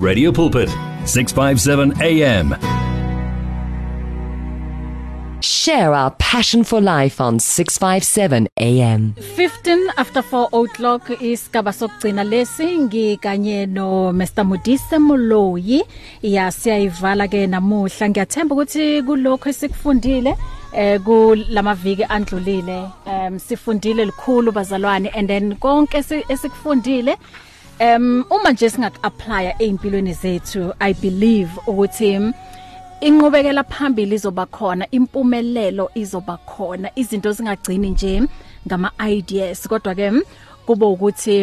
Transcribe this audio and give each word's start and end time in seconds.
Radio 0.00 0.32
Pulpit, 0.32 0.68
657 1.04 1.92
AM. 2.00 2.54
Share 5.42 5.92
our 5.92 6.12
passion 6.12 6.64
for 6.64 6.80
life 6.80 7.20
on 7.20 7.38
657 7.38 8.48
AM. 8.58 9.12
15 9.36 9.90
after 9.98 10.22
4 10.22 10.48
o'clock 10.60 11.10
isigaba 11.20 11.72
sokugcina 11.72 12.24
lesi 12.24 12.78
ngikanye 12.78 13.66
no 13.66 14.12
Mr 14.12 14.44
Mudise 14.48 14.96
Moloyi 15.08 15.84
yasiyayivala 16.34 17.28
ke 17.34 17.44
namuhla 17.56 18.04
ngiyathemba 18.10 18.52
ukuthi 18.56 18.86
kulokho 19.06 19.46
esikufundile 19.52 20.32
eh 20.84 20.96
kulamaviki 21.06 22.04
andlulile 22.16 22.78
um 23.06 23.36
sifundile 23.48 24.02
likhulu 24.08 24.48
bazalwane 24.56 25.08
and 25.18 25.28
then 25.28 25.44
konke 25.56 25.98
esikufundile 26.34 27.16
si 27.16 27.49
Um 27.86 28.24
uma 28.30 28.52
nje 28.52 28.70
singakuapply 28.70 29.54
ezimpilweni 29.58 30.12
zethu 30.12 30.72
I 30.80 30.92
believe 30.94 31.50
ukuthi 31.66 32.10
inqubekela 33.08 33.64
phambili 33.72 34.14
izoba 34.14 34.44
khona 34.56 34.84
impumelelo 34.96 35.86
izoba 36.02 36.36
khona 36.50 36.88
izinto 37.00 37.32
zingagcini 37.32 37.90
nje 37.96 38.14
ngama 38.66 38.90
ideas 39.08 39.64
kodwa 39.68 39.94
ke 39.96 40.08
kuba 40.66 40.86
ukuthi 40.92 41.38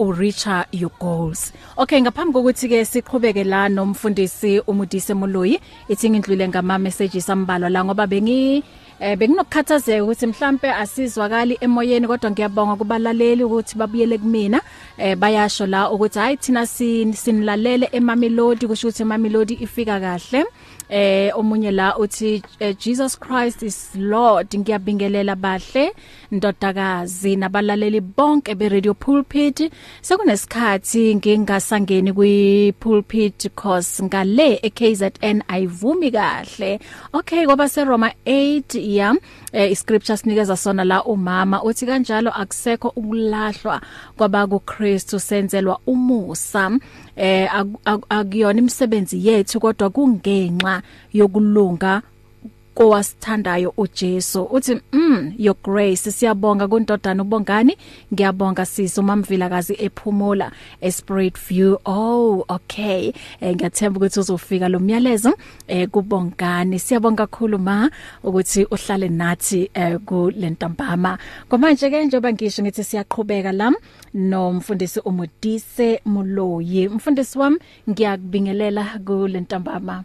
ureacha 0.00 0.66
your 0.72 0.90
goals 1.00 1.40
okay 1.78 2.00
ngaphambi 2.02 2.32
kokuthi 2.34 2.66
ke 2.72 2.78
siqhubeke 2.84 3.44
la 3.46 3.68
nomfundisi 3.68 4.60
umudise 4.66 5.14
Moloyi 5.14 5.60
ithi 5.88 6.10
ngindlule 6.10 6.48
ngama 6.48 6.78
messages 6.78 7.30
ambalwa 7.30 7.70
la 7.70 7.84
ngoba 7.84 8.06
bengi 8.06 8.64
eh 9.00 9.14
benginokukhathazeka 9.18 10.02
ukuthi 10.04 10.26
mhlambe 10.32 10.68
asizwakali 10.72 11.54
emoyeni 11.60 12.06
kodwa 12.06 12.30
ngiyabonga 12.30 12.74
kubalaleli 12.80 13.42
ukuthi 13.44 13.74
babuyele 13.78 14.18
kumina 14.18 14.58
eh 14.98 15.14
bayasho 15.16 15.66
la 15.66 15.90
ukuthi 15.90 16.18
hayi 16.18 16.36
thina 16.36 16.66
sin 16.66 17.12
sinilalele 17.12 17.88
emamelodi 17.92 18.66
kusho 18.66 18.88
ukuthi 18.88 19.02
emamelodi 19.06 19.54
ifika 19.54 20.00
kahle 20.00 20.44
eh 20.90 21.30
omunye 21.38 21.70
la 21.70 21.98
uthi 21.98 22.42
eh, 22.60 22.74
Jesus 22.78 23.18
Christ 23.18 23.62
is 23.62 23.94
Lord 23.94 24.56
ngiyabingelela 24.58 25.36
bahle 25.36 25.92
ndodakazi 26.30 27.36
nabalaleli 27.36 28.00
bonke 28.00 28.54
be 28.54 28.68
radio 28.68 28.94
pulpit 28.94 29.70
sekunesikhathi 30.02 31.14
ngingasangeni 31.14 32.12
kwi 32.12 32.72
pulpit 32.80 33.42
because 33.42 34.02
ngale 34.02 34.58
eKZN 34.62 35.42
ayivumi 35.48 36.10
kahle 36.10 36.80
okay 37.12 37.44
kwaba 37.46 37.68
se 37.68 37.84
Roma 37.84 38.10
8 38.26 38.80
yeah 38.86 39.14
eh, 39.52 39.70
iscripture 39.72 40.16
sinikeza 40.16 40.56
sona 40.56 40.84
la 40.84 41.04
umama 41.04 41.62
uthi 41.62 41.86
kanjalo 41.86 42.30
akusekho 42.30 42.88
ukulahlwa 42.96 43.80
kwabaku 44.16 44.58
Christu 44.60 45.20
senzelwa 45.20 45.78
umusa 45.86 46.70
eh 47.16 47.50
akuyona 48.10 48.58
imisebenzi 48.58 49.26
yethu 49.28 49.60
kodwa 49.60 49.90
kungenxa 49.90 50.82
yokulunga 51.12 52.02
kowasithandayo 52.74 53.72
uJesu 53.76 54.42
uthi 54.44 54.80
mm 54.92 55.32
your 55.38 55.56
grace 55.64 56.10
siyabonga 56.10 56.68
kuNtodana 56.68 57.22
ubongani 57.22 57.74
ngiyabonga 58.12 58.64
sisi 58.72 59.00
uMamvilakazi 59.00 59.74
ephumula 59.86 60.46
a 60.80 60.88
spirit 60.90 61.36
view 61.48 61.76
oh 61.84 62.44
okay 62.56 63.12
e, 63.40 63.46
ngiyathemba 63.54 63.96
ukuthi 63.98 64.20
uzofika 64.20 64.66
lo 64.72 64.78
myalezo 64.80 65.32
e, 65.68 65.86
kubongani 65.86 66.76
siyabonga 66.78 67.26
kakhulu 67.26 67.58
ma 67.58 67.78
ukuthi 68.24 68.62
uhlale 68.74 69.08
nathi 69.08 69.60
e, 69.74 69.80
eh, 69.82 69.98
kulentambama 70.00 71.18
kwamanje 71.48 71.90
ke 71.90 71.96
njengoba 72.04 72.32
ngisho 72.32 72.62
ngithi 72.62 72.84
siyaqhubeka 72.84 73.52
la 73.52 73.68
nomfundisi 74.14 75.00
uModise 75.04 76.00
Moloyi 76.04 76.88
mfundisi 76.88 77.38
wami 77.38 77.58
ngiyakubingelela 77.90 78.84
kulentambama 79.04 80.04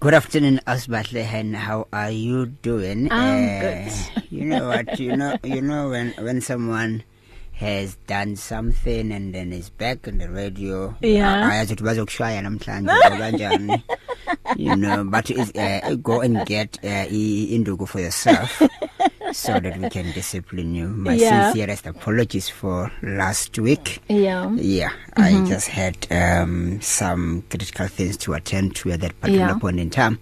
Good 0.00 0.14
afternoon, 0.14 0.60
Asbatle 0.66 1.22
Hen. 1.22 1.54
How 1.54 1.86
are 1.92 2.10
you 2.10 2.46
doing? 2.46 3.12
I'm 3.12 3.44
uh, 3.44 3.60
good. 3.60 3.92
you 4.32 4.44
know 4.44 4.66
what? 4.68 4.98
You 4.98 5.16
know, 5.16 5.36
you 5.44 5.60
know 5.62 5.90
when 5.90 6.14
when 6.18 6.40
someone 6.40 7.04
has 7.52 7.94
done 8.06 8.34
something 8.34 9.12
and 9.12 9.32
then 9.32 9.52
is 9.52 9.70
back 9.70 10.08
on 10.08 10.18
the 10.18 10.30
radio 10.30 10.94
yeah. 11.00 11.46
ayazithi 11.50 11.82
bazokushaya 11.82 12.38
namhlanje 12.42 12.90
kanjani 13.18 13.82
you 14.56 14.76
know 14.76 15.02
but 15.02 15.26
is 15.30 15.50
uh, 15.58 15.82
go 16.00 16.20
and 16.22 16.46
get 16.46 16.78
uh, 16.86 17.10
induku 17.10 17.82
for 17.82 17.98
yourself 17.98 18.62
so 19.32 19.58
that 19.60 19.76
we 19.76 19.88
can 19.90 20.12
discipline 20.12 20.74
you. 20.74 20.88
My 20.88 21.14
yeah. 21.14 21.52
sincerest 21.52 21.86
apologies 21.86 22.48
for 22.48 22.90
last 23.02 23.58
week. 23.58 24.00
Yeah. 24.08 24.50
Yeah. 24.54 24.90
Mm-hmm. 25.16 25.22
I 25.22 25.48
just 25.48 25.68
had 25.68 26.06
um 26.10 26.80
some 26.80 27.44
critical 27.50 27.86
things 27.88 28.16
to 28.18 28.34
attend 28.34 28.76
to 28.76 28.92
at 28.92 29.00
that 29.00 29.20
particular 29.20 29.48
yeah. 29.52 29.58
point 29.58 29.80
in 29.80 29.90
time. 29.90 30.18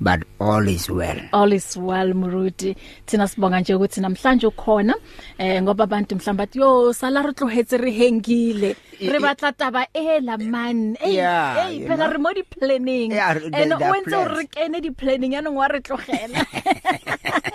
but 0.00 0.24
all 0.40 0.64
is 0.66 0.88
well 0.90 1.20
all 1.36 1.52
is 1.52 1.76
well 1.76 2.08
Muruti 2.16 2.72
thina 3.06 3.26
sibonga 3.28 3.60
nje 3.60 3.74
ukuthi 3.74 4.00
namhlanje 4.00 4.46
ukhona 4.52 4.94
eh 5.38 5.60
ngoba 5.62 5.84
abantu 5.88 6.16
mhlamba 6.16 6.44
bathi 6.46 6.58
yo 6.60 6.92
sala 6.92 7.22
re 7.26 7.32
tlohetse 7.36 7.76
re 7.84 7.92
hengile 8.00 8.70
re 9.12 9.18
batla 9.24 9.52
taba 9.52 9.82
e 10.04 10.20
la 10.28 10.36
man 10.52 10.80
eh 11.06 11.12
eh 11.12 11.84
phela 11.88 12.08
re 12.12 12.18
mo 12.24 12.32
di 12.38 12.42
planning 12.56 13.12
and 13.28 13.76
wentse 13.92 14.18
re 14.36 14.44
kene 14.56 14.78
di 14.86 14.90
planning 14.90 15.32
yana 15.36 15.50
ngwa 15.52 15.68
re 15.74 15.80
tlogela 15.84 16.40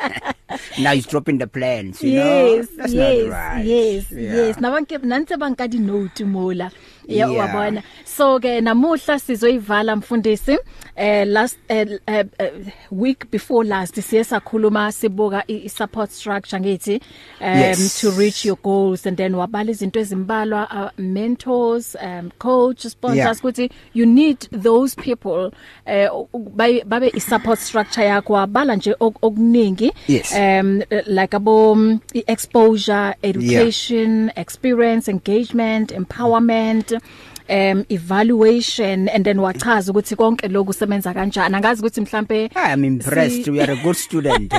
now 0.84 0.92
he's 0.94 1.08
dropping 1.12 1.38
the 1.44 1.48
plans 1.58 2.02
you 2.04 2.12
yes, 2.12 2.26
know 2.26 2.62
that's 2.78 2.94
yes, 3.02 3.24
not 3.24 3.36
right 3.38 3.64
yes 3.74 4.04
yes 4.12 4.34
yes 4.38 4.56
nabanke 4.62 4.96
nantse 5.14 5.34
banka 5.44 5.66
di 5.68 5.80
note 5.92 6.22
mola 6.36 6.70
yeah. 7.08 7.28
yawabona 7.28 7.84
so 8.06 8.40
ke 8.40 8.62
namuhla 8.68 9.16
sizoyivala 9.22 9.96
mfundisi 9.96 10.58
eh 10.96 11.28
last 11.28 11.60
eh, 11.70 11.88
eh, 12.08 12.26
eh, 12.40 12.52
week 12.92 13.32
before 13.32 13.66
last 13.68 14.00
siye 14.02 14.24
sakhuluma 14.24 14.92
sibuka 14.92 15.44
i 15.50 15.70
support 15.70 16.12
structure 16.12 16.60
ngithi 16.60 17.02
um 17.42 17.48
yes. 17.60 18.02
to 18.02 18.12
reach 18.12 18.46
your 18.46 18.58
goals 18.64 19.06
and 19.08 19.18
then 19.18 19.34
wabala 19.36 19.72
izinto 19.72 20.00
ezimbalwa 20.00 20.68
uh, 20.98 21.04
mentors 21.04 21.96
um 22.04 22.32
coach 22.40 22.84
sponsors 22.88 23.40
ukuthi 23.40 23.62
yeah. 23.62 23.74
you 23.94 24.06
need 24.06 24.38
those 24.64 24.96
people 25.02 25.52
eh 25.86 26.08
babe 26.56 26.94
i 27.14 27.20
support 27.20 27.60
structure 27.60 28.04
yakho 28.06 28.34
wabala 28.34 28.76
nje 28.76 28.96
okuningi 29.00 29.92
yes. 30.08 30.34
um 30.40 30.82
like 31.06 31.36
abo 31.36 31.72
um, 31.72 32.00
exposure 32.14 33.16
education 33.24 34.22
yeah. 34.26 34.32
experience 34.40 35.12
engagement 35.12 35.92
empowerment 35.92 36.95
ukuthi 36.96 37.02
um 37.48 37.86
evaluation 37.90 39.08
and 39.10 39.26
then 39.26 39.38
wachaza 39.38 39.92
ukuthi 39.92 40.16
konke 40.16 40.48
lokhu 40.48 40.66
kusebenza 40.66 41.14
kanjani 41.14 41.56
angazi 41.56 41.82
ukuthi 41.82 42.02
mhlambe 42.02 42.50
I'm 42.56 42.84
impressed 42.84 43.46
si... 43.46 43.52
you 43.56 43.62
are 43.62 43.72
a 43.72 43.76
good 43.78 43.96
student 43.96 44.52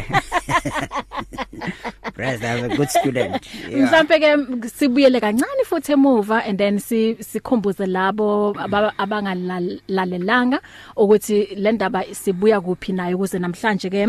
Brad 2.15 2.45
I'm 2.45 2.71
a 2.71 2.77
good 2.77 2.89
student 2.91 3.43
yeah. 3.69 3.89
mhlambe 3.89 4.19
ke 4.19 4.69
sibuyele 4.71 5.21
kancane 5.21 5.65
futhi 5.67 5.93
emuva 5.93 6.45
and 6.47 6.59
then 6.59 6.79
si 6.79 7.15
sikhumbuze 7.21 7.87
labo 7.87 8.55
abangalalelanga 8.99 10.61
ukuthi 10.97 11.49
le 11.57 11.73
ndaba 11.73 12.05
sibuya 12.13 12.61
kuphi 12.61 12.93
nayo 12.93 13.17
ukuze 13.17 13.39
namhlanje 13.39 13.91
ke 13.91 14.09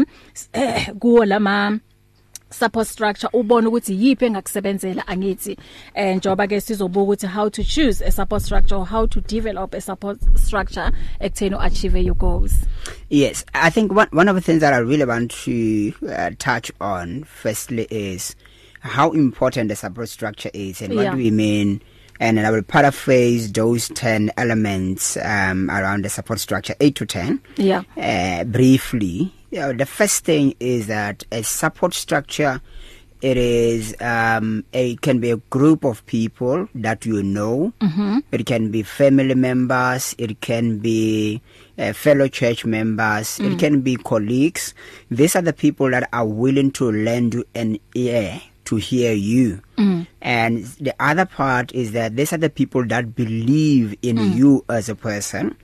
eh, 0.54 0.92
kuwo 1.00 1.26
lama 1.26 1.80
support 2.52 2.88
structure 2.88 3.28
ubone 3.34 3.68
ukuthi 3.68 3.94
yipi 4.04 4.26
engakusebenzela 4.26 5.06
angithi 5.08 5.58
eh 5.94 6.18
njoba 6.18 6.48
ke 6.48 6.62
sizobuka 6.62 7.02
ukuthi 7.04 7.28
how 7.28 7.50
to 7.50 7.64
choose 7.64 8.02
a 8.06 8.12
support 8.12 8.42
structure 8.42 8.76
how 8.86 9.06
to 9.06 9.22
develop 9.22 9.74
a 9.74 9.82
support 9.82 10.18
structure 10.38 10.92
ekutheni 11.22 11.56
achieve 11.60 11.98
your 12.00 12.16
goals 12.16 12.54
yes 13.10 13.46
i 13.54 13.70
think 13.70 13.92
one 13.94 14.08
one 14.14 14.30
of 14.32 14.36
the 14.36 14.42
things 14.42 14.62
that 14.62 14.74
i 14.74 14.78
really 14.80 15.06
want 15.06 15.32
to 15.46 15.92
uh, 16.08 16.30
touch 16.38 16.72
on 16.80 17.24
firstly 17.26 17.88
is 17.90 18.36
how 18.82 19.12
important 19.14 19.70
the 19.70 19.76
support 19.76 20.10
structure 20.10 20.52
is 20.54 20.82
and 20.82 20.94
what 20.96 21.04
yeah. 21.04 21.12
do 21.14 21.18
we 21.18 21.32
mean 21.32 21.82
and, 22.20 22.40
and 22.40 22.48
I 22.48 22.52
will 22.52 22.64
paraphrase 22.64 23.52
those 23.52 23.90
10 23.90 24.32
elements 24.38 25.18
um 25.18 25.70
around 25.70 26.04
the 26.06 26.10
support 26.10 26.40
structure 26.40 26.76
8 26.80 26.96
to 26.96 27.06
10 27.06 27.40
yeah 27.58 27.84
uh, 27.98 28.44
briefly 28.46 29.34
Yeah, 29.50 29.72
the 29.72 29.86
first 29.86 30.26
thing 30.26 30.56
is 30.60 30.88
that 30.88 31.24
a 31.32 31.42
support 31.44 31.94
structure 31.94 32.62
it 33.20 33.36
is 33.36 33.96
um 34.00 34.64
it 34.74 35.02
can 35.02 35.20
be 35.20 35.32
a 35.32 35.38
group 35.38 35.84
of 35.84 36.06
people 36.06 36.68
that 36.76 37.04
you 37.04 37.24
know 37.24 37.74
mm-hmm. 37.80 38.20
it 38.32 38.46
can 38.46 38.70
be 38.70 38.84
family 38.84 39.34
members 39.34 40.14
it 40.20 40.40
can 40.42 40.78
be 40.78 41.42
uh, 41.80 41.94
fellow 41.94 42.28
church 42.28 42.64
members 42.64 43.40
mm. 43.40 43.52
it 43.52 43.58
can 43.58 43.82
be 43.82 43.96
colleagues 43.96 44.76
these 45.10 45.36
are 45.36 45.42
the 45.42 45.52
people 45.54 45.90
that 45.90 46.08
are 46.14 46.28
willing 46.28 46.70
to 46.70 46.92
lend 46.92 47.34
you 47.34 47.44
an 47.56 47.80
ear 47.96 48.40
to 48.66 48.76
hear 48.76 49.14
you 49.14 49.60
mm. 49.78 50.06
and 50.22 50.66
the 50.80 50.94
other 51.00 51.26
part 51.26 51.72
is 51.74 51.94
that 51.94 52.16
these 52.16 52.32
are 52.32 52.38
the 52.38 52.52
people 52.52 52.86
that 52.86 53.16
believe 53.16 53.96
in 54.04 54.18
mm. 54.18 54.36
you 54.36 54.64
as 54.70 54.90
a 54.90 54.96
person 54.96 55.58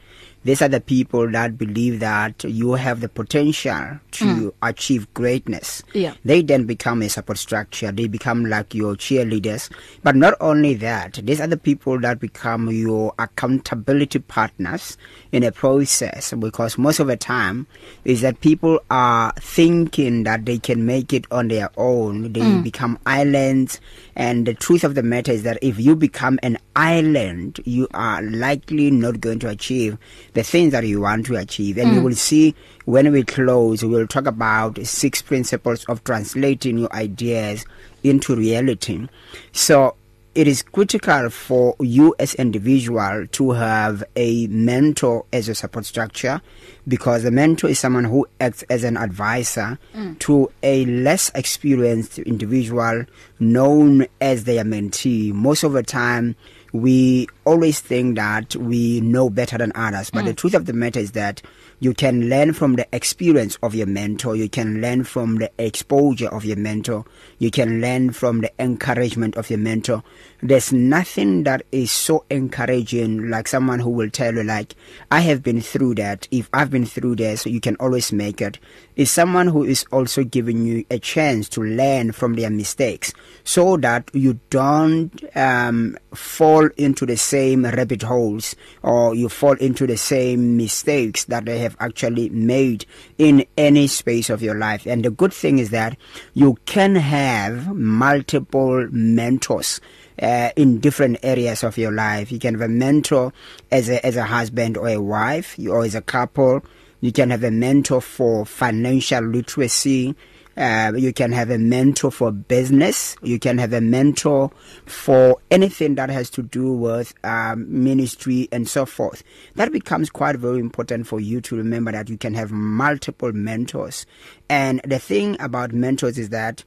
these 0.43 0.61
are 0.61 0.67
the 0.67 0.81
people 0.81 1.29
that 1.31 1.57
believe 1.57 1.99
that 2.01 2.43
you 2.43 2.73
have 2.73 2.99
the 2.99 3.07
potential 3.07 3.99
to 4.11 4.25
mm. 4.25 4.51
achieve 4.61 5.11
greatness. 5.13 5.81
Yeah. 5.93 6.13
They 6.25 6.41
then 6.41 6.65
become 6.65 7.01
a 7.01 7.09
support 7.09 7.37
structure. 7.37 7.91
They 7.91 8.07
become 8.07 8.45
like 8.45 8.75
your 8.75 8.95
cheerleaders. 8.95 9.69
But 10.03 10.15
not 10.17 10.33
only 10.41 10.73
that, 10.75 11.13
these 11.23 11.39
are 11.39 11.47
the 11.47 11.57
people 11.57 11.99
that 12.01 12.19
become 12.19 12.69
your 12.71 13.13
accountability 13.19 14.19
partners 14.19 14.97
in 15.31 15.43
a 15.43 15.51
process 15.51 16.33
because 16.37 16.77
most 16.77 16.99
of 16.99 17.07
the 17.07 17.17
time 17.17 17.65
is 18.03 18.21
that 18.21 18.41
people 18.41 18.79
are 18.91 19.31
thinking 19.39 20.23
that 20.23 20.45
they 20.45 20.59
can 20.59 20.85
make 20.85 21.13
it 21.13 21.25
on 21.31 21.47
their 21.47 21.69
own. 21.77 22.33
They 22.33 22.41
mm. 22.41 22.63
become 22.63 22.99
islands. 23.05 23.79
and 24.15 24.45
the 24.45 24.53
truth 24.53 24.83
of 24.83 24.95
the 24.95 25.03
matter 25.03 25.31
is 25.31 25.43
that 25.43 25.57
if 25.61 25.79
you 25.79 25.95
become 25.95 26.39
an 26.43 26.57
island 26.75 27.59
you 27.65 27.87
are 27.93 28.21
likely 28.21 28.91
not 28.91 29.19
going 29.19 29.39
to 29.39 29.49
achieve 29.49 29.97
the 30.33 30.43
things 30.43 30.71
that 30.71 30.85
you 30.85 31.01
want 31.01 31.25
to 31.25 31.35
achieve 31.35 31.77
and 31.77 31.91
mm. 31.91 31.95
you 31.95 32.01
will 32.01 32.13
see 32.15 32.53
when 32.85 33.11
we 33.11 33.23
close 33.23 33.81
we 33.83 33.89
will 33.89 34.07
talk 34.07 34.25
about 34.25 34.77
six 34.85 35.21
principles 35.21 35.83
of 35.85 36.03
translating 36.03 36.77
your 36.77 36.93
ideas 36.93 37.65
into 38.03 38.35
reality 38.35 39.07
so 39.51 39.95
it 40.35 40.47
is 40.47 40.61
critical 40.63 41.29
for 41.29 41.75
you 41.79 42.15
as 42.19 42.33
individual 42.35 43.27
to 43.31 43.51
have 43.51 44.03
a 44.15 44.47
mentor 44.47 45.25
as 45.31 45.47
your 45.47 45.53
support 45.55 45.85
structure 45.85 46.41
because 46.87 47.23
a 47.23 47.31
mentor 47.31 47.67
is 47.69 47.79
someone 47.79 48.03
who 48.05 48.27
acts 48.41 48.63
as 48.63 48.83
an 48.83 48.97
advisor 48.97 49.77
mm. 49.93 50.17
to 50.19 50.51
a 50.63 50.85
less 50.85 51.31
experienced 51.35 52.17
individual 52.19 53.05
known 53.39 54.05
as 54.21 54.45
their 54.45 54.63
mentee 54.63 55.31
most 55.33 55.63
of 55.63 55.73
the 55.73 55.83
time 55.83 56.35
we 56.71 57.27
always 57.45 57.79
think 57.79 58.17
that 58.17 58.55
we 58.55 58.99
know 59.01 59.29
better 59.29 59.57
than 59.59 59.71
others 59.75 60.09
but 60.09 60.23
mm. 60.23 60.27
the 60.27 60.33
truth 60.33 60.55
of 60.55 60.65
the 60.65 60.73
matter 60.73 60.99
is 60.99 61.11
that 61.11 61.41
you 61.79 61.93
can 61.93 62.29
learn 62.29 62.53
from 62.53 62.75
the 62.75 62.87
experience 62.95 63.57
of 63.63 63.75
your 63.75 63.87
mentor 63.87 64.35
you 64.35 64.49
can 64.49 64.81
learn 64.81 65.03
from 65.03 65.35
the 65.37 65.51
exposure 65.57 66.29
of 66.29 66.45
your 66.45 66.57
mentor 66.57 67.03
you 67.39 67.51
can 67.51 67.81
learn 67.81 68.11
from 68.11 68.41
the 68.41 68.51
encouragement 68.61 69.35
of 69.35 69.49
your 69.49 69.59
mentor 69.59 70.03
there's 70.41 70.71
nothing 70.73 71.43
that 71.43 71.63
is 71.71 71.91
so 71.91 72.25
encouraging 72.29 73.29
like 73.29 73.47
someone 73.47 73.79
who 73.79 73.89
will 73.89 74.09
tell 74.09 74.33
you 74.33 74.43
like 74.43 74.75
i 75.11 75.19
have 75.21 75.41
been 75.41 75.61
through 75.61 75.95
that 75.95 76.27
if 76.31 76.49
i've 76.53 76.71
been 76.71 76.85
through 76.85 77.15
there 77.15 77.37
so 77.37 77.49
you 77.49 77.59
can 77.59 77.75
always 77.77 78.11
make 78.11 78.41
it 78.41 78.59
is 78.95 79.09
someone 79.09 79.47
who 79.47 79.63
is 79.63 79.85
also 79.91 80.23
giving 80.23 80.65
you 80.65 80.85
a 80.91 80.99
chance 80.99 81.49
to 81.49 81.61
learn 81.61 82.11
from 82.11 82.33
their 82.35 82.49
mistakes 82.49 83.13
so 83.43 83.75
that 83.77 84.09
you 84.13 84.39
don't 84.49 85.23
um 85.35 85.97
fall 86.13 86.67
into 86.77 87.05
the 87.05 87.17
same 87.17 87.65
rabbit 87.65 88.01
holes 88.03 88.55
or 88.83 89.15
you 89.15 89.29
fall 89.29 89.53
into 89.53 89.87
the 89.87 89.97
same 89.97 90.55
mistakes 90.57 91.25
that 91.25 91.45
they 91.45 91.57
have 91.59 91.75
actually 91.79 92.29
made 92.29 92.85
in 93.17 93.45
any 93.57 93.87
space 93.87 94.29
of 94.29 94.41
your 94.41 94.55
life 94.55 94.85
and 94.85 95.03
the 95.05 95.09
good 95.11 95.33
thing 95.33 95.59
is 95.59 95.69
that 95.69 95.97
you 96.33 96.57
can 96.65 96.95
have 96.95 97.73
multiple 97.75 98.87
mentors 98.91 99.79
uh, 100.21 100.51
in 100.55 100.79
different 100.79 101.17
areas 101.23 101.63
of 101.63 101.75
your 101.77 101.91
life 101.91 102.31
you 102.31 102.37
can 102.37 102.53
have 102.53 102.61
a 102.61 102.67
mentor 102.67 103.33
as 103.71 103.89
a 103.89 104.03
as 104.05 104.15
a 104.15 104.23
husband 104.25 104.77
or 104.77 104.87
a 104.87 105.01
wife 105.01 105.57
you 105.57 105.71
or 105.71 105.83
as 105.83 105.95
a 105.95 106.01
couple 106.01 106.63
you 107.03 107.11
can 107.11 107.29
have 107.31 107.43
a 107.43 107.51
mentor 107.51 107.99
for 108.01 108.45
financial 108.45 109.21
literacy 109.21 110.15
uh, 110.55 110.93
you 110.95 111.11
can 111.11 111.33
have 111.33 111.49
a 111.49 111.57
mentor 111.57 112.09
for 112.09 112.31
business 112.31 113.17
you 113.21 113.37
can 113.37 113.57
have 113.57 113.73
a 113.73 113.81
mentor 113.81 114.49
for 114.85 115.37
anything 115.51 115.95
that 115.95 116.09
has 116.09 116.29
to 116.29 116.41
do 116.41 116.71
with 116.71 117.13
um, 117.25 117.65
ministry 117.83 118.47
and 118.53 118.69
so 118.69 118.85
forth 118.85 119.21
that 119.55 119.69
becomes 119.73 120.09
quite 120.09 120.37
very 120.37 120.59
important 120.59 121.05
for 121.05 121.19
you 121.19 121.41
to 121.41 121.57
remember 121.57 121.91
that 121.91 122.09
you 122.09 122.17
can 122.17 122.33
have 122.33 122.51
multiple 122.53 123.33
mentors 123.33 124.05
and 124.47 124.79
the 124.85 124.99
thing 124.99 125.35
about 125.41 125.73
mentors 125.73 126.17
is 126.17 126.29
that 126.29 126.63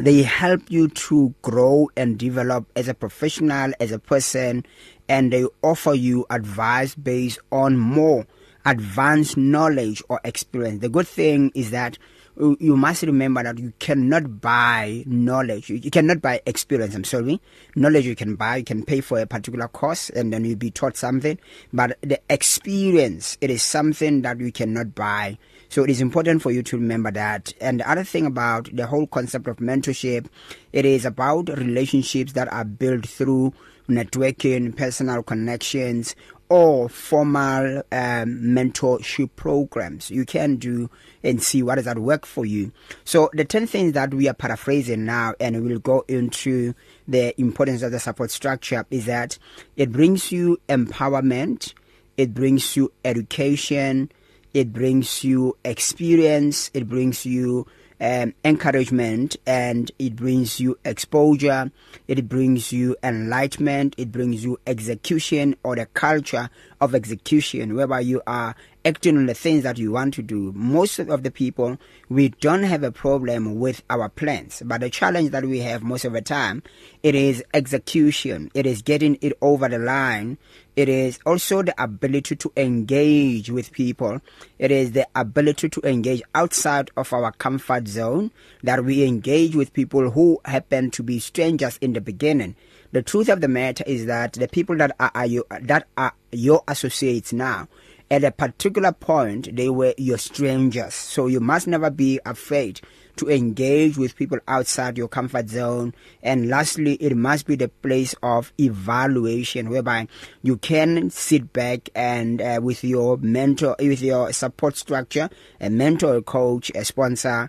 they 0.00 0.22
help 0.22 0.60
you 0.70 0.86
to 0.88 1.34
grow 1.42 1.90
and 1.96 2.18
develop 2.20 2.66
as 2.76 2.86
a 2.86 2.94
professional 2.94 3.72
as 3.80 3.90
a 3.90 3.98
person 3.98 4.64
and 5.08 5.32
they 5.32 5.44
offer 5.62 5.92
you 5.94 6.24
advice 6.30 6.94
based 6.94 7.40
on 7.50 7.76
more 7.76 8.24
advanced 8.70 9.36
knowledge 9.36 10.00
or 10.08 10.20
experience. 10.24 10.80
The 10.80 10.88
good 10.88 11.08
thing 11.08 11.50
is 11.56 11.72
that 11.72 11.98
you 12.36 12.76
must 12.76 13.02
remember 13.02 13.42
that 13.42 13.58
you 13.58 13.72
cannot 13.80 14.40
buy 14.40 15.02
knowledge. 15.04 15.68
You, 15.68 15.76
you 15.76 15.90
cannot 15.90 16.22
buy 16.22 16.40
experience. 16.46 16.94
I'm 16.94 17.02
sorry. 17.04 17.40
Knowledge 17.74 18.06
you 18.06 18.14
can 18.14 18.36
buy. 18.36 18.58
You 18.58 18.64
can 18.64 18.84
pay 18.84 19.00
for 19.00 19.18
a 19.18 19.26
particular 19.26 19.66
course 19.68 20.08
and 20.10 20.32
then 20.32 20.44
you'll 20.44 20.56
be 20.56 20.70
taught 20.70 20.96
something. 20.96 21.36
But 21.72 21.98
the 22.02 22.20
experience, 22.30 23.36
it 23.40 23.50
is 23.50 23.62
something 23.64 24.22
that 24.22 24.38
you 24.38 24.52
cannot 24.52 24.94
buy. 24.94 25.36
So 25.68 25.82
it 25.82 25.90
is 25.90 26.00
important 26.00 26.40
for 26.42 26.50
you 26.52 26.62
to 26.62 26.76
remember 26.78 27.10
that. 27.10 27.52
And 27.60 27.80
the 27.80 27.90
other 27.90 28.04
thing 28.04 28.24
about 28.24 28.68
the 28.74 28.86
whole 28.86 29.08
concept 29.08 29.48
of 29.48 29.56
mentorship, 29.58 30.26
it 30.72 30.84
is 30.86 31.04
about 31.04 31.48
relationships 31.58 32.32
that 32.34 32.50
are 32.52 32.64
built 32.64 33.06
through 33.08 33.52
networking, 33.88 34.74
personal 34.76 35.22
connections, 35.24 36.14
or 36.50 36.88
formal 36.88 37.78
um, 37.92 38.40
mentorship 38.42 39.30
programs 39.36 40.10
you 40.10 40.24
can 40.26 40.56
do 40.56 40.90
and 41.22 41.40
see 41.40 41.62
what 41.62 41.76
does 41.76 41.84
that 41.84 41.98
work 41.98 42.26
for 42.26 42.44
you 42.44 42.70
so 43.04 43.30
the 43.34 43.44
10 43.44 43.68
things 43.68 43.92
that 43.92 44.12
we 44.12 44.28
are 44.28 44.34
paraphrasing 44.34 45.04
now 45.04 45.32
and 45.40 45.64
we'll 45.64 45.78
go 45.78 46.04
into 46.08 46.74
the 47.06 47.38
importance 47.40 47.82
of 47.82 47.92
the 47.92 48.00
support 48.00 48.30
structure 48.32 48.84
is 48.90 49.06
that 49.06 49.38
it 49.76 49.92
brings 49.92 50.32
you 50.32 50.58
empowerment 50.68 51.72
it 52.16 52.34
brings 52.34 52.76
you 52.76 52.92
education 53.04 54.10
it 54.52 54.72
brings 54.72 55.22
you 55.22 55.56
experience 55.64 56.68
it 56.74 56.88
brings 56.88 57.24
you 57.24 57.64
um, 58.00 58.34
encouragement 58.44 59.36
and 59.46 59.92
it 59.98 60.16
brings 60.16 60.58
you 60.58 60.78
exposure 60.86 61.70
it 62.08 62.28
brings 62.30 62.72
you 62.72 62.96
enlightenment 63.02 63.94
it 63.98 64.10
brings 64.10 64.42
you 64.42 64.58
execution 64.66 65.54
or 65.62 65.76
the 65.76 65.84
culture 65.86 66.48
of 66.80 66.94
execution 66.94 67.74
whereby 67.74 68.00
you 68.00 68.22
are 68.26 68.56
acting 68.86 69.18
on 69.18 69.26
the 69.26 69.34
things 69.34 69.64
that 69.64 69.76
you 69.76 69.92
want 69.92 70.14
to 70.14 70.22
do 70.22 70.50
most 70.56 70.98
of 70.98 71.22
the 71.22 71.30
people 71.30 71.76
we 72.08 72.30
don't 72.30 72.62
have 72.62 72.82
a 72.82 72.90
problem 72.90 73.58
with 73.60 73.82
our 73.90 74.08
plans 74.08 74.62
but 74.64 74.80
the 74.80 74.88
challenge 74.88 75.28
that 75.30 75.44
we 75.44 75.58
have 75.58 75.82
most 75.82 76.06
of 76.06 76.14
the 76.14 76.22
time 76.22 76.62
it 77.02 77.14
is 77.14 77.44
execution 77.52 78.50
it 78.54 78.64
is 78.64 78.80
getting 78.80 79.18
it 79.20 79.34
over 79.42 79.68
the 79.68 79.78
line 79.78 80.38
It 80.76 80.88
is 80.88 81.18
also 81.26 81.62
the 81.62 81.74
ability 81.82 82.36
to 82.36 82.52
engage 82.56 83.50
with 83.50 83.72
people. 83.72 84.20
It 84.58 84.70
is 84.70 84.92
the 84.92 85.08
ability 85.14 85.68
to 85.68 85.80
engage 85.88 86.22
outside 86.34 86.90
of 86.96 87.12
our 87.12 87.32
comfort 87.32 87.88
zone 87.88 88.30
that 88.62 88.84
we 88.84 89.02
engage 89.04 89.56
with 89.56 89.72
people 89.72 90.10
who 90.10 90.38
happen 90.44 90.90
to 90.92 91.02
be 91.02 91.18
strangers 91.18 91.76
in 91.80 91.92
the 91.92 92.00
beginning. 92.00 92.54
The 92.92 93.02
truth 93.02 93.28
of 93.28 93.40
the 93.40 93.48
matter 93.48 93.84
is 93.86 94.06
that 94.06 94.34
the 94.34 94.48
people 94.48 94.76
that 94.78 94.94
are, 95.00 95.10
are 95.14 95.26
you, 95.26 95.44
that 95.60 95.88
are 95.96 96.14
your 96.32 96.62
associates 96.68 97.32
now 97.32 97.68
at 98.10 98.24
a 98.24 98.32
particular 98.32 98.90
point 98.90 99.54
they 99.54 99.68
were 99.70 99.94
your 99.96 100.18
strangers 100.18 100.94
so 100.94 101.28
you 101.28 101.38
must 101.38 101.68
never 101.68 101.90
be 101.90 102.18
afraid 102.26 102.80
to 103.16 103.28
engage 103.30 103.96
with 103.96 104.16
people 104.16 104.38
outside 104.48 104.98
your 104.98 105.08
comfort 105.08 105.48
zone 105.48 105.94
and 106.22 106.48
lastly 106.48 106.94
it 106.96 107.16
must 107.16 107.46
be 107.46 107.54
the 107.56 107.68
place 107.68 108.14
of 108.22 108.52
evaluation 108.58 109.68
whereby 109.68 110.06
you 110.42 110.56
can 110.56 111.10
sit 111.10 111.52
back 111.52 111.88
and 111.94 112.40
uh, 112.40 112.60
with 112.62 112.84
your 112.84 113.16
mentor 113.18 113.76
with 113.78 114.02
your 114.02 114.32
support 114.32 114.76
structure 114.76 115.28
a 115.60 115.70
mentor 115.70 116.16
a 116.16 116.22
coach 116.22 116.70
a 116.74 116.84
sponsor 116.84 117.48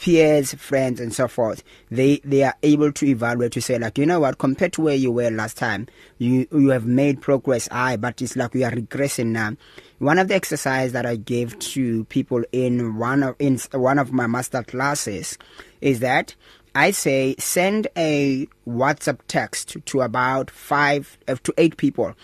peers 0.00 0.54
friends 0.54 1.00
and 1.00 1.14
so 1.14 1.26
forth 1.26 1.62
they 1.90 2.18
they 2.24 2.42
are 2.42 2.56
able 2.62 2.92
to 2.92 3.06
evaluate 3.06 3.52
to 3.52 3.60
say 3.62 3.78
like 3.78 3.96
you 3.98 4.04
know 4.06 4.20
what 4.20 4.38
compared 4.38 4.72
to 4.72 4.82
where 4.82 4.94
you 4.94 5.10
were 5.10 5.30
last 5.30 5.56
time 5.56 5.86
you 6.18 6.46
you 6.52 6.68
have 6.68 6.86
made 6.86 7.20
progress 7.22 7.68
i 7.72 7.96
but 7.96 8.20
it's 8.20 8.36
like 8.36 8.52
we 8.54 8.64
are 8.64 8.70
regressing 8.72 9.26
now 9.26 9.52
one 9.98 10.18
of 10.18 10.28
the 10.28 10.34
exercise 10.34 10.92
that 10.92 11.06
i 11.06 11.16
gave 11.16 11.58
to 11.58 12.04
people 12.04 12.42
in 12.52 12.96
one 12.98 13.22
of 13.22 13.34
in 13.38 13.58
one 13.72 13.98
of 13.98 14.12
my 14.12 14.26
master 14.26 14.62
classes 14.62 15.38
is 15.80 16.00
that 16.00 16.34
i 16.74 16.90
say 16.90 17.34
send 17.38 17.88
a 17.96 18.46
whatsapp 18.68 19.18
text 19.26 19.76
to 19.86 20.00
about 20.02 20.50
5 20.50 21.18
uh, 21.28 21.36
to 21.42 21.54
8 21.56 21.76
people 21.78 22.14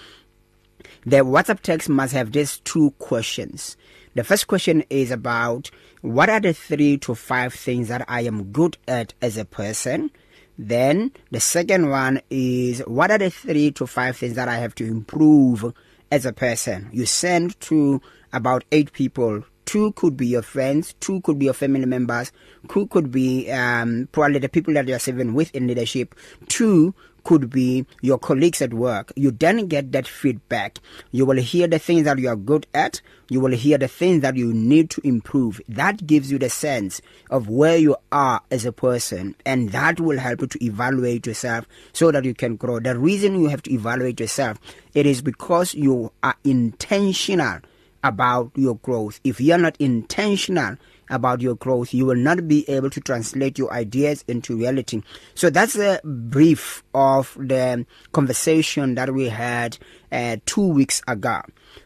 the 1.07 1.19
whatsapp 1.19 1.61
text 1.61 1.88
must 1.88 2.12
have 2.12 2.31
just 2.31 2.62
two 2.67 2.90
questions 2.99 3.76
the 4.14 4.25
first 4.25 4.49
question 4.49 4.83
is 4.90 5.11
about 5.12 5.71
what 6.02 6.31
are 6.31 6.40
the 6.40 6.52
3 6.52 6.99
to 6.99 7.14
5 7.14 7.55
things 7.55 7.88
that 7.88 8.05
I 8.09 8.23
am 8.23 8.45
good 8.52 8.78
at 8.87 9.14
as 9.21 9.37
a 9.37 9.45
person? 9.45 10.11
Then 10.57 11.12
the 11.31 11.40
second 11.40 11.90
one 11.90 12.21
is 12.31 12.81
what 12.81 13.11
are 13.11 13.19
the 13.19 13.31
3 13.31 13.73
to 13.73 13.87
5 13.87 14.17
things 14.17 14.35
that 14.35 14.49
I 14.49 14.57
have 14.59 14.75
to 14.76 14.85
improve 14.87 15.73
as 16.11 16.25
a 16.26 16.33
person? 16.33 16.88
You 16.93 17.07
send 17.07 17.59
to 17.62 18.00
about 18.33 18.64
8 18.71 18.93
people 18.93 19.45
two 19.67 19.93
could 19.93 20.17
be 20.17 20.26
your 20.28 20.40
friends, 20.40 20.95
two 20.99 21.21
could 21.21 21.38
be 21.38 21.45
your 21.45 21.52
family 21.52 21.85
members, 21.85 22.33
two 22.71 22.87
could 22.87 23.11
be 23.12 23.50
um, 23.50 24.09
probably 24.12 24.38
the 24.38 24.49
people 24.49 24.73
that 24.73 24.88
you 24.88 24.95
are 24.95 24.99
serving 24.99 25.35
with 25.35 25.55
in 25.55 25.67
leadership, 25.67 26.14
two 26.49 26.95
could 27.28 27.50
be 27.50 27.85
your 28.00 28.18
colleagues 28.18 28.62
at 28.62 28.73
work. 28.73 29.12
You 29.14 29.30
then 29.30 29.66
get 29.68 29.92
that 29.92 30.08
feedback. 30.08 30.78
You 31.11 31.26
will 31.26 31.37
hear 31.37 31.66
the 31.66 31.78
things 31.78 32.04
that 32.04 32.18
you 32.18 32.26
are 32.26 32.37
good 32.37 32.66
at. 32.73 33.02
You 33.28 33.40
will 33.40 33.52
hear 33.52 33.76
the 33.76 33.87
things 33.87 34.23
that 34.23 34.35
you 34.35 34.50
need 34.54 34.88
to 34.92 35.06
improve. 35.06 35.61
That 35.68 36.06
gives 36.06 36.32
you 36.32 36.38
the 36.38 36.49
sense 36.49 37.02
of 37.28 37.47
where 37.50 37.76
you 37.76 37.97
are 38.11 38.40
as 38.50 38.64
a 38.64 38.73
person. 38.73 39.35
And 39.44 39.73
that 39.73 40.00
will 40.00 40.18
help 40.18 40.40
you 40.40 40.47
to 40.47 40.64
evaluate 40.64 41.26
yourself 41.26 41.66
so 41.92 42.11
that 42.12 42.25
you 42.25 42.32
can 42.32 42.56
grow. 42.56 42.80
The 42.80 42.97
reason 42.99 43.35
you 43.38 43.49
have 43.49 43.61
to 43.64 43.73
evaluate 43.75 44.20
yourself, 44.20 44.56
it 44.94 45.04
is 45.04 45.20
because 45.20 45.75
you 45.75 46.11
are 46.23 46.37
intentional 46.44 47.58
about 48.02 48.52
your 48.54 48.76
growth. 48.76 49.20
If 49.23 49.38
you 49.38 49.52
are 49.52 49.58
not 49.58 49.76
intentional, 49.78 50.78
about 51.11 51.41
your 51.41 51.55
growth 51.57 51.95
you 51.95 52.07
will 52.07 52.15
not 52.17 52.47
be 52.49 52.69
able 52.69 52.91
to 52.91 53.00
translate 53.00 53.59
your 53.59 53.73
ideas 53.73 54.25
into 54.29 54.57
reality 54.57 55.03
so 55.35 55.50
that's 55.50 55.77
a 55.77 56.00
brief 56.05 56.83
of 56.95 57.37
the 57.38 57.85
conversation 58.12 58.95
that 58.95 59.12
we 59.15 59.29
had 59.29 59.79
uh, 60.12 60.37
2 60.47 60.61
weeks 60.67 61.03
ago 61.09 61.41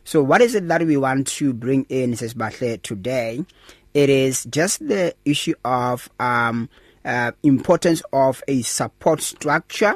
so 0.05 0.23
what 0.23 0.41
is 0.41 0.55
it 0.55 0.69
that 0.69 0.83
we 0.85 0.97
want 0.97 1.26
to 1.26 1.52
bring 1.52 1.85
in 1.88 2.17
says 2.17 2.35
Bahle 2.35 2.81
today 2.83 3.45
it 3.95 4.09
is 4.09 4.45
just 4.45 4.87
the 4.87 5.14
issue 5.25 5.55
of 5.64 6.09
um 6.21 6.69
uh, 7.05 7.33
importance 7.43 8.00
of 8.12 8.45
a 8.47 8.62
support 8.62 9.21
structure 9.21 9.95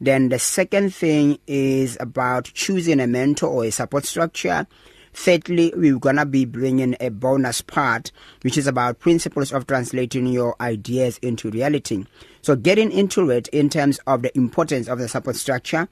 then 0.00 0.30
the 0.30 0.38
second 0.38 0.94
thing 0.94 1.38
is 1.46 1.98
about 2.00 2.44
choosing 2.54 2.98
a 2.98 3.06
mentor 3.06 3.46
or 3.50 3.64
a 3.66 3.70
support 3.70 4.06
structure 4.06 4.66
thirdly 5.12 5.72
we're 5.76 5.98
going 5.98 6.16
to 6.16 6.26
be 6.26 6.44
bringing 6.44 6.96
a 7.00 7.08
bonus 7.08 7.60
part 7.60 8.12
which 8.42 8.56
is 8.56 8.66
about 8.66 8.98
principles 8.98 9.52
of 9.52 9.66
translating 9.66 10.26
your 10.26 10.54
ideas 10.60 11.18
into 11.18 11.50
reality 11.50 12.04
so 12.42 12.54
getting 12.54 12.92
into 12.92 13.28
it 13.30 13.48
in 13.48 13.68
terms 13.68 13.98
of 14.06 14.22
the 14.22 14.36
importance 14.36 14.88
of 14.88 14.98
the 14.98 15.08
support 15.08 15.36
structure 15.36 15.88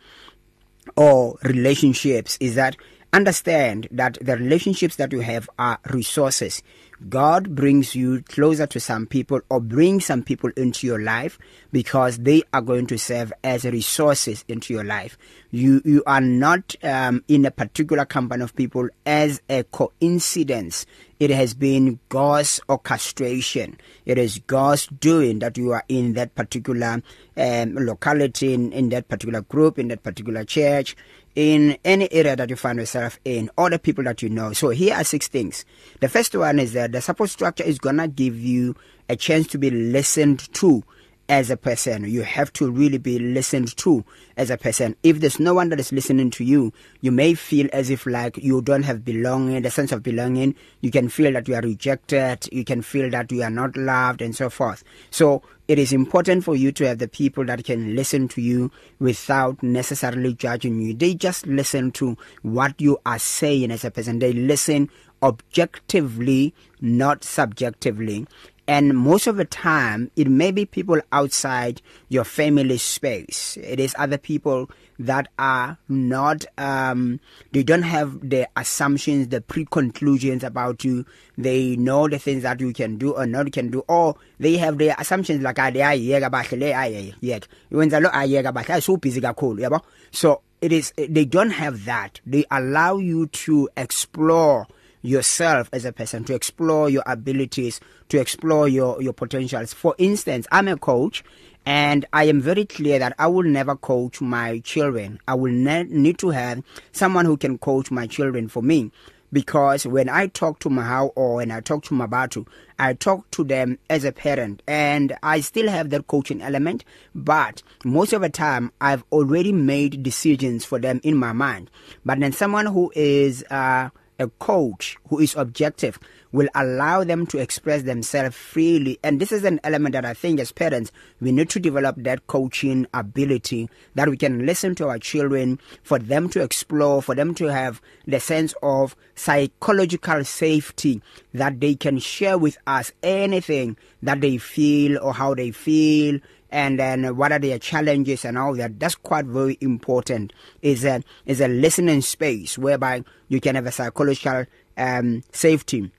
or 0.97 1.37
relationships 1.43 2.37
is 2.41 2.55
that 2.55 2.77
understand 3.13 3.89
that 3.91 4.17
the 4.21 4.37
relationships 4.37 4.97
that 4.97 5.13
you 5.13 5.21
have 5.21 5.49
are 5.59 5.79
resources 5.91 6.63
God 7.07 7.55
brings 7.55 7.95
you 7.95 8.23
closer 8.23 8.67
to 8.67 8.81
some 8.81 9.07
people 9.07 9.41
or 9.51 9.61
bring 9.61 10.01
some 10.01 10.23
people 10.23 10.51
into 10.57 10.87
your 10.87 11.01
life 11.01 11.39
because 11.71 12.19
they 12.19 12.43
are 12.53 12.61
going 12.61 12.87
to 12.89 12.99
serve 12.99 13.33
as 13.45 13.65
resources 13.65 14.45
into 14.49 14.73
your 14.75 14.83
life. 14.85 15.17
You 15.51 15.81
you 15.85 16.03
are 16.07 16.21
not 16.21 16.75
um, 16.83 17.25
in 17.29 17.45
a 17.47 17.51
particular 17.53 18.05
company 18.05 18.43
of 18.43 18.57
people 18.57 18.89
as 19.07 19.41
a 19.49 19.63
coincidence. 19.65 20.87
It 21.21 21.31
has 21.31 21.55
been 21.55 21.99
God's 22.09 22.61
orchestration. 22.69 23.79
It 24.05 24.19
is 24.19 24.41
God's 24.47 24.87
doing 24.87 25.39
that 25.41 25.57
you 25.57 25.73
are 25.73 25.85
in 25.89 26.13
that 26.15 26.35
particular 26.35 27.03
um, 27.37 27.75
locality, 27.75 28.55
in, 28.55 28.73
in 28.73 28.89
that 28.91 29.09
particular 29.09 29.43
group, 29.43 29.79
in 29.81 29.89
that 29.89 30.05
particular 30.05 30.45
church, 30.45 30.95
in 31.35 31.77
any 31.85 32.13
area 32.13 32.37
that 32.37 32.51
you 32.51 32.57
find 32.57 32.79
yourself 32.79 33.19
in, 33.25 33.51
all 33.59 33.69
the 33.69 33.81
people 33.81 34.05
that 34.05 34.23
you 34.23 34.29
know. 34.29 34.53
So 34.53 34.69
here 34.69 34.95
are 34.95 35.03
six 35.03 35.27
things. 35.27 35.65
The 35.99 36.09
first 36.09 36.37
one 36.37 36.61
is 36.61 36.73
that 36.75 36.88
the 36.93 37.01
support 37.01 37.31
structure 37.31 37.65
is 37.65 37.79
going 37.79 37.97
to 37.99 38.09
give 38.09 38.37
you 38.39 38.75
a 39.09 39.17
chance 39.17 39.47
to 39.49 39.59
be 39.59 39.71
listened 39.71 40.53
to 40.55 40.83
as 41.31 41.51
a 41.51 41.59
person 41.59 42.05
you 42.09 42.23
have 42.23 42.51
to 42.51 42.71
really 42.71 42.97
be 42.97 43.19
listened 43.19 43.77
to 43.77 44.03
as 44.39 44.49
a 44.49 44.57
person 44.57 44.97
if 45.03 45.21
there's 45.21 45.39
no 45.39 45.53
one 45.53 45.69
that 45.69 45.79
is 45.79 45.93
listening 45.93 46.31
to 46.31 46.43
you 46.43 46.73
you 47.03 47.13
may 47.13 47.35
feel 47.35 47.69
as 47.71 47.91
if 47.91 48.07
like 48.07 48.39
you 48.39 48.63
don't 48.63 48.85
have 48.85 49.05
belonging 49.05 49.61
the 49.61 49.71
sense 49.71 49.93
of 49.93 50.03
belonging 50.03 50.55
you 50.81 50.91
can 50.91 51.07
feel 51.11 51.31
that 51.35 51.47
you 51.47 51.55
are 51.55 51.61
rejected 51.61 52.49
you 52.51 52.65
can 52.65 52.81
feel 52.81 53.11
that 53.11 53.31
you 53.31 53.43
are 53.43 53.51
not 53.51 53.77
loved 53.77 54.23
and 54.23 54.35
so 54.35 54.49
forth 54.49 54.83
so 55.11 55.43
it 55.67 55.79
is 55.79 55.93
important 55.93 56.45
for 56.45 56.57
you 56.57 56.73
to 56.73 56.89
have 56.89 56.97
the 56.97 57.09
people 57.09 57.45
that 57.45 57.63
can 57.63 57.95
listen 57.95 58.27
to 58.29 58.41
you 58.41 58.71
without 58.99 59.63
necessarily 59.63 60.33
judging 60.33 60.81
you 60.81 60.95
they 60.95 61.13
just 61.15 61.47
listen 61.47 61.93
to 61.93 62.17
what 62.41 62.81
you 62.81 62.97
are 63.05 63.19
saying 63.19 63.71
as 63.71 63.85
a 63.85 63.91
person 63.91 64.19
they 64.19 64.33
listen 64.33 64.89
objectively, 65.23 66.55
not 66.81 67.25
subjectively. 67.25 68.27
And 68.67 68.99
most 68.99 69.27
of 69.27 69.37
the 69.37 69.47
time, 69.47 70.11
it 70.15 70.29
may 70.29 70.51
be 70.53 70.67
people 70.67 71.01
outside 71.11 71.81
your 72.11 72.25
family 72.25 72.77
space. 72.77 73.57
It 73.63 73.81
is 73.81 73.95
other 73.99 74.19
people 74.19 74.69
that 74.99 75.29
are 75.39 75.79
not, 75.89 76.45
um, 76.59 77.19
they 77.53 77.63
don't 77.63 77.83
have 77.83 78.21
the 78.29 78.47
assumptions, 78.57 79.29
the 79.29 79.41
pre 79.41 79.65
conclusions 79.65 80.45
about 80.45 80.85
you. 80.85 81.07
They 81.39 81.77
know 81.77 82.09
the 82.09 82.19
things 82.19 82.43
that 82.43 82.61
you 82.61 82.75
can 82.75 82.99
do 82.99 83.13
or 83.13 83.25
not 83.25 83.51
can 83.53 83.71
do, 83.71 83.85
or 83.89 84.17
they 84.39 84.59
have 84.59 84.77
their 84.77 84.97
assumptions 84.99 85.41
like, 85.41 85.59
ah, 85.59 85.71
ayeka 85.71 86.27
ah, 86.27 86.29
bahle, 86.29 86.61
le 86.61 86.67
ayeka. 86.67 87.45
Ah, 87.45 87.75
Wenza 87.75 88.03
lo 88.03 88.11
ayeka 88.11 88.49
ah, 88.49 88.53
bahle, 88.53 88.71
ay 88.75 88.81
so 88.81 88.99
busy 88.99 89.23
kakhulu, 89.23 89.61
yabo. 89.61 89.81
So 90.11 90.43
it 90.61 90.73
is, 90.73 90.93
they 90.99 91.25
don't 91.25 91.51
have 91.53 91.87
that. 91.87 92.21
They 92.27 92.45
allow 92.51 92.99
you 92.99 93.29
to 93.29 93.71
explore 93.79 94.67
yourself 95.09 95.69
as 95.73 95.85
a 95.85 95.93
person 95.93 96.23
to 96.25 96.35
explore 96.35 96.89
your 96.91 97.03
abilities 97.07 97.81
to 98.11 98.21
explore 98.21 98.69
your 98.69 99.01
your 99.03 99.13
potentials 99.15 99.73
for 99.73 99.95
instance 99.99 100.47
i'm 100.53 100.69
a 100.69 100.77
coach 100.77 101.25
and 101.65 102.05
i 102.13 102.25
am 102.25 102.41
very 102.41 102.65
clear 102.67 102.99
that 102.99 103.15
i 103.19 103.27
will 103.27 103.43
never 103.47 103.75
coach 103.75 104.21
my 104.21 104.59
children 104.61 105.19
i 105.27 105.35
will 105.35 105.51
ne- 105.53 105.85
need 105.85 106.19
to 106.19 106.29
have 106.31 106.63
someone 106.93 107.25
who 107.25 107.37
can 107.39 107.57
coach 107.59 107.91
my 107.91 108.07
children 108.07 108.49
for 108.49 108.63
me 108.63 108.91
because 109.31 109.87
when 109.87 110.09
I 110.09 110.29
talk 110.29 110.59
to 110.61 110.71
Mahau 110.71 111.11
or 111.15 111.35
when 111.35 111.51
I 111.51 111.61
talk 111.61 111.83
to 111.85 111.95
Mabatu, 111.95 112.49
I 112.79 112.95
talk 112.95 113.31
to 113.33 113.45
them 113.45 113.79
as 113.91 114.05
a 114.05 114.11
parent 114.11 114.63
and 114.67 115.15
I 115.23 115.41
still 115.43 115.69
have 115.69 115.91
that 115.91 116.07
coaching 116.07 116.41
element, 116.41 116.83
but 117.15 117.63
most 117.85 118.15
of 118.15 118.23
the 118.23 118.31
time 118.31 118.73
I've 118.81 119.05
already 119.13 119.53
made 119.53 120.03
decisions 120.03 120.65
for 120.65 120.79
them 120.79 120.99
in 121.05 121.15
my 121.15 121.33
mind. 121.35 121.71
But 122.07 122.21
then 122.21 122.33
someone 122.33 122.65
who 122.65 122.91
is 122.97 123.45
uh 123.51 123.91
a 124.19 124.29
coach 124.29 124.97
who 125.09 125.19
is 125.21 125.35
objective 125.37 125.99
will 126.33 126.49
allow 126.55 127.05
them 127.05 127.27
to 127.27 127.39
express 127.39 127.83
themselves 127.83 128.37
freely 128.37 128.99
and 129.03 129.21
this 129.21 129.33
is 129.33 129.45
an 129.45 129.59
element 129.65 129.93
that 129.95 130.05
I 130.05 130.15
think 130.15 130.41
as 130.41 130.53
parents 130.53 130.93
we 131.21 131.33
need 131.33 131.49
to 131.51 131.61
develop 131.61 131.97
that 131.99 132.27
coaching 132.27 132.87
ability 132.93 133.69
that 133.95 134.09
we 134.09 134.17
can 134.17 134.45
listen 134.45 134.75
to 134.77 134.89
our 134.89 134.99
children 134.99 135.59
for 135.83 135.99
them 135.99 136.29
to 136.31 136.43
explore 136.43 137.01
for 137.01 137.15
them 137.15 137.35
to 137.37 137.47
have 137.47 137.81
the 138.07 138.21
sense 138.21 138.55
of 138.63 138.95
psychological 139.15 140.25
safety 140.25 141.01
that 141.33 141.61
they 141.61 141.75
can 141.75 141.99
share 141.99 142.37
with 142.37 142.59
us 142.67 142.93
anything 143.03 143.77
that 144.03 144.21
they 144.21 144.37
feel 144.37 144.99
or 145.03 145.15
how 145.15 145.35
they 145.35 145.51
feel 145.51 146.19
and 146.51 146.79
then 146.79 147.17
what 147.17 147.33
are 147.33 147.39
their 147.39 147.59
challenges 147.59 148.25
and 148.25 148.37
all 148.39 148.55
that 148.55 148.79
that's 148.79 148.95
quite 148.95 149.25
very 149.25 149.57
important 149.61 150.33
is 150.63 150.85
a 150.85 151.03
is 151.27 151.41
a 151.41 151.49
listening 151.49 152.01
space 152.01 152.59
whereby 152.59 153.03
you 153.29 153.41
can 153.41 153.55
have 153.55 153.67
a 153.67 153.73
psychological 153.73 154.45
um 154.77 155.23
safety 155.33 155.91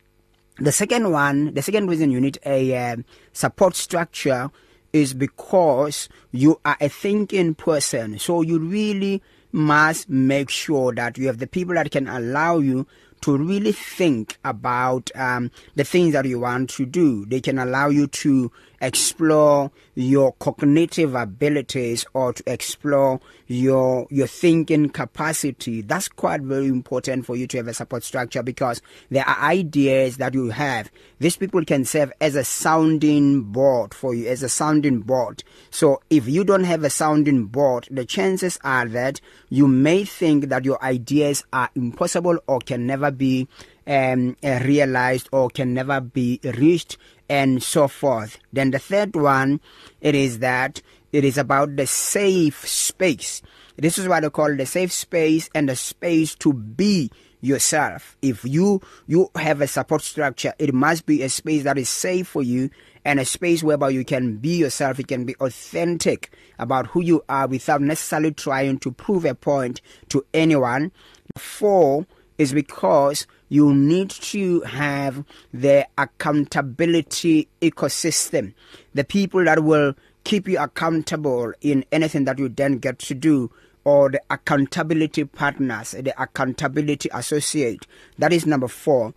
The 0.62 0.74
second 0.74 1.12
one, 1.14 1.54
the 1.54 1.62
second 1.62 1.90
reason 1.90 2.12
you 2.12 2.20
need 2.20 2.38
a 2.46 2.76
uh, 2.92 2.98
support 3.32 3.78
structure 3.78 4.52
is 4.92 5.14
because 5.14 6.10
you 6.32 6.60
are 6.66 6.76
a 6.82 6.90
thinking 6.90 7.56
person. 7.56 8.20
So 8.20 8.42
you 8.42 8.60
really 8.60 9.24
must 9.54 10.10
make 10.10 10.50
sure 10.50 10.94
that 10.96 11.18
you 11.18 11.28
have 11.28 11.38
the 11.38 11.48
people 11.48 11.76
that 11.76 11.90
can 11.92 12.10
allow 12.10 12.58
you 12.60 12.86
to 13.22 13.38
really 13.38 13.72
think 13.72 14.38
about 14.44 15.10
um, 15.16 15.50
the 15.76 15.86
things 15.86 16.12
that 16.12 16.26
you 16.26 16.40
want 16.42 16.70
to 16.72 16.86
do. 16.86 17.26
They 17.26 17.40
can 17.40 17.58
allow 17.58 17.88
you 17.88 18.08
to 18.08 18.52
explore 18.82 19.72
your 19.96 20.32
cognitive 20.34 21.16
abilities 21.16 22.06
or 22.14 22.34
to 22.34 22.44
explore 22.48 23.20
your 23.48 24.08
your 24.12 24.28
thinking 24.28 24.88
capacity 24.90 25.82
that's 25.82 26.08
quite 26.08 26.42
very 26.42 26.68
important 26.68 27.26
for 27.26 27.36
you 27.36 27.48
to 27.48 27.58
have 27.58 27.68
a 27.68 27.74
support 27.74 28.04
structure 28.04 28.42
because 28.44 28.82
there 29.10 29.28
are 29.28 29.38
ideas 29.42 30.18
that 30.18 30.34
you 30.34 30.50
have 30.52 30.90
these 31.20 31.36
people 31.36 31.66
can 31.66 31.84
serve 31.84 32.12
as 32.22 32.36
a 32.36 32.44
sounding 32.44 33.42
board 33.42 33.94
for 33.94 34.14
you 34.16 34.28
as 34.28 34.42
a 34.44 34.50
sounding 34.50 35.00
board 35.02 35.44
so 35.72 36.02
if 36.10 36.28
you 36.28 36.44
don't 36.46 36.64
have 36.64 36.84
a 36.84 36.90
sounding 36.90 37.46
board 37.46 37.88
the 37.92 38.06
chances 38.06 38.58
are 38.64 38.88
that 38.88 39.20
you 39.50 39.68
may 39.68 40.06
think 40.06 40.46
that 40.50 40.64
your 40.64 40.82
ideas 40.84 41.44
are 41.52 41.70
impossible 41.76 42.38
or 42.48 42.60
can 42.60 42.86
never 42.88 43.12
be 43.12 43.48
um 43.88 44.38
uh, 44.44 44.60
realized 44.64 45.28
or 45.34 45.50
can 45.50 45.74
never 45.74 46.00
be 46.00 46.40
reached 46.44 46.98
and 47.30 47.62
so 47.62 47.88
forth. 47.88 48.40
Then 48.52 48.72
the 48.72 48.80
third 48.80 49.16
one, 49.16 49.62
it 50.02 50.16
is 50.16 50.40
that 50.40 50.82
it 51.12 51.24
is 51.24 51.38
about 51.38 51.76
the 51.76 51.86
safe 51.88 52.68
space. 52.68 53.42
This 53.78 53.98
is 53.98 54.08
what 54.08 54.26
I 54.26 54.30
call 54.30 54.56
the 54.56 54.66
safe 54.66 54.92
space 54.92 55.50
and 55.56 55.70
the 55.70 55.76
space 55.76 56.36
to 56.36 56.52
be 56.52 57.12
yourself. 57.42 58.18
If 58.22 58.44
you 58.44 58.82
you 59.08 59.32
have 59.36 59.62
a 59.62 59.68
support 59.68 60.02
structure, 60.02 60.54
it 60.60 60.74
must 60.74 61.06
be 61.06 61.22
a 61.24 61.30
space 61.30 61.64
that 61.64 61.78
is 61.78 61.88
safe 61.88 62.28
for 62.28 62.44
you 62.44 62.70
and 63.06 63.20
a 63.20 63.26
space 63.26 63.64
whereby 63.64 63.90
you 63.92 64.04
can 64.04 64.38
be 64.38 64.58
yourself, 64.58 64.98
you 64.98 65.06
can 65.06 65.24
be 65.24 65.36
authentic 65.36 66.36
about 66.58 66.88
who 66.88 67.02
you 67.02 67.24
are 67.30 67.48
without 67.48 67.80
necessarily 67.82 68.34
trying 68.34 68.78
to 68.80 68.92
prove 68.92 69.24
a 69.24 69.36
point 69.36 69.80
to 70.10 70.26
anyone. 70.34 70.92
Four 71.38 72.06
is 72.40 72.54
because 72.54 73.28
you 73.50 73.76
need 73.76 74.10
to 74.10 74.62
have 74.62 75.24
the 75.54 75.86
accountability 75.98 77.48
ecosystem. 77.62 78.54
The 78.94 79.04
people 79.04 79.44
that 79.44 79.62
will 79.64 79.94
keep 80.24 80.48
you 80.48 80.58
accountable 80.58 81.52
in 81.62 81.84
anything 81.92 82.24
that 82.26 82.40
you 82.40 82.48
then 82.50 82.78
get 82.78 83.00
to 83.00 83.14
do 83.14 83.52
or 83.84 84.10
the 84.10 84.22
accountability 84.30 85.26
partners, 85.26 85.92
the 85.92 86.14
accountability 86.22 87.10
associate. 87.14 87.86
That 88.18 88.32
is 88.32 88.46
number 88.46 88.68
4. 88.70 89.14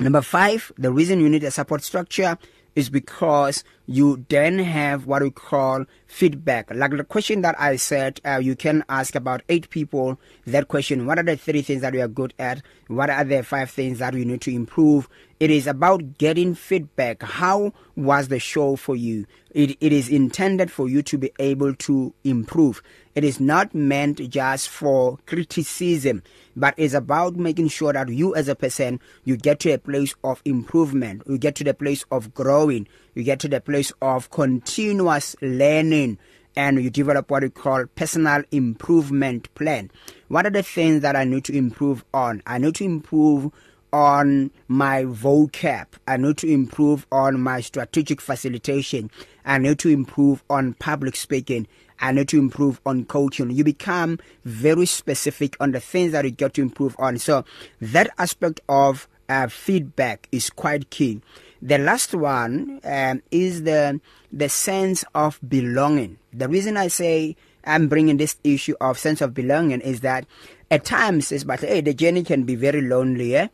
Number 0.00 0.22
5, 0.22 0.72
the 0.78 0.90
reason 0.90 1.20
you 1.20 1.28
need 1.28 1.44
a 1.44 1.50
support 1.50 1.82
structure 1.82 2.38
is 2.74 2.90
because 2.90 3.64
you 3.86 4.24
then 4.28 4.58
have 4.58 5.06
what 5.06 5.22
we 5.22 5.30
call 5.30 5.84
feedback. 6.06 6.72
Like 6.72 6.92
the 6.92 7.04
question 7.04 7.42
that 7.42 7.58
I 7.60 7.76
said, 7.76 8.20
uh, 8.24 8.38
you 8.42 8.56
can 8.56 8.84
ask 8.88 9.14
about 9.14 9.42
eight 9.48 9.68
people 9.70 10.18
that 10.46 10.68
question. 10.68 11.06
What 11.06 11.18
are 11.18 11.22
the 11.24 11.36
three 11.36 11.62
things 11.62 11.82
that 11.82 11.92
we 11.92 12.00
are 12.00 12.08
good 12.08 12.32
at? 12.38 12.62
What 12.88 13.10
are 13.10 13.24
the 13.24 13.42
five 13.42 13.70
things 13.70 13.98
that 13.98 14.14
we 14.14 14.24
need 14.24 14.40
to 14.42 14.54
improve? 14.54 15.08
It 15.40 15.50
is 15.50 15.66
about 15.66 16.18
getting 16.18 16.54
feedback. 16.54 17.22
How 17.22 17.72
was 17.96 18.28
the 18.28 18.38
show 18.38 18.76
for 18.76 18.96
you? 18.96 19.26
It, 19.50 19.76
it 19.80 19.92
is 19.92 20.08
intended 20.08 20.70
for 20.70 20.88
you 20.88 21.02
to 21.02 21.18
be 21.18 21.30
able 21.38 21.74
to 21.74 22.14
improve. 22.24 22.82
It 23.14 23.24
is 23.24 23.38
not 23.38 23.74
meant 23.74 24.26
just 24.30 24.70
for 24.70 25.18
criticism, 25.26 26.22
but 26.56 26.72
is 26.78 26.94
about 26.94 27.36
making 27.36 27.68
sure 27.68 27.92
that 27.92 28.08
you 28.08 28.34
as 28.34 28.48
a 28.48 28.54
person 28.54 29.00
you 29.24 29.36
get 29.36 29.60
to 29.60 29.72
a 29.72 29.78
place 29.78 30.14
of 30.24 30.40
improvement, 30.46 31.22
you 31.26 31.36
get 31.36 31.54
to 31.56 31.64
the 31.64 31.74
place 31.74 32.06
of 32.10 32.32
growing, 32.32 32.88
you 33.14 33.22
get 33.22 33.38
to 33.40 33.48
the 33.48 33.60
place 33.60 33.92
of 34.00 34.30
continuous 34.30 35.36
learning 35.42 36.16
and 36.56 36.82
you 36.82 36.88
develop 36.88 37.30
what 37.30 37.42
you 37.42 37.50
call 37.50 37.84
personal 37.86 38.44
improvement 38.50 39.54
plan. 39.54 39.90
What 40.28 40.46
are 40.46 40.50
the 40.50 40.62
things 40.62 41.02
that 41.02 41.14
I 41.14 41.24
need 41.24 41.44
to 41.46 41.56
improve 41.56 42.06
on? 42.14 42.42
I 42.46 42.56
need 42.56 42.76
to 42.76 42.84
improve 42.84 43.52
on 43.92 44.50
my 44.68 45.02
vocab. 45.04 45.84
I 46.08 46.16
need 46.16 46.38
to 46.38 46.50
improve 46.50 47.06
on 47.12 47.40
my 47.42 47.60
strategic 47.60 48.22
facilitation. 48.22 49.10
I 49.44 49.58
need 49.58 49.78
to 49.80 49.90
improve 49.90 50.42
on 50.48 50.72
public 50.74 51.14
speaking. 51.16 51.66
I 52.02 52.10
need 52.10 52.28
to 52.30 52.38
improve 52.38 52.80
on 52.84 53.04
coaching. 53.04 53.50
You 53.52 53.62
become 53.62 54.18
very 54.44 54.86
specific 54.86 55.56
on 55.60 55.70
the 55.70 55.78
things 55.80 56.10
that 56.12 56.24
you 56.24 56.32
got 56.32 56.52
to 56.54 56.62
improve 56.62 56.96
on. 56.98 57.16
So 57.18 57.44
that 57.80 58.10
aspect 58.18 58.60
of 58.68 59.08
uh, 59.28 59.46
feedback 59.46 60.28
is 60.32 60.50
quite 60.50 60.90
key. 60.90 61.22
The 61.62 61.78
last 61.78 62.12
one 62.12 62.80
um, 62.84 63.22
is 63.30 63.62
the 63.62 64.00
the 64.32 64.48
sense 64.48 65.04
of 65.14 65.38
belonging. 65.48 66.18
The 66.32 66.48
reason 66.48 66.76
I 66.76 66.88
say 66.88 67.36
I'm 67.64 67.86
bringing 67.86 68.16
this 68.16 68.36
issue 68.42 68.74
of 68.80 68.98
sense 68.98 69.20
of 69.20 69.32
belonging 69.32 69.80
is 69.80 70.00
that 70.00 70.26
at 70.72 70.84
times, 70.84 71.30
especially 71.30 71.68
hey, 71.68 71.80
the 71.82 71.94
journey 71.94 72.24
can 72.24 72.42
be 72.42 72.56
very 72.56 72.82
lonely. 72.82 73.36
Eh? 73.36 73.46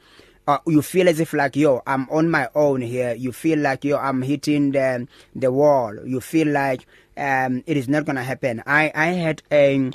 uh, 0.48 0.58
you 0.66 0.80
feel 0.80 1.08
as 1.10 1.20
if 1.20 1.34
like 1.34 1.54
yo 1.56 1.82
I'm 1.86 2.08
on 2.08 2.30
my 2.30 2.48
own 2.54 2.80
here 2.80 3.12
you 3.14 3.32
feel 3.32 3.58
like 3.58 3.84
yo 3.84 3.98
I'm 3.98 4.22
hitting 4.22 4.72
the 4.72 5.06
the 5.36 5.52
wall 5.52 5.94
you 6.06 6.20
feel 6.20 6.48
like 6.48 6.86
um 7.18 7.62
it 7.66 7.76
is 7.76 7.86
not 7.86 8.06
going 8.06 8.16
to 8.16 8.22
happen 8.22 8.62
I 8.66 8.90
I 8.94 9.08
had 9.08 9.42
a 9.52 9.92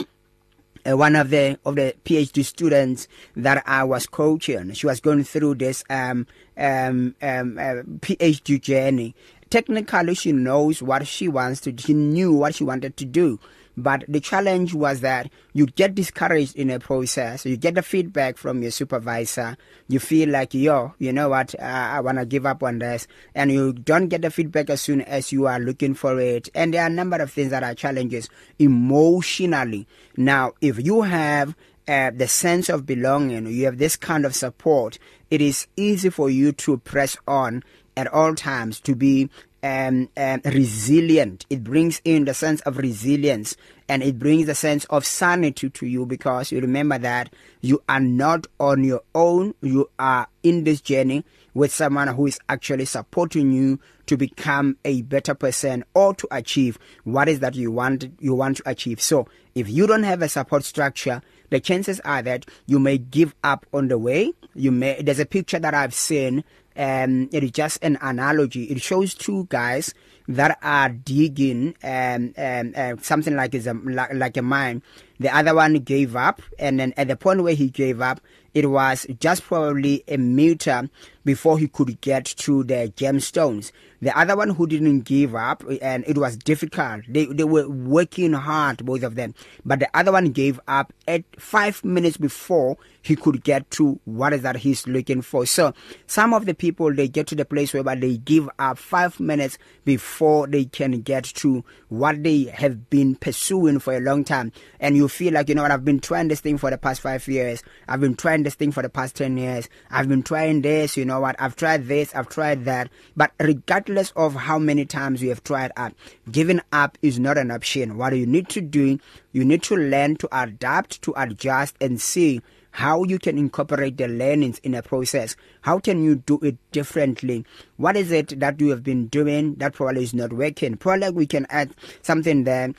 uh, 0.88 0.96
one 0.96 1.16
of 1.16 1.32
the 1.32 1.58
of 1.66 1.76
the 1.76 1.96
PhD 2.06 2.46
students 2.46 3.08
that 3.36 3.64
I 3.66 3.84
was 3.84 4.06
coaching 4.06 4.74
she 4.74 4.86
was 4.86 5.00
going 5.00 5.24
through 5.24 5.56
this 5.56 5.84
um 5.90 6.28
um 6.56 7.16
um 7.24 7.58
uh, 7.58 7.82
PhD 8.06 8.62
journey 8.62 9.16
technically 9.50 10.14
she 10.14 10.32
knows 10.34 10.84
what 10.84 11.08
she 11.08 11.28
wants 11.28 11.62
to 11.62 11.74
she 11.76 11.96
knew 11.96 12.32
what 12.32 12.54
she 12.54 12.64
wanted 12.64 12.96
to 12.98 13.06
do 13.06 13.40
But 13.76 14.04
the 14.08 14.20
challenge 14.20 14.74
was 14.74 15.02
that 15.02 15.32
you 15.54 15.66
get 15.66 15.96
discouraged 15.96 16.56
in 16.56 16.70
a 16.70 16.80
process. 16.80 17.46
You 17.46 17.58
get 17.58 17.76
the 17.76 17.82
feedback 17.82 18.38
from 18.38 18.62
your 18.62 18.72
supervisor. 18.72 19.58
You 19.88 20.00
feel 20.00 20.30
like, 20.30 20.54
yo, 20.54 20.94
you 21.00 21.12
know 21.12 21.30
what? 21.30 21.56
Uh, 21.60 21.64
I 21.64 22.00
want 22.02 22.20
to 22.20 22.26
give 22.26 22.46
up 22.46 22.62
on 22.62 22.80
this. 22.80 23.08
And 23.34 23.52
you 23.52 23.74
don't 23.74 24.10
get 24.10 24.22
the 24.22 24.30
feedback 24.30 24.70
as 24.70 24.82
soon 24.82 25.02
as 25.02 25.32
you 25.32 25.48
are 25.48 25.60
looking 25.60 25.96
for 25.96 26.20
it. 26.20 26.50
And 26.54 26.74
there 26.74 26.84
are 26.84 26.88
a 26.88 26.92
number 26.92 27.18
of 27.18 27.32
things 27.32 27.50
that 27.50 27.64
are 27.64 27.74
challenges 27.74 28.30
emotionally. 28.60 29.88
Now, 30.18 30.52
if 30.62 30.84
you 30.86 31.02
have 31.02 31.56
uh, 31.88 32.12
the 32.16 32.28
sense 32.28 32.70
of 32.70 32.86
belonging, 32.86 33.48
you 33.48 33.66
have 33.66 33.80
this 33.80 33.96
kind 33.96 34.26
of 34.26 34.36
support, 34.36 35.00
it 35.32 35.42
is 35.42 35.66
easy 35.76 36.10
for 36.12 36.30
you 36.30 36.52
to 36.52 36.78
press 36.78 37.18
on 37.28 37.64
at 37.98 38.08
all 38.14 38.36
times 38.36 38.80
to 38.82 38.96
be 38.96 39.30
um, 39.64 40.10
um 40.18 40.42
resilient 40.44 41.46
it 41.50 41.64
brings 41.64 42.02
in 42.04 42.26
the 42.26 42.34
sense 42.34 42.60
of 42.62 42.78
resilience 42.78 43.56
and 43.88 44.04
it 44.04 44.20
brings 44.20 44.48
a 44.50 44.56
sense 44.56 44.84
of 44.86 45.06
sanity 45.06 45.70
to 45.70 45.86
you 45.86 46.06
because 46.06 46.52
you 46.52 46.60
remember 46.60 46.98
that 46.98 47.34
you 47.62 47.82
are 47.88 48.00
not 48.00 48.46
on 48.60 48.84
your 48.84 49.02
own 49.16 49.54
you 49.62 49.90
are 49.98 50.28
in 50.44 50.66
this 50.66 50.82
journey 50.82 51.24
with 51.54 51.72
someone 51.74 52.10
who 52.10 52.28
is 52.28 52.40
actually 52.50 52.86
supporting 52.86 53.52
you 53.52 53.80
to 54.08 54.18
become 54.18 54.76
a 54.84 55.02
better 55.04 55.34
person 55.34 55.84
or 55.94 56.14
to 56.14 56.28
achieve 56.32 56.78
what 57.06 57.30
is 57.30 57.40
that 57.40 57.56
you 57.56 57.72
want 57.72 58.06
you 58.20 58.34
want 58.36 58.58
to 58.58 58.64
achieve 58.66 59.00
so 59.02 59.26
if 59.56 59.70
you 59.70 59.88
don't 59.88 60.04
have 60.04 60.22
a 60.22 60.28
support 60.30 60.64
structure 60.66 61.22
the 61.52 61.60
chances 61.60 62.00
are 62.02 62.22
that 62.22 62.46
you 62.66 62.80
may 62.80 62.98
give 62.98 63.34
up 63.46 63.66
on 63.74 63.88
the 63.88 63.98
way 63.98 64.34
you 64.56 64.72
may 64.72 65.02
there's 65.02 65.20
a 65.20 65.26
picture 65.26 65.60
that 65.60 65.74
i've 65.74 65.94
seen 65.94 66.44
um 66.78 67.30
it 67.32 67.44
is 67.44 67.52
just 67.52 67.84
an 67.84 67.98
analogy 68.02 68.64
it 68.66 68.82
shows 68.82 69.14
two 69.14 69.46
guys 69.50 69.94
that 70.28 70.58
are 70.62 70.90
digging 70.90 71.76
um, 71.84 72.34
um 72.38 72.74
uh, 72.76 72.96
something 73.02 73.36
like 73.36 73.54
is 73.54 73.68
a 73.68 73.74
like, 73.74 74.14
like 74.14 74.38
a 74.38 74.42
mine 74.42 74.82
The 75.24 75.34
other 75.34 75.56
one 75.56 75.76
gave 75.76 76.18
up, 76.18 76.42
and 76.60 76.78
then 76.82 76.94
at 76.98 77.08
the 77.08 77.16
point 77.16 77.44
where 77.44 77.54
he 77.54 77.70
gave 77.70 78.02
up, 78.02 78.20
it 78.54 78.70
was 78.70 79.08
just 79.22 79.42
probably 79.44 80.04
a 80.10 80.18
meter 80.18 80.88
before 81.26 81.58
he 81.58 81.70
could 81.70 82.02
get 82.02 82.26
to 82.26 82.64
the 82.66 82.92
gemstones. 82.98 83.72
The 84.02 84.16
other 84.20 84.36
one 84.36 84.50
who 84.50 84.68
didn't 84.68 85.06
give 85.06 85.34
up, 85.34 85.64
and 85.82 86.04
it 86.06 86.18
was 86.18 86.36
difficult. 86.36 87.06
They 87.08 87.24
they 87.26 87.46
were 87.46 87.70
working 87.70 88.34
hard, 88.34 88.86
both 88.86 89.04
of 89.04 89.16
them. 89.16 89.34
But 89.64 89.80
the 89.80 89.90
other 89.98 90.12
one 90.12 90.32
gave 90.34 90.60
up 90.68 90.92
at 91.08 91.24
five 91.40 91.84
minutes 91.86 92.18
before 92.18 92.78
he 93.02 93.16
could 93.16 93.44
get 93.46 93.72
to 93.72 94.00
what 94.06 94.34
is 94.34 94.42
that 94.42 94.58
he's 94.58 94.86
looking 94.88 95.22
for. 95.22 95.46
So 95.46 95.74
some 96.06 96.34
of 96.34 96.46
the 96.46 96.54
people 96.54 96.94
they 96.94 97.08
get 97.08 97.28
to 97.28 97.36
the 97.36 97.46
place 97.46 97.74
where 97.74 97.84
they 97.96 98.18
give 98.18 98.50
up 98.60 98.78
five 98.78 99.20
minutes 99.22 99.58
before 99.86 100.48
they 100.48 100.66
can 100.66 101.02
get 101.02 101.24
to 101.42 101.64
what 101.88 102.22
they 102.24 102.44
have 102.54 102.90
been 102.90 103.16
pursuing 103.16 103.80
for 103.80 103.96
a 103.96 104.00
long 104.02 104.26
time, 104.26 104.52
and 104.82 104.98
you 104.98 105.08
feel 105.14 105.34
like 105.34 105.48
you 105.48 105.56
know 105.56 105.62
what 105.62 105.72
I've 105.72 105.86
been 105.86 106.00
trying 106.00 106.28
this 106.28 106.42
thing 106.42 106.58
for 106.58 106.70
the 106.72 106.78
past 106.78 107.00
5 107.02 107.28
years 107.28 107.64
I've 107.88 108.02
been 108.02 108.16
trying 108.16 108.44
this 108.44 108.56
thing 108.56 108.72
for 108.72 108.82
the 108.82 108.90
past 108.90 109.16
10 109.16 109.38
years 109.38 109.70
I've 109.92 110.10
been 110.10 110.24
trying 110.24 110.62
this 110.64 110.98
you 110.98 111.06
know 111.06 111.20
what 111.22 111.36
I've 111.40 111.56
tried 111.56 111.86
this 111.88 112.14
I've 112.16 112.28
tried 112.30 112.66
that 112.66 112.90
but 113.16 113.32
regardless 113.40 114.12
of 114.16 114.34
how 114.34 114.58
many 114.58 114.86
times 114.86 115.22
you 115.22 115.30
have 115.30 115.44
tried 115.44 115.72
up 115.78 115.94
giving 116.32 116.62
up 116.72 116.98
is 117.04 117.20
not 117.20 117.38
an 117.38 117.52
option 117.52 117.96
what 117.98 118.16
you 118.18 118.26
need 118.26 118.50
to 118.50 118.62
do 118.62 118.98
you 119.34 119.46
need 119.46 119.62
to 119.64 119.76
learn 119.76 120.16
to 120.18 120.30
adapt 120.42 121.02
to 121.04 121.14
adjust 121.16 121.76
and 121.80 122.02
see 122.02 122.42
how 122.72 123.04
you 123.04 123.20
can 123.20 123.38
incorporate 123.38 123.98
the 123.98 124.08
learnings 124.08 124.58
in 124.60 124.74
a 124.74 124.82
process 124.82 125.36
how 125.62 125.78
can 125.78 126.04
you 126.04 126.16
do 126.16 126.40
it 126.42 126.58
differently 126.72 127.46
what 127.78 127.96
is 127.96 128.12
it 128.12 128.40
that 128.40 128.60
you 128.60 128.70
have 128.70 128.84
been 128.84 129.08
doing 129.08 129.54
that 129.56 129.74
probably 129.74 130.02
is 130.02 130.14
not 130.16 130.34
working 130.34 130.76
probably 130.76 131.10
we 131.12 131.28
can 131.28 131.46
add 131.52 131.70
something 132.02 132.44
there 132.46 132.74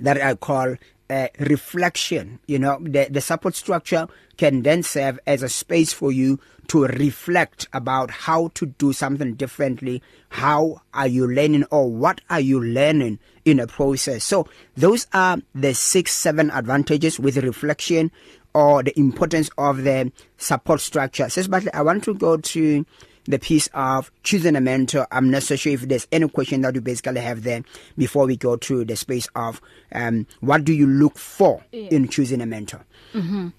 that 0.00 0.22
I 0.22 0.34
call 0.36 0.76
uh, 1.12 1.28
reflection 1.40 2.38
you 2.46 2.58
know 2.58 2.78
the 2.80 3.06
the 3.10 3.20
support 3.20 3.54
structure 3.54 4.06
can 4.38 4.62
then 4.62 4.82
serve 4.82 5.18
as 5.26 5.42
a 5.42 5.48
space 5.48 5.92
for 5.92 6.10
you 6.10 6.40
to 6.68 6.84
reflect 6.86 7.68
about 7.74 8.10
how 8.10 8.48
to 8.54 8.64
do 8.64 8.92
something 8.94 9.34
differently 9.34 10.02
how 10.30 10.80
are 10.94 11.06
you 11.06 11.30
learning 11.30 11.64
or 11.70 11.90
what 11.90 12.22
are 12.30 12.40
you 12.40 12.64
learning 12.64 13.18
in 13.44 13.60
a 13.60 13.66
process 13.66 14.24
so 14.24 14.48
those 14.74 15.06
are 15.12 15.36
the 15.54 15.74
6 15.74 16.10
7 16.10 16.50
advantages 16.50 17.20
with 17.20 17.36
reflection 17.36 18.10
or 18.54 18.82
the 18.82 18.98
importance 18.98 19.50
of 19.58 19.84
the 19.84 20.10
support 20.38 20.80
structure 20.80 21.24
sesibahle 21.36 21.68
i 21.74 21.82
want 21.90 22.02
to 22.08 22.14
go 22.14 22.36
to 22.54 22.86
the 23.26 23.38
piece 23.38 23.68
of 23.74 24.10
choosing 24.22 24.56
a 24.56 24.60
mentor. 24.60 25.06
I'm 25.12 25.30
not 25.30 25.42
so 25.42 25.56
sure 25.56 25.72
if 25.72 25.82
there's 25.82 26.06
any 26.12 26.28
question 26.28 26.62
that 26.62 26.74
you 26.74 26.80
basically 26.80 27.20
have 27.20 27.42
there 27.42 27.62
before 27.96 28.26
we 28.26 28.36
go 28.36 28.56
to 28.56 28.84
the 28.84 28.96
space 28.96 29.28
of 29.36 29.60
um 29.92 30.26
what 30.40 30.64
do 30.64 30.72
you 30.72 30.86
look 30.86 31.18
for 31.18 31.62
yeah. 31.72 31.88
in 31.90 32.08
choosing 32.08 32.40
a 32.40 32.46
mentor. 32.46 32.84
Mhm. 33.14 33.52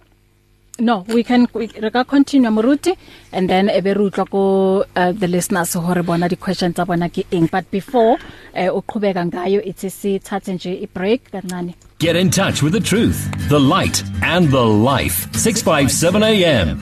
No, 0.80 0.99
we 1.08 1.23
can 1.23 1.47
we 1.54 1.67
can 1.67 1.91
continue 2.06 2.49
Muruti 2.49 2.97
and 3.32 3.47
then 3.49 3.69
ebe 3.69 3.93
rutla 3.95 4.28
ko 4.30 4.84
uh, 4.95 5.12
the 5.12 5.28
listeners 5.28 5.73
hore 5.73 6.02
bona 6.02 6.28
di 6.28 6.36
questions 6.36 6.73
tsa 6.76 6.86
bona 6.86 7.10
ke 7.10 7.23
eng 7.32 7.45
but 7.45 7.69
before 7.69 8.15
uh, 8.15 8.58
uqhubeka 8.82 9.30
ngayo 9.32 9.62
ithi 9.71 9.89
sithathe 9.99 10.52
nje 10.56 10.73
i 10.82 10.88
break 10.91 11.32
kancane 11.32 11.76
Get 11.99 12.15
in 12.17 12.30
touch 12.32 12.62
with 12.62 12.73
the 12.73 12.82
truth, 12.82 13.32
the 13.49 13.58
light 13.60 14.04
and 14.23 14.49
the 14.49 14.60
life 14.65 15.28
657 15.36 16.23
AM 16.23 16.80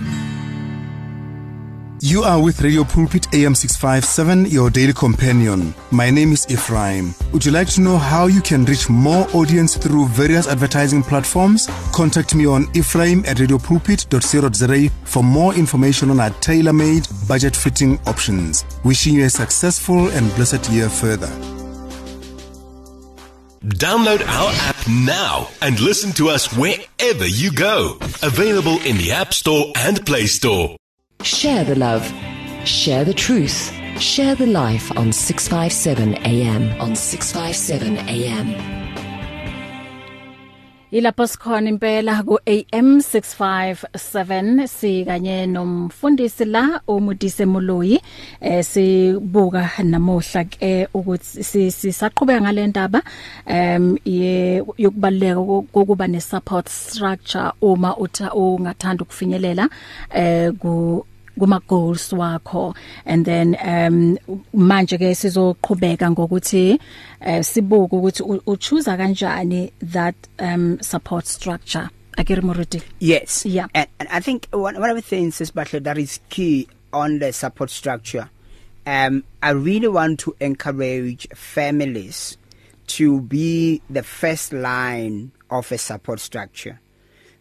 You 2.04 2.24
are 2.24 2.42
with 2.42 2.60
Radio 2.62 2.84
Pulpit 2.84 3.28
AM 3.32 3.54
657, 3.54 4.48
your 4.48 4.72
daily 4.72 4.92
companion. 4.92 5.72
My 5.92 6.10
name 6.10 6.32
is 6.32 6.48
Ephraim. 6.50 7.14
Would 7.32 7.46
you 7.46 7.52
like 7.52 7.68
to 7.76 7.82
know 7.82 7.96
how 8.00 8.26
you 8.26 8.42
can 8.42 8.66
reach 8.66 8.90
more 8.90 9.28
audience 9.38 9.78
through 9.78 10.08
various 10.08 10.48
advertising 10.48 11.04
platforms? 11.04 11.70
Contact 11.94 12.34
me 12.34 12.48
on 12.48 12.66
ephraim 12.74 13.20
at 13.28 13.38
radiopulpit.co.za 13.38 14.92
for 15.06 15.24
more 15.24 15.54
information 15.54 16.10
on 16.10 16.20
our 16.20 16.32
tailor 16.42 16.74
made 16.74 17.08
budget 17.28 17.56
fitting 17.56 18.00
options. 18.08 18.66
Wishing 18.84 19.14
you 19.14 19.26
a 19.26 19.30
successful 19.30 20.08
and 20.10 20.34
blessed 20.34 20.72
year 20.72 20.90
further. 20.90 21.30
Download 23.78 24.22
our 24.28 24.52
app 24.68 24.78
now 24.90 25.50
and 25.62 25.80
listen 25.80 26.12
to 26.14 26.30
us 26.30 26.52
wherever 26.58 27.28
you 27.28 27.52
go. 27.54 28.00
Available 28.24 28.80
in 28.88 28.98
the 28.98 29.12
App 29.12 29.36
Store 29.36 29.72
and 29.76 30.04
Play 30.04 30.26
Store. 30.26 30.76
Share 31.24 31.64
the 31.64 31.76
love. 31.76 32.04
Share 32.66 33.04
the 33.06 33.14
truth. 33.14 33.72
Share 34.00 34.34
the 34.34 34.48
life 34.48 34.98
on 34.98 35.12
657 35.14 36.16
AM 36.26 36.82
on 36.82 36.96
657 36.96 38.10
AM. 38.10 38.50
Ilapho 40.92 41.26
sikhona 41.28 41.70
impela 41.70 42.24
ku 42.26 42.38
AM 42.48 42.98
657 43.00 44.68
sikanye 44.68 45.46
nomfundisi 45.48 46.46
la 46.46 46.80
uMudise 46.88 47.46
Moloyi 47.46 48.02
eh 48.42 48.64
sibuka 48.64 49.70
namohla 49.84 50.44
ke 50.50 50.88
ukuthi 50.94 51.70
sisaqhubeka 51.72 52.42
ngalendaba 52.42 53.02
em 53.46 53.96
yokubaleka 54.78 55.42
kokuba 55.74 56.08
ne 56.08 56.20
support 56.20 56.68
structure 56.70 57.52
uma 57.62 57.96
ungathanda 57.96 59.04
ukufinyelela 59.04 59.70
eh 60.12 60.52
ku 60.60 61.06
kuma 61.42 61.60
goals 61.68 62.12
wakho 62.12 62.76
and 63.06 63.26
then 63.26 63.58
um 63.64 64.16
manje 64.54 64.96
ke 65.04 65.10
sizoqhubeka 65.22 66.12
ngokuthi 66.12 66.74
uh, 67.30 67.42
sibuke 67.52 67.96
ukuthi 68.00 68.24
uchuza 68.54 68.94
kanjani 69.02 69.72
that 69.82 70.14
um 70.40 70.66
support 70.82 71.26
structure 71.26 71.90
akerimorudi 72.18 72.82
yes 73.00 73.46
yeah 73.48 73.68
and, 73.74 73.88
and 74.00 74.10
i 74.12 74.20
think 74.22 74.48
one 74.54 74.78
one 74.80 74.92
of 74.92 74.96
the 75.02 75.08
things 75.16 75.42
especially 75.42 75.80
that 75.80 75.98
is 75.98 76.20
key 76.30 76.68
on 76.94 77.18
the 77.20 77.34
support 77.34 77.72
structure 77.72 78.30
um 78.86 79.24
i 79.42 79.50
really 79.50 79.88
want 79.88 80.20
to 80.20 80.36
encourage 80.40 81.28
families 81.34 82.38
to 82.86 83.22
be 83.22 83.82
the 83.90 84.04
first 84.04 84.54
line 84.54 85.32
of 85.50 85.72
a 85.72 85.78
support 85.90 86.20
structure 86.20 86.78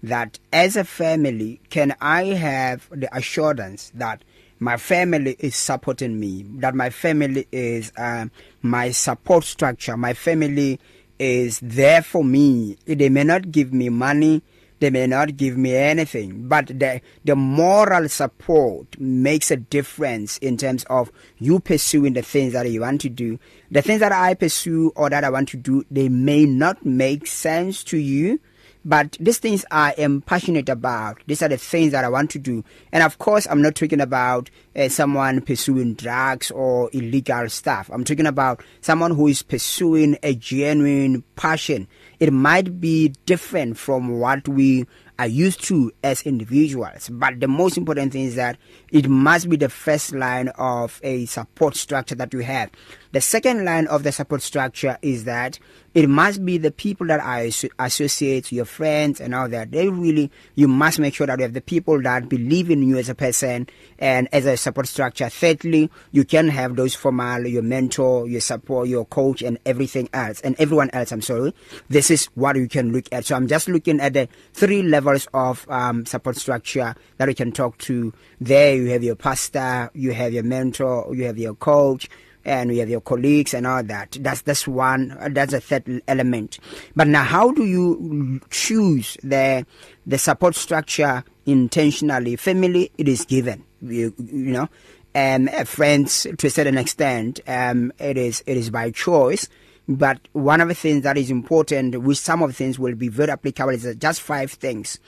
that 0.03 0.39
as 0.53 0.77
a 0.77 0.85
family 0.85 1.61
can 1.71 1.95
I 2.01 2.25
have 2.27 2.89
the 2.91 3.15
assurance 3.15 3.91
that 3.95 4.23
my 4.59 4.77
family 4.77 5.37
is 5.39 5.57
supporting 5.57 6.19
me 6.19 6.45
that 6.59 6.75
my 6.75 6.91
family 6.91 7.47
is 7.53 7.93
um 7.99 8.31
my 8.63 8.91
support 8.91 9.45
structure 9.45 9.97
my 9.97 10.13
family 10.15 10.79
is 11.19 11.61
there 11.63 12.03
for 12.03 12.25
me 12.25 12.77
they 12.87 13.09
may 13.09 13.25
not 13.25 13.51
give 13.51 13.73
me 13.73 13.89
money 13.89 14.43
they 14.81 14.89
may 14.89 15.07
not 15.07 15.37
give 15.37 15.57
me 15.59 15.75
anything 15.77 16.47
but 16.49 16.67
the 16.69 17.01
the 17.25 17.37
moral 17.37 18.09
support 18.09 18.99
makes 19.01 19.51
a 19.51 19.57
difference 19.57 20.37
in 20.39 20.57
terms 20.59 20.85
of 20.85 21.11
you 21.39 21.59
pursuing 21.61 22.13
the 22.15 22.23
things 22.23 22.53
that 22.55 22.69
you 22.71 22.81
want 22.83 23.01
to 23.03 23.09
do 23.11 23.39
the 23.71 23.81
things 23.83 24.01
that 24.01 24.13
i 24.13 24.33
pursue 24.35 24.91
or 24.97 25.09
that 25.11 25.23
i 25.25 25.29
want 25.31 25.49
to 25.51 25.57
do 25.59 25.85
they 25.91 26.09
may 26.11 26.45
not 26.47 26.85
make 26.87 27.27
sense 27.27 27.83
to 27.85 27.97
you 27.99 28.39
But 28.85 29.17
these 29.21 29.39
things 29.39 29.65
I 29.71 29.93
am 29.99 30.23
passionate 30.23 30.69
about. 30.71 31.21
These 31.27 31.43
are 31.43 31.49
the 31.49 31.59
things 31.59 31.93
that 31.93 32.05
I 32.05 32.09
want 32.09 32.31
to 32.31 32.39
do. 32.39 32.65
And 32.93 33.03
of 33.03 33.19
course, 33.19 33.47
I'm 33.51 33.61
not 33.61 33.75
talking 33.75 34.01
about 34.01 34.49
uh, 34.75 34.89
someone 34.89 35.43
pursuing 35.43 35.95
drugs 35.95 36.51
or 36.51 36.89
illegal 36.93 37.49
stuff. 37.51 37.91
I'm 37.93 38.05
talking 38.05 38.27
about 38.27 38.63
someone 38.81 39.15
who 39.15 39.27
is 39.29 39.43
pursuing 39.43 40.17
a 40.23 40.35
genuine 40.35 41.23
passion. 41.37 41.89
It 42.21 42.33
might 42.33 42.81
be 42.81 43.09
different 43.27 43.77
from 43.77 44.19
what 44.19 44.49
we 44.49 44.87
are 45.19 45.27
used 45.27 45.63
to 45.65 45.93
as 46.03 46.23
individuals. 46.23 47.11
But 47.13 47.41
the 47.41 47.49
most 47.49 47.77
important 47.77 48.13
thing 48.15 48.25
is 48.25 48.37
that 48.37 48.57
it 48.91 49.07
must 49.09 49.51
be 49.51 49.57
the 49.57 49.69
first 49.69 50.13
line 50.15 50.49
of 50.57 50.99
a 51.03 51.27
support 51.27 51.77
structure 51.77 52.15
that 52.15 52.33
you 52.33 52.41
have. 52.41 52.71
The 53.13 53.21
second 53.21 53.67
line 53.67 53.87
of 53.89 54.03
the 54.03 54.13
support 54.13 54.41
structure 54.41 54.97
is 55.03 55.25
that 55.25 55.59
it 55.95 56.09
must 56.09 56.45
be 56.45 56.57
the 56.59 56.71
people 56.71 57.07
that 57.09 57.19
I 57.21 57.51
associate, 57.81 58.53
your 58.53 58.65
friends 58.65 59.21
and 59.21 59.35
all 59.35 59.49
that. 59.49 59.73
They 59.73 59.89
really, 59.89 60.31
you 60.55 60.69
must 60.69 60.99
make 61.01 61.15
sure 61.15 61.27
that 61.27 61.39
you 61.39 61.43
have 61.43 61.53
the 61.53 61.61
people 61.61 62.01
that 62.03 62.29
believe 62.29 62.71
in 62.71 62.83
you 62.85 62.97
as 62.99 63.09
a 63.09 63.15
person 63.15 63.67
and 63.99 64.29
as 64.33 64.47
a 64.47 64.57
support 64.57 64.87
structure. 64.87 65.29
Thirdly, 65.29 65.91
you 66.13 66.25
can 66.25 66.47
have 66.49 66.77
those 66.77 66.95
formal, 66.95 67.45
your 67.47 67.63
mentor, 67.63 68.29
your 68.29 68.41
support, 68.41 68.87
your 68.89 69.05
coach 69.05 69.43
and 69.43 69.59
everything 69.67 70.09
else 70.13 70.41
and 70.43 70.55
everyone 70.61 70.91
else. 70.91 71.11
I'm 71.11 71.23
sorry. 71.23 71.53
This 71.89 72.11
is 72.13 72.27
what 72.35 72.55
you 72.57 72.69
can 72.69 72.93
look 72.93 73.07
at. 73.11 73.25
So 73.25 73.35
I'm 73.35 73.49
just 73.49 73.67
looking 73.69 74.01
at 74.01 74.13
the 74.13 74.29
three 74.53 74.83
levels 74.83 75.27
of 75.35 75.67
um, 75.69 76.07
support 76.07 76.37
structure 76.37 76.95
that 77.17 77.29
you 77.29 77.35
can 77.35 77.51
talk 77.51 77.79
to. 77.79 78.13
There 78.41 78.77
you 78.77 78.91
have 78.91 79.03
your 79.03 79.17
pastor, 79.17 79.91
you 79.95 80.13
have 80.13 80.33
your 80.33 80.45
mentor, 80.45 81.13
you 81.17 81.25
have 81.25 81.37
your 81.39 81.55
coach, 81.57 82.09
and 82.45 82.73
you 82.73 82.81
have 82.81 82.89
your 82.91 83.01
colleagues 83.01 83.55
and 83.55 83.67
all 83.67 83.83
that 83.83 84.17
that's 84.21 84.43
that's 84.43 84.67
one 84.67 85.17
that's 85.33 85.53
a 85.53 85.61
third 85.61 86.03
element 86.09 86.59
but 86.97 87.07
now 87.07 87.23
how 87.23 87.51
do 87.53 87.65
you 87.65 88.41
choose 88.51 89.17
the 89.23 89.65
the 90.07 90.19
support 90.19 90.55
structure 90.55 91.23
intentionally 91.47 92.37
family 92.37 92.91
it 92.99 93.09
is 93.09 93.25
given 93.25 93.65
you, 93.83 94.13
you 94.19 94.53
know 94.53 94.69
um 95.15 95.49
uh, 95.55 95.65
friends 95.65 96.27
to 96.39 96.47
a 96.49 96.51
certain 96.51 96.77
extent 96.79 97.41
um 97.47 97.93
it 97.99 98.17
is 98.17 98.43
it 98.47 98.57
is 98.57 98.71
by 98.71 98.91
choice 98.91 99.49
but 99.89 100.21
one 100.33 100.61
of 100.61 100.69
the 100.69 100.75
things 100.75 101.03
that 101.03 101.17
is 101.19 101.31
important 101.31 102.01
which 102.03 102.19
some 102.19 102.43
of 102.43 102.49
the 102.49 102.55
things 102.55 102.79
will 102.79 102.95
be 102.95 103.09
very 103.09 103.31
applicable 103.31 103.71
is 103.71 103.95
just 103.99 104.21
five 104.23 104.51
things 104.53 104.99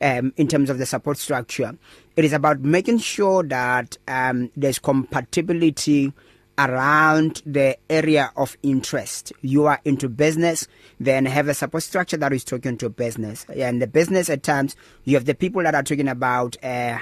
um 0.00 0.32
in 0.36 0.48
terms 0.48 0.70
of 0.70 0.78
the 0.78 0.86
support 0.86 1.18
structure 1.18 1.76
it 2.16 2.24
is 2.24 2.32
about 2.32 2.60
making 2.60 2.96
sure 2.98 3.42
that 3.44 3.98
um 4.08 4.50
there's 4.56 4.78
compatibility 4.78 6.12
around 6.68 7.40
the 7.46 7.76
area 7.88 8.30
of 8.36 8.56
interest. 8.62 9.32
You 9.40 9.64
are 9.66 9.80
into 9.84 10.08
business, 10.10 10.66
then 10.98 11.24
have 11.24 11.48
a 11.48 11.54
support 11.54 11.82
structure 11.82 12.18
that 12.18 12.32
is 12.34 12.44
talking 12.44 12.76
to 12.78 12.90
business. 12.90 13.46
And 13.56 13.80
the 13.80 13.86
business 13.86 14.28
at 14.28 14.42
times, 14.42 14.76
you 15.04 15.16
have 15.16 15.24
the 15.24 15.34
people 15.34 15.62
that 15.62 15.74
are 15.74 15.82
talking 15.82 16.08
about 16.08 16.56
uh, 16.62 16.98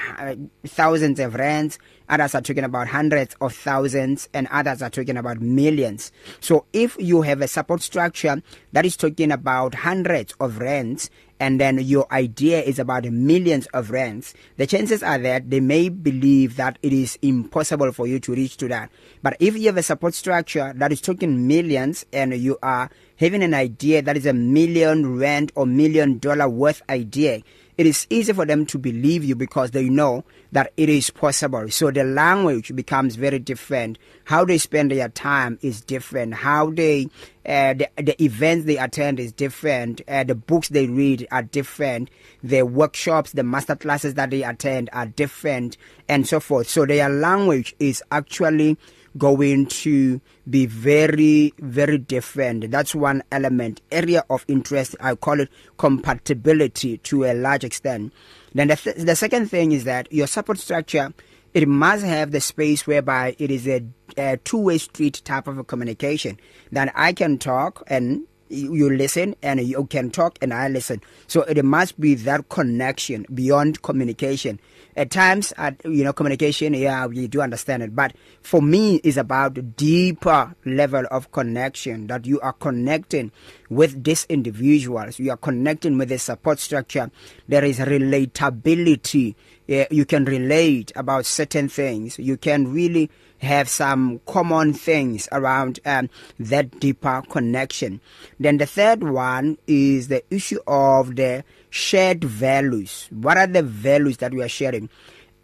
thousands 0.64 1.18
of 1.18 1.34
rands, 1.34 1.78
others 2.08 2.34
are 2.36 2.40
talking 2.40 2.62
about 2.64 2.86
hundreds 2.86 3.34
of 3.40 3.52
thousands, 3.52 4.28
and 4.32 4.46
others 4.52 4.80
are 4.80 4.90
talking 4.90 5.16
about 5.16 5.40
millions. 5.40 6.12
So 6.40 6.66
if 6.72 6.96
you 7.00 7.22
have 7.22 7.40
a 7.40 7.48
support 7.48 7.82
structure 7.82 8.40
that 8.72 8.86
is 8.86 8.96
talking 8.96 9.32
about 9.32 9.74
hundreds 9.74 10.34
of 10.38 10.58
rands 10.58 11.10
and 11.40 11.60
then 11.60 11.78
your 11.78 12.06
idea 12.12 12.60
is 12.60 12.78
about 12.78 13.04
millions 13.04 13.66
of 13.68 13.90
rands, 13.90 14.34
the 14.56 14.66
chances 14.66 15.02
are 15.02 15.18
that 15.18 15.50
they 15.50 15.60
may 15.60 15.88
believe 15.88 16.56
that 16.56 16.78
it 16.82 16.92
is 16.92 17.18
impossible 17.22 17.92
for 17.92 18.06
you 18.06 18.18
to 18.20 18.32
reach 18.34 18.56
to 18.58 18.68
that. 18.68 18.90
But 19.22 19.36
if 19.40 19.56
you 19.56 19.66
have 19.66 19.76
a 19.76 19.82
support 19.82 20.14
structure 20.14 20.72
that 20.76 20.92
is 20.92 21.00
talking 21.00 21.46
millions 21.46 22.04
and 22.12 22.34
you 22.34 22.58
are 22.62 22.90
having 23.16 23.42
an 23.42 23.54
idea 23.54 24.02
that 24.02 24.16
is 24.16 24.26
a 24.26 24.32
million 24.32 25.18
rand 25.18 25.52
or 25.54 25.66
million 25.66 26.18
dollar 26.18 26.48
worth 26.48 26.82
idea, 26.88 27.42
it 27.78 27.86
is 27.86 28.08
easy 28.10 28.32
for 28.32 28.44
them 28.44 28.66
to 28.66 28.76
believe 28.76 29.22
you 29.24 29.36
because 29.36 29.70
they 29.70 29.88
know 29.88 30.24
that 30.50 30.72
it 30.76 30.88
is 30.88 31.10
possible. 31.10 31.70
So 31.70 31.92
the 31.92 32.02
language 32.02 32.74
becomes 32.74 33.14
very 33.14 33.38
different. 33.38 33.98
How 34.24 34.44
they 34.44 34.58
spend 34.58 34.90
their 34.90 35.08
time 35.08 35.60
is 35.62 35.80
different. 35.80 36.34
How 36.34 36.70
they 36.70 37.06
uh, 37.46 37.74
the, 37.74 37.88
the 37.96 38.20
events 38.22 38.66
they 38.66 38.78
attend 38.78 39.20
is 39.20 39.32
different. 39.32 40.00
Uh, 40.08 40.24
the 40.24 40.34
books 40.34 40.70
they 40.70 40.88
read 40.88 41.26
are 41.30 41.44
different. 41.44 42.10
The 42.42 42.62
workshops, 42.62 43.30
the 43.30 43.44
master 43.44 43.76
classes 43.76 44.14
that 44.14 44.30
they 44.30 44.42
attend 44.42 44.90
are 44.92 45.06
different 45.06 45.76
and 46.08 46.26
so 46.26 46.40
forth. 46.40 46.68
So 46.68 46.84
their 46.84 47.08
language 47.08 47.76
is 47.78 48.02
actually 48.10 48.76
going 49.18 49.66
to 49.66 50.20
be 50.48 50.64
very 50.66 51.52
very 51.58 51.98
different 51.98 52.70
that's 52.70 52.94
one 52.94 53.22
element 53.32 53.80
area 53.90 54.24
of 54.30 54.44
interest 54.48 54.94
i 55.00 55.14
call 55.14 55.40
it 55.40 55.48
compatibility 55.76 56.98
to 56.98 57.24
a 57.24 57.34
large 57.34 57.64
extent 57.64 58.12
then 58.54 58.68
the, 58.68 58.76
th 58.76 58.96
the 58.96 59.16
second 59.16 59.46
thing 59.50 59.72
is 59.72 59.84
that 59.84 60.10
your 60.12 60.26
support 60.26 60.58
structure 60.58 61.12
it 61.54 61.66
must 61.66 62.04
have 62.04 62.30
the 62.30 62.40
space 62.40 62.86
whereby 62.86 63.34
it 63.38 63.50
is 63.50 63.66
a, 63.66 63.82
a 64.16 64.36
two-way 64.38 64.78
street 64.78 65.20
type 65.24 65.48
of 65.48 65.58
a 65.58 65.64
communication 65.64 66.38
that 66.70 66.92
i 66.94 67.12
can 67.12 67.36
talk 67.38 67.82
and 67.88 68.22
you 68.50 68.90
listen 68.90 69.34
and 69.42 69.60
you 69.60 69.84
can 69.86 70.10
talk 70.10 70.38
and 70.42 70.52
I 70.52 70.68
listen. 70.68 71.00
So 71.26 71.42
it 71.42 71.64
must 71.64 71.98
be 72.00 72.14
that 72.16 72.48
connection 72.48 73.26
beyond 73.32 73.82
communication. 73.82 74.58
At 74.96 75.10
times, 75.12 75.52
at, 75.58 75.80
you 75.84 76.02
know, 76.02 76.12
communication, 76.12 76.74
yeah, 76.74 77.06
we 77.06 77.28
do 77.28 77.40
understand 77.40 77.84
it. 77.84 77.94
But 77.94 78.14
for 78.42 78.60
me, 78.60 78.96
it's 79.04 79.16
about 79.16 79.54
the 79.54 79.62
deeper 79.62 80.54
level 80.64 81.04
of 81.12 81.30
connection 81.30 82.08
that 82.08 82.26
you 82.26 82.40
are 82.40 82.52
connecting 82.54 83.30
with 83.70 84.02
these 84.02 84.26
individuals. 84.28 85.20
You 85.20 85.30
are 85.30 85.36
connecting 85.36 85.98
with 85.98 86.08
the 86.08 86.18
support 86.18 86.58
structure. 86.58 87.12
There 87.46 87.64
is 87.64 87.78
relatability. 87.78 89.36
Yeah, 89.68 89.86
you 89.90 90.04
can 90.06 90.24
relate 90.24 90.90
about 90.96 91.26
certain 91.26 91.68
things. 91.68 92.18
You 92.18 92.36
can 92.38 92.72
really 92.72 93.10
have 93.42 93.68
some 93.68 94.20
common 94.26 94.72
things 94.72 95.28
around 95.32 95.80
um, 95.84 96.10
that 96.38 96.78
deeper 96.80 97.22
connection. 97.28 98.00
Then 98.38 98.58
the 98.58 98.66
third 98.66 99.02
one 99.04 99.58
is 99.66 100.08
the 100.08 100.22
issue 100.34 100.58
of 100.66 101.16
the 101.16 101.44
shared 101.70 102.24
values. 102.24 103.06
What 103.10 103.36
are 103.36 103.46
the 103.46 103.62
values 103.62 104.18
that 104.18 104.32
we 104.34 104.42
are 104.42 104.48
sharing? 104.48 104.88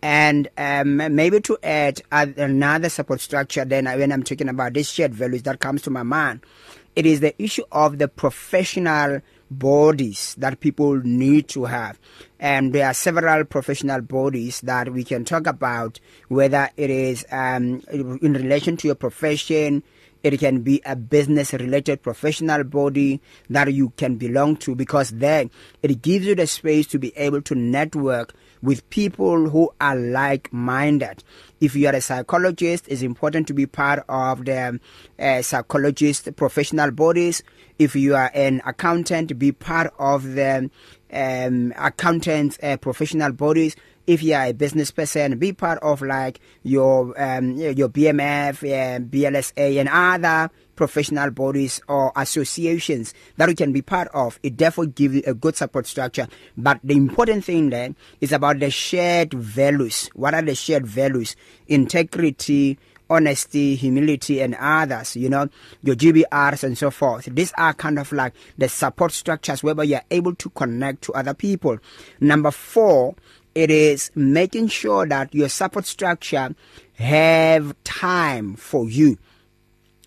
and 0.07 0.49
um, 0.59 0.97
maybe 1.17 1.41
to 1.41 1.57
add 1.63 2.03
another 2.13 2.91
support 2.91 3.23
structure 3.23 3.65
then 3.65 3.87
when 3.87 4.13
i'm 4.13 4.23
talking 4.23 4.51
about 4.51 4.75
these 4.75 4.91
shared 4.91 5.15
values 5.15 5.45
that 5.45 5.61
comes 5.61 5.81
to 5.81 5.89
my 5.89 6.03
mind 6.03 6.41
it 6.95 7.07
is 7.07 7.21
the 7.21 7.35
issue 7.43 7.63
of 7.73 7.97
the 7.97 8.07
professional 8.07 9.23
bodies 9.51 10.35
that 10.39 10.61
people 10.61 10.97
need 10.99 11.49
to 11.49 11.65
have. 11.65 11.99
And 12.41 12.73
there 12.73 12.87
are 12.87 12.95
several 12.95 13.45
professional 13.45 14.01
bodies 14.03 14.61
that 14.63 14.93
we 14.93 15.05
can 15.05 15.25
talk 15.25 15.47
about, 15.47 16.01
whether 16.29 16.69
it 16.77 16.91
is 16.91 17.25
um, 17.31 17.83
in 17.91 18.33
relation 18.33 18.77
to 18.79 18.89
your 18.89 18.95
profession, 18.95 19.83
it 20.23 20.41
can 20.41 20.61
be 20.63 20.81
a 20.87 20.97
business 20.97 21.53
related 21.53 22.03
professional 22.03 22.65
body 22.65 23.21
that 23.51 23.73
you 23.73 23.91
can 23.91 24.17
belong 24.17 24.57
to 24.57 24.75
because 24.75 25.11
then 25.11 25.51
it 25.83 26.01
gives 26.01 26.25
you 26.25 26.35
the 26.35 26.47
space 26.47 26.87
to 26.89 26.99
be 26.99 27.15
able 27.17 27.43
to 27.43 27.55
network 27.55 28.33
with 28.65 28.89
people 28.91 29.51
who 29.51 29.71
are 29.81 29.95
like 29.95 30.51
minded 30.53 31.23
if 31.61 31.77
you 31.77 31.87
are 31.87 31.95
a 31.95 32.01
psychologist 32.01 32.87
it's 32.89 33.03
important 33.03 33.47
to 33.47 33.53
be 33.53 33.67
part 33.67 34.03
of 34.09 34.45
the 34.47 34.81
uh, 35.19 35.43
psychologist 35.43 36.35
professional 36.37 36.91
bodies 36.91 37.43
if 37.79 37.95
you 37.95 38.15
are 38.17 38.31
an 38.35 38.63
accountant 38.65 39.39
be 39.39 39.53
part 39.53 39.93
of 39.99 40.23
the 40.35 40.71
um 41.13 41.73
accountants 41.77 42.59
uh, 42.63 42.77
professional 42.79 43.33
bodies 43.33 43.77
if 44.07 44.23
you 44.23 44.35
are 44.35 44.47
a 44.47 44.53
business 44.53 44.91
person 44.91 45.39
be 45.39 45.53
part 45.53 45.79
of 45.83 46.01
like 46.01 46.41
your 46.63 47.15
um 47.21 47.53
your 47.57 47.89
BMF 47.91 48.65
uh, 48.65 48.99
BLSA 49.01 49.79
and 49.79 49.89
other 49.91 50.51
professional 50.77 51.31
bodies 51.31 51.81
or 51.89 52.13
associations 52.17 53.15
that 53.37 53.49
you 53.49 53.55
can 53.55 53.73
be 53.73 53.83
part 53.83 54.09
of. 54.09 54.39
It 54.43 54.59
therefore 54.59 54.87
gives 54.87 55.17
you 55.17 55.23
a 55.27 55.35
good 55.35 55.57
support 55.57 55.87
structure. 55.87 56.29
But 56.57 56.81
the 56.85 56.95
important 56.95 57.45
thing 57.45 57.71
then 57.71 57.97
is 58.21 58.33
about 58.33 58.61
the 58.61 58.71
shared 58.71 59.33
values. 59.33 60.09
What 60.15 60.35
are 60.35 60.43
the 60.43 60.55
shared 60.55 60.87
values? 60.87 61.37
Integrity, 61.69 62.79
honesty, 63.09 63.75
humility, 63.77 64.41
and 64.41 64.55
others, 64.59 65.15
you 65.17 65.29
know, 65.29 65.49
your 65.83 65.95
GBRs 65.97 66.65
and 66.65 66.77
so 66.77 66.91
forth. 66.91 67.27
These 67.31 67.53
are 67.57 67.75
kind 67.75 67.99
of 67.99 68.11
like 68.13 68.33
the 68.59 68.69
support 68.69 69.13
structures 69.13 69.63
whereby 69.63 69.85
you 69.85 69.97
are 69.97 70.05
able 70.11 70.35
to 70.37 70.51
connect 70.51 71.03
to 71.03 71.13
other 71.13 71.35
people. 71.35 71.79
Number 72.21 72.51
four, 72.51 73.15
it 73.55 73.71
is 73.71 74.11
making 74.15 74.69
sure 74.69 75.07
that 75.07 75.35
your 75.35 75.49
support 75.49 75.87
structure 75.87 76.55
have 76.97 77.75
time 77.85 78.57
for 78.57 78.89
you. 78.89 79.19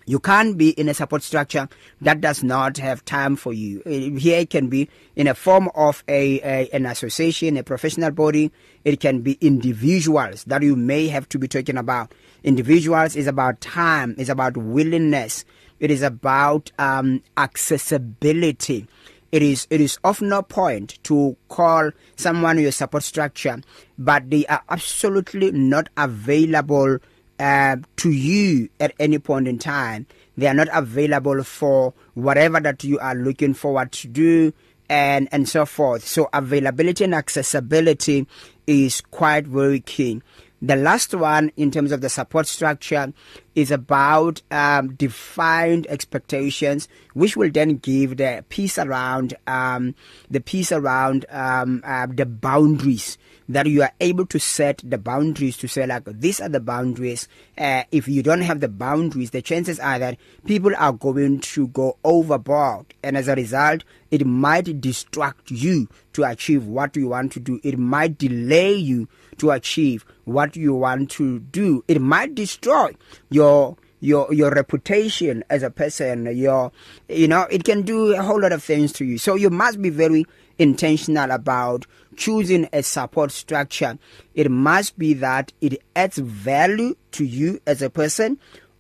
you 0.08 0.20
can 0.20 0.54
be 0.54 0.70
in 0.72 0.88
a 0.88 0.94
support 0.94 1.22
structure 1.22 1.68
that 2.02 2.22
does 2.22 2.42
not 2.42 2.78
have 2.78 3.04
time 3.04 3.36
for 3.36 3.54
you 3.54 3.82
uh, 3.86 4.18
here 4.20 4.40
it 4.40 4.50
can 4.50 4.68
be 4.68 4.90
in 5.16 5.28
a 5.28 5.36
form 5.36 5.70
of 5.76 6.04
a, 6.08 6.40
a 6.42 6.70
an 6.74 6.86
association 6.86 7.58
a 7.58 7.64
professional 7.64 8.10
body 8.10 8.52
it 8.86 9.00
can 9.00 9.22
be 9.22 9.34
individuals 9.42 10.44
that 10.46 10.64
you 10.64 10.76
may 10.76 11.08
have 11.08 11.28
to 11.30 11.38
be 11.38 11.48
talking 11.48 11.78
about 11.78 12.12
individuals 12.44 13.16
is 13.16 13.28
about 13.28 13.60
time 13.62 14.16
is 14.18 14.30
about 14.30 14.56
willingness 14.58 15.46
it 15.80 15.92
is 15.92 16.02
about 16.02 16.72
um 16.80 17.22
accessibility 17.36 18.88
it 19.34 19.42
is 19.42 19.68
it 19.70 19.82
is 19.82 20.00
of 20.06 20.22
no 20.22 20.42
point 20.42 21.04
to 21.04 21.36
call 21.50 21.92
someone 22.16 22.58
your 22.58 22.72
support 22.72 23.04
structure 23.04 23.60
but 24.00 24.30
they 24.30 24.46
are 24.46 24.64
absolutely 24.70 25.52
not 25.52 25.90
available 25.98 26.98
uh, 27.40 27.78
to 27.98 28.12
you 28.12 28.70
at 28.80 28.94
any 29.00 29.20
point 29.20 29.48
in 29.48 29.60
time. 29.60 30.06
They 30.36 30.48
are 30.48 30.54
not 30.54 30.68
available 30.74 31.44
for 31.44 31.94
whatever 32.14 32.60
that 32.60 32.84
you 32.84 33.00
are 33.00 33.16
looking 33.16 33.54
forward 33.54 33.92
to 33.94 34.08
do 34.08 34.54
and 34.90 35.28
and 35.32 35.50
so 35.50 35.66
forth. 35.66 36.06
So 36.08 36.30
availability 36.34 37.04
and 37.04 37.14
accessibility 37.16 38.28
is 38.66 39.02
quite 39.02 39.46
very 39.48 39.80
key. 39.80 40.22
The 40.60 40.76
last 40.76 41.14
one 41.14 41.52
in 41.56 41.70
terms 41.70 41.92
of 41.92 42.02
the 42.02 42.10
support 42.10 42.48
structure 42.48 43.14
is 43.54 43.70
about 43.70 44.42
um, 44.50 44.96
defined 44.96 45.86
expectations, 45.88 46.88
which 47.14 47.38
will 47.38 47.52
then 47.52 47.78
give 47.78 48.18
the 48.18 48.44
piece 48.50 48.80
around 48.80 49.36
um, 49.46 49.94
the 50.32 50.40
piece 50.42 50.72
around 50.72 51.26
um, 51.30 51.84
uh, 51.86 52.08
the 52.12 52.26
boundaries 52.26 53.20
that 53.50 53.66
you 53.68 53.82
are 53.82 53.92
able 54.00 54.26
to 54.26 54.40
set 54.40 54.82
the 54.84 54.98
boundaries 54.98 55.56
to 55.58 55.68
say 55.68 55.86
like 55.86 56.04
these 56.06 56.42
are 56.42 56.50
the 56.50 56.60
boundaries 56.60 57.28
uh, 57.58 57.84
if 57.92 58.08
you 58.08 58.22
don't 58.22 58.42
have 58.42 58.60
the 58.60 58.68
boundaries 58.68 59.32
the 59.32 59.42
chances 59.42 59.80
are 59.80 60.00
that 60.00 60.18
people 60.46 60.72
are 60.78 60.94
going 60.94 61.40
to 61.40 61.68
go 61.70 61.98
overboard 62.04 62.86
and 63.04 63.16
as 63.18 63.28
a 63.28 63.36
result 63.36 63.84
it 64.12 64.26
might 64.26 64.82
distract 64.82 65.50
you 65.52 65.88
to 66.14 66.24
achieve 66.24 66.66
what 66.66 66.96
you 66.96 67.08
want 67.08 67.32
to 67.32 67.40
do 67.40 67.60
it 67.64 67.78
might 67.80 68.18
delay 68.18 68.74
you 68.74 69.08
to 69.38 69.52
achieve 69.52 70.06
what 70.26 70.56
you 70.56 70.74
want 70.74 71.10
to 71.10 71.40
do 71.40 71.84
it 71.88 72.02
might 72.02 72.36
destroy 72.36 72.92
your 73.30 73.78
your 74.00 74.32
your 74.34 74.52
reputation 74.52 75.44
as 75.50 75.64
a 75.64 75.72
person 75.72 76.26
your 76.36 76.72
you 77.10 77.28
know 77.28 77.42
it 77.50 77.64
can 77.64 77.82
do 77.82 78.14
a 78.16 78.22
whole 78.22 78.40
lot 78.42 78.52
of 78.52 78.62
things 78.62 78.92
to 78.94 79.04
you 79.06 79.18
so 79.18 79.36
you 79.36 79.50
must 79.50 79.82
be 79.82 79.90
very 79.90 80.24
intentional 80.60 81.32
about 81.32 81.86
choosing 82.18 82.68
a 82.74 82.84
support 82.84 83.32
structure, 83.32 83.98
it 84.34 84.52
must 84.52 84.98
be 85.00 85.14
that 85.14 85.54
it 85.62 85.82
adds 85.96 86.18
value 86.18 86.96
to 87.12 87.24
you 87.24 87.62
as 87.66 87.82
a 87.82 87.90
person 87.90 88.38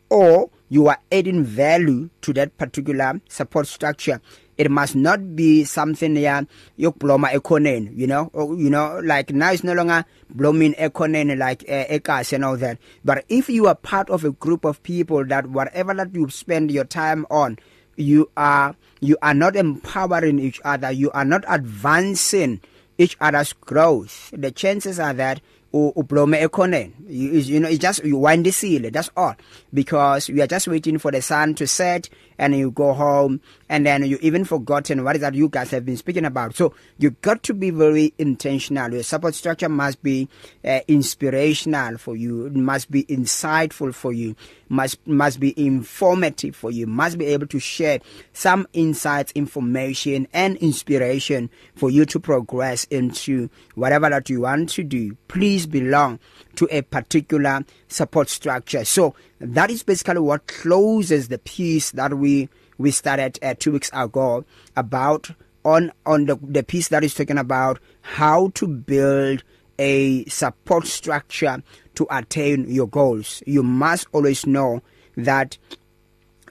or 0.09 0.49
you 0.69 0.87
are 0.87 0.97
adding 1.11 1.43
value 1.45 2.09
to 2.21 2.33
that 2.33 2.57
particular 2.57 3.21
support 3.29 3.67
structure. 3.67 4.19
It 4.57 4.71
must 4.71 4.95
not 4.95 5.35
be 5.35 5.63
something 5.63 6.17
yeah 6.17 6.41
yokubloma 6.79 7.29
ekhoneni, 7.31 7.95
you 7.95 8.07
know, 8.07 8.31
or, 8.33 8.41
oh, 8.43 8.55
you 8.55 8.71
know 8.71 8.99
like 9.03 9.31
now 9.31 9.51
it's 9.51 9.63
no 9.63 9.73
longer 9.73 10.03
blooming 10.31 10.73
ekhoneni 10.73 11.37
like 11.37 11.61
uh, 11.69 11.73
eh, 11.73 11.99
ekase 11.99 12.33
and 12.33 12.43
all 12.43 12.57
that. 12.57 12.79
But 13.05 13.23
if 13.29 13.49
you 13.49 13.67
are 13.67 13.75
part 13.75 14.09
of 14.09 14.25
a 14.25 14.31
group 14.31 14.65
of 14.65 14.81
people 14.81 15.23
that 15.25 15.45
whatever 15.47 15.93
that 15.93 16.13
you 16.15 16.27
spend 16.29 16.71
your 16.71 16.85
time 16.85 17.27
on, 17.29 17.59
you 17.97 18.31
are 18.35 18.75
you 18.99 19.15
are 19.21 19.35
not 19.35 19.55
empowering 19.55 20.39
each 20.39 20.59
other, 20.65 20.89
you 20.91 21.11
are 21.11 21.25
not 21.25 21.43
advancing 21.47 22.59
each 22.97 23.17
other's 23.21 23.53
growth, 23.53 24.31
the 24.35 24.51
chances 24.51 24.99
are 24.99 25.13
that 25.13 25.39
ublome 25.73 26.37
ekhoneni 26.41 26.91
you 27.07 27.59
know 27.59 27.67
it's 27.69 27.77
just 27.79 28.03
you 28.05 28.17
wind 28.17 28.45
the 28.45 28.51
seal 28.51 28.89
that's 28.91 29.09
all 29.17 29.35
because 29.73 30.27
you 30.29 30.41
are 30.41 30.47
just 30.47 30.67
waiting 30.67 30.97
for 30.97 31.11
the 31.11 31.21
sun 31.21 31.53
to 31.55 31.65
set 31.67 32.09
and 32.39 32.55
you 32.55 32.69
go 32.71 32.93
home 32.93 33.41
and 33.69 33.85
then 33.85 34.05
you 34.05 34.17
even 34.21 34.43
forgotten 34.45 35.03
what 35.03 35.15
is 35.15 35.21
that 35.21 35.33
you 35.33 35.47
guys 35.49 35.71
have 35.71 35.85
been 35.85 35.97
speaking 35.97 36.23
about 36.25 36.53
so 36.55 36.73
you 36.99 37.09
got 37.21 37.41
to 37.43 37.53
be 37.53 37.69
very 37.69 38.13
intentional 38.17 38.91
your 38.93 39.03
support 39.03 39.33
structure 39.35 39.67
must 39.69 40.01
be 40.03 40.27
uh, 40.65 40.79
inspirational 40.87 41.97
for 41.97 42.15
you 42.15 42.45
it 42.47 42.55
must 42.55 42.89
be 42.91 43.03
insightful 43.05 43.93
for 43.93 44.11
you 44.13 44.35
must 44.69 45.05
must 45.07 45.39
be 45.39 45.53
informative 45.61 46.55
for 46.55 46.71
you 46.71 46.85
must 46.87 47.17
be 47.17 47.25
able 47.27 47.47
to 47.47 47.59
share 47.59 47.99
some 48.33 48.67
insights 48.73 49.31
information 49.33 50.27
and 50.33 50.55
inspiration 50.57 51.49
for 51.75 51.89
you 51.89 52.05
to 52.05 52.19
progress 52.19 52.83
into 52.85 53.49
whatever 53.75 54.09
that 54.09 54.29
you 54.29 54.41
want 54.41 54.69
to 54.69 54.83
do 54.83 55.15
please 55.29 55.56
always 55.57 55.65
belong 55.65 56.19
to 56.55 56.67
a 56.69 56.81
particular 56.83 57.65
support 57.87 58.29
structure. 58.29 58.85
So 58.85 59.15
that 59.39 59.71
is 59.71 59.81
basically 59.83 60.19
what 60.19 60.45
closes 60.47 61.29
the 61.29 61.39
piece 61.39 61.91
that 61.91 62.13
we 62.13 62.49
we 62.79 62.91
started 62.91 63.39
uh, 63.41 63.55
2 63.57 63.71
weeks 63.71 63.89
ago 63.93 64.45
about 64.75 65.31
on 65.65 65.91
on 66.05 66.25
the 66.27 66.35
the 66.43 66.61
piece 66.61 66.89
that 66.89 67.03
is 67.03 67.15
talking 67.15 67.39
about 67.39 67.79
how 68.01 68.49
to 68.53 68.67
build 68.67 69.43
a 69.79 70.25
support 70.25 70.85
structure 70.85 71.63
to 71.95 72.05
attain 72.15 72.69
your 72.69 72.87
goals. 72.87 73.41
You 73.47 73.63
must 73.63 74.05
always 74.11 74.45
know 74.45 74.81
that 75.15 75.57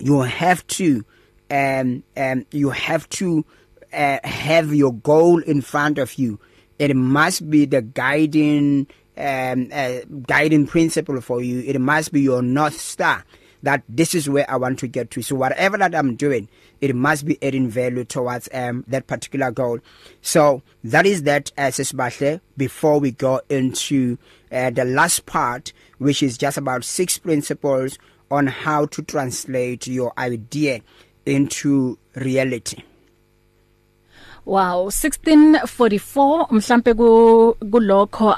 you 0.00 0.22
have 0.22 0.66
to 0.80 1.04
um 1.48 2.02
um 2.16 2.44
you 2.50 2.70
have 2.70 3.08
to 3.10 3.44
uh, 3.92 4.18
have 4.24 4.74
your 4.74 4.92
goal 4.92 5.38
in 5.44 5.62
front 5.62 5.98
of 5.98 6.14
you 6.18 6.40
It 6.78 6.94
must 6.94 7.48
be 7.50 7.64
the 7.64 7.80
guiding 7.82 8.86
um, 9.16 9.70
uh, 9.72 10.00
guiding 10.26 10.66
principle 10.66 11.20
for 11.22 11.40
you. 11.42 11.60
It 11.66 11.80
must 11.80 12.12
be 12.12 12.20
your 12.20 12.42
north 12.42 12.78
star 12.78 13.24
that 13.62 13.82
this 13.88 14.14
is 14.14 14.28
where 14.28 14.48
I 14.50 14.56
want 14.56 14.78
to 14.80 14.86
get 14.86 15.10
to. 15.12 15.22
So 15.22 15.34
whatever 15.36 15.78
that 15.78 15.94
I'm 15.94 16.16
doing, 16.16 16.48
it 16.82 16.94
must 16.94 17.24
be 17.24 17.42
adding 17.42 17.68
value 17.70 18.04
towards 18.04 18.50
um, 18.52 18.84
that 18.88 19.06
particular 19.06 19.50
goal. 19.50 19.78
So 20.20 20.62
that 20.84 21.06
is 21.06 21.22
that 21.22 21.50
as 21.56 21.80
uh, 21.80 21.84
Sisbahle 21.84 22.40
before 22.58 23.00
we 23.00 23.10
go 23.10 23.40
into 23.48 24.18
uh, 24.52 24.68
the 24.68 24.84
last 24.84 25.24
part 25.24 25.72
which 25.98 26.22
is 26.22 26.36
just 26.36 26.58
about 26.58 26.84
six 26.84 27.16
principles 27.16 27.98
on 28.30 28.46
how 28.46 28.84
to 28.84 29.00
translate 29.02 29.86
your 29.86 30.12
idea 30.18 30.82
into 31.24 31.98
reality. 32.16 32.82
Wow 34.46 34.86
1644 34.94 36.46
mhlambe 36.54 36.94
ku 36.94 37.08
kulokho 37.70 38.30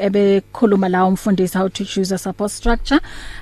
ebekhuluma 0.00 0.88
la 0.88 1.04
umfundisi 1.04 1.58
how 1.58 1.68
to 1.68 1.84
choose 1.84 2.10
a 2.14 2.18
support 2.18 2.50
structure 2.50 2.98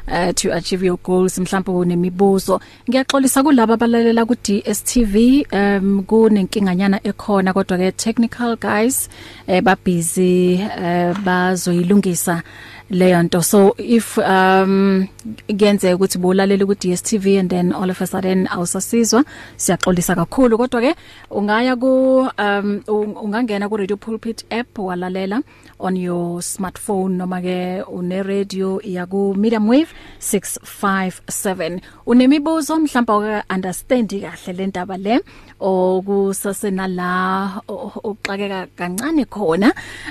uh, 0.08 0.32
to 0.32 0.50
achieve 0.52 0.82
your 0.86 0.98
goals 1.06 1.38
mhlambe 1.38 1.70
unemibuzo 1.70 2.58
ngiyaxolisa 2.90 3.42
kulabo 3.46 3.72
abalalela 3.78 4.24
ku 4.26 4.34
DSTV 4.34 5.46
um 5.54 6.02
kunenkinganyana 6.02 6.98
ekhona 7.06 7.52
kodwa 7.54 7.78
ke 7.78 7.92
technical 7.94 8.56
guys 8.58 9.06
eh, 9.46 9.62
babhizi 9.62 10.52
eh, 10.66 11.14
bazoyilungisa 11.24 12.42
leyo 12.90 13.22
nto 13.22 13.42
so 13.42 13.74
if 13.78 14.18
um 14.18 15.06
kuyenzeka 15.58 15.96
ukuthi 15.96 16.18
bolalela 16.18 16.64
ku 16.66 16.74
DStv 16.76 17.40
and 17.40 17.48
then 17.50 17.72
all 17.72 17.90
of 17.90 18.00
a 18.02 18.06
sudden 18.06 18.46
awusasizwa 18.46 19.24
siyaxolisa 19.56 20.14
kakhulu 20.14 20.58
kodwa 20.58 20.80
ke 20.80 20.94
ungaya 21.32 21.76
ku 21.76 21.92
um 22.38 22.68
ungangena 23.24 23.68
ku 23.68 23.76
Radio 23.76 23.96
Pulpit 23.96 24.44
app 24.50 24.76
walalela 24.78 25.40
on 25.80 25.96
your 25.96 26.42
smartphone 26.42 27.16
noma 27.16 27.40
ke 27.40 27.80
une 27.88 28.20
radio 28.22 28.78
iya 28.84 29.06
ku 29.08 29.34
Medium 29.36 29.68
Wave 29.68 29.88
657 30.20 31.80
unemibuzo 32.06 32.76
mhlawumbe 32.80 33.12
uka 33.12 33.44
understand 33.50 34.10
kahle 34.20 34.52
le 34.52 34.66
ndaba 34.66 34.96
le 34.96 35.20
okusasena 35.60 36.88
la 36.88 37.10
oxakeka 38.08 38.66
kancane 38.76 39.24
khona 39.24 39.68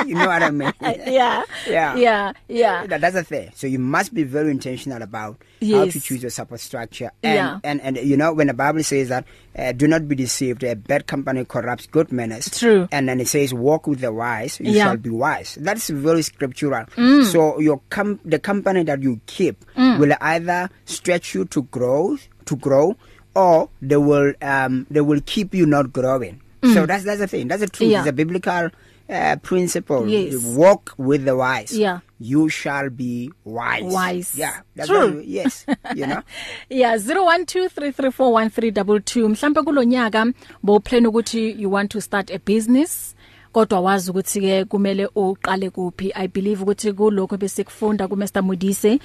you 0.05 0.15
know 0.15 0.27
what 0.27 0.43
I 0.43 0.51
mean? 0.51 0.73
Yeah. 1.09 1.43
Yeah. 1.67 1.95
Yeah. 1.95 2.33
Yeah. 2.47 2.85
That, 2.87 3.01
that's 3.01 3.15
the 3.15 3.23
thing. 3.23 3.51
So 3.55 3.67
you 3.67 3.79
must 3.79 4.13
be 4.13 4.23
very 4.23 4.51
intentional 4.51 5.01
about 5.01 5.41
yes. 5.59 5.77
how 5.77 5.85
to 5.85 5.99
choose 5.99 6.21
your 6.21 6.29
support 6.29 6.61
structure. 6.61 7.11
And 7.23 7.35
yeah. 7.35 7.59
and 7.63 7.81
and 7.81 7.97
you 7.97 8.17
know 8.17 8.33
when 8.33 8.47
the 8.47 8.53
Bible 8.53 8.83
says 8.83 9.09
that 9.09 9.25
uh, 9.57 9.71
do 9.71 9.87
not 9.87 10.07
be 10.07 10.15
deceived, 10.15 10.63
a 10.63 10.75
bad 10.75 11.07
company 11.07 11.43
corrupts 11.45 11.87
good 11.87 12.11
manners. 12.11 12.49
True. 12.59 12.87
And 12.91 13.09
then 13.09 13.19
it 13.19 13.27
says 13.27 13.53
walk 13.53 13.87
with 13.87 14.01
the 14.01 14.13
wise, 14.13 14.59
you 14.59 14.71
yeah. 14.71 14.85
shall 14.85 14.97
be 14.97 15.09
wise. 15.09 15.57
That's 15.59 15.88
it's 15.89 15.99
very 15.99 16.21
scriptural 16.21 16.85
mm. 16.95 17.23
so 17.25 17.59
your 17.59 17.81
com- 17.89 18.19
the 18.23 18.39
company 18.39 18.83
that 18.83 19.01
you 19.01 19.19
keep 19.25 19.65
mm. 19.75 19.97
will 19.99 20.13
either 20.21 20.69
stretch 20.85 21.33
you 21.35 21.45
to 21.45 21.63
grow 21.63 22.17
to 22.45 22.55
grow 22.55 22.95
or 23.35 23.69
they 23.81 23.97
will 23.97 24.33
um 24.41 24.85
they 24.89 25.01
will 25.01 25.21
keep 25.25 25.53
you 25.53 25.65
not 25.65 25.91
growing 25.93 26.41
mm. 26.61 26.73
so 26.73 26.85
that's 26.85 27.03
that's 27.03 27.19
the 27.19 27.27
thing 27.27 27.47
that's 27.47 27.61
the 27.61 27.67
truth 27.69 27.89
yeah. 27.89 27.99
it's 27.99 28.07
a 28.09 28.13
biblical 28.13 28.69
uh, 29.11 29.35
principle 29.37 30.07
yes. 30.07 30.33
You 30.33 30.55
walk 30.59 30.93
with 30.97 31.25
the 31.25 31.35
wise 31.35 31.75
yeah 31.75 32.01
you 32.19 32.47
shall 32.49 32.89
be 32.91 33.31
wise 33.43 33.83
wise 33.91 34.35
yeah 34.35 34.59
that's 34.75 34.87
True. 34.87 35.13
You, 35.15 35.23
yes 35.25 35.65
you 35.95 36.05
know 36.05 36.21
yeah 36.69 36.95
0123341322 36.97 39.29
mhlambe 39.29 39.61
kulonyaka 39.63 40.33
bo 40.63 40.79
plan 40.79 41.05
ukuthi 41.05 41.55
you 41.59 41.69
want 41.71 41.89
to 41.91 42.01
start 42.01 42.29
a 42.29 42.37
business 42.39 43.15
kodwa 43.53 43.79
wazi 43.81 44.11
ukuthi 44.11 44.41
ke 44.41 44.65
kumele 44.65 45.09
oqale 45.15 45.69
kuphi 45.69 46.11
i 46.15 46.27
believe 46.27 46.61
ukuthi 46.63 46.93
kulokho 46.93 47.37
besikufunda 47.37 48.07
ku 48.07 48.15
Mr 48.15 48.43
Modise 48.45 48.99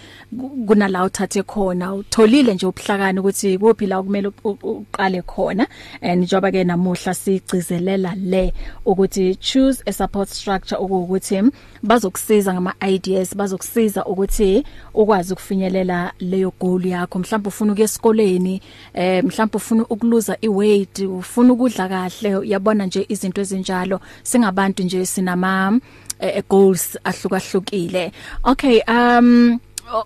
kunala 0.66 1.04
uthathe 1.04 1.42
khona 1.42 1.94
utholile 1.94 2.54
nje 2.54 2.66
ubuhlakani 2.66 3.20
ukuthi 3.20 3.58
kuphi 3.58 3.86
la 3.86 4.02
kumele 4.02 4.30
uqale 4.62 5.22
khona 5.24 5.66
and 6.02 6.22
njoba 6.28 6.50
ke 6.52 6.64
namuhla 6.64 7.14
sigcizelela 7.16 8.12
le 8.20 8.52
ukuthi 8.84 9.34
choose 9.40 9.80
a 9.86 9.92
support 9.92 10.28
structure 10.28 10.78
ukuthi 10.80 11.40
bazokusiza 11.82 12.52
ngama 12.52 12.74
ideas 12.88 13.36
bazokusiza 13.36 14.04
ukuthi 14.04 14.64
ukwazi 14.94 15.32
ukufinyelela 15.32 16.12
leyo 16.20 16.52
goal 16.60 16.86
yakho 16.86 17.18
mhlawumbe 17.18 17.48
ufuna 17.48 17.72
ukuya 17.72 17.84
esikoleni 17.84 18.60
eh 18.94 19.24
mhlawumbe 19.24 19.56
ufuna 19.56 19.86
ukuluza 19.88 20.36
iweight 20.40 20.98
ufuna 20.98 21.52
ukudla 21.52 21.88
kahle 21.88 22.40
yabona 22.48 22.86
nje 22.86 23.06
izinto 23.08 23.40
ezinjalo 23.40 24.00
singabantu 24.34 24.82
nje 24.82 25.06
sinama 25.06 25.80
eh, 26.20 26.42
goals 26.50 26.98
ahlukahlukile 27.04 28.12
okay 28.44 28.80
um 28.88 29.58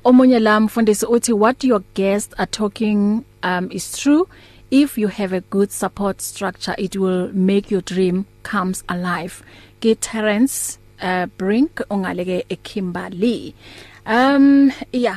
omunye 0.05 0.39
la 0.41 0.61
mfundisi 0.61 1.07
uthi 1.07 1.33
what 1.33 1.65
your 1.65 1.83
guests 1.95 2.35
are 2.41 2.51
talking 2.51 3.21
um 3.43 3.69
is 3.71 3.93
true 3.93 4.29
if 4.71 4.99
you 4.99 5.09
have 5.09 5.37
a 5.37 5.41
good 5.51 5.71
support 5.71 6.21
structure 6.21 6.75
it 6.83 6.95
will 6.97 7.33
make 7.33 7.71
your 7.75 7.83
dream 7.83 8.25
comes 8.43 8.85
alive 8.89 9.35
get 9.81 10.01
Terence 10.01 10.79
uh, 11.03 11.27
Brink 11.39 11.81
ongaleke 11.91 12.45
eKimberley 12.49 13.55
um 14.07 14.73
yeah 14.93 15.17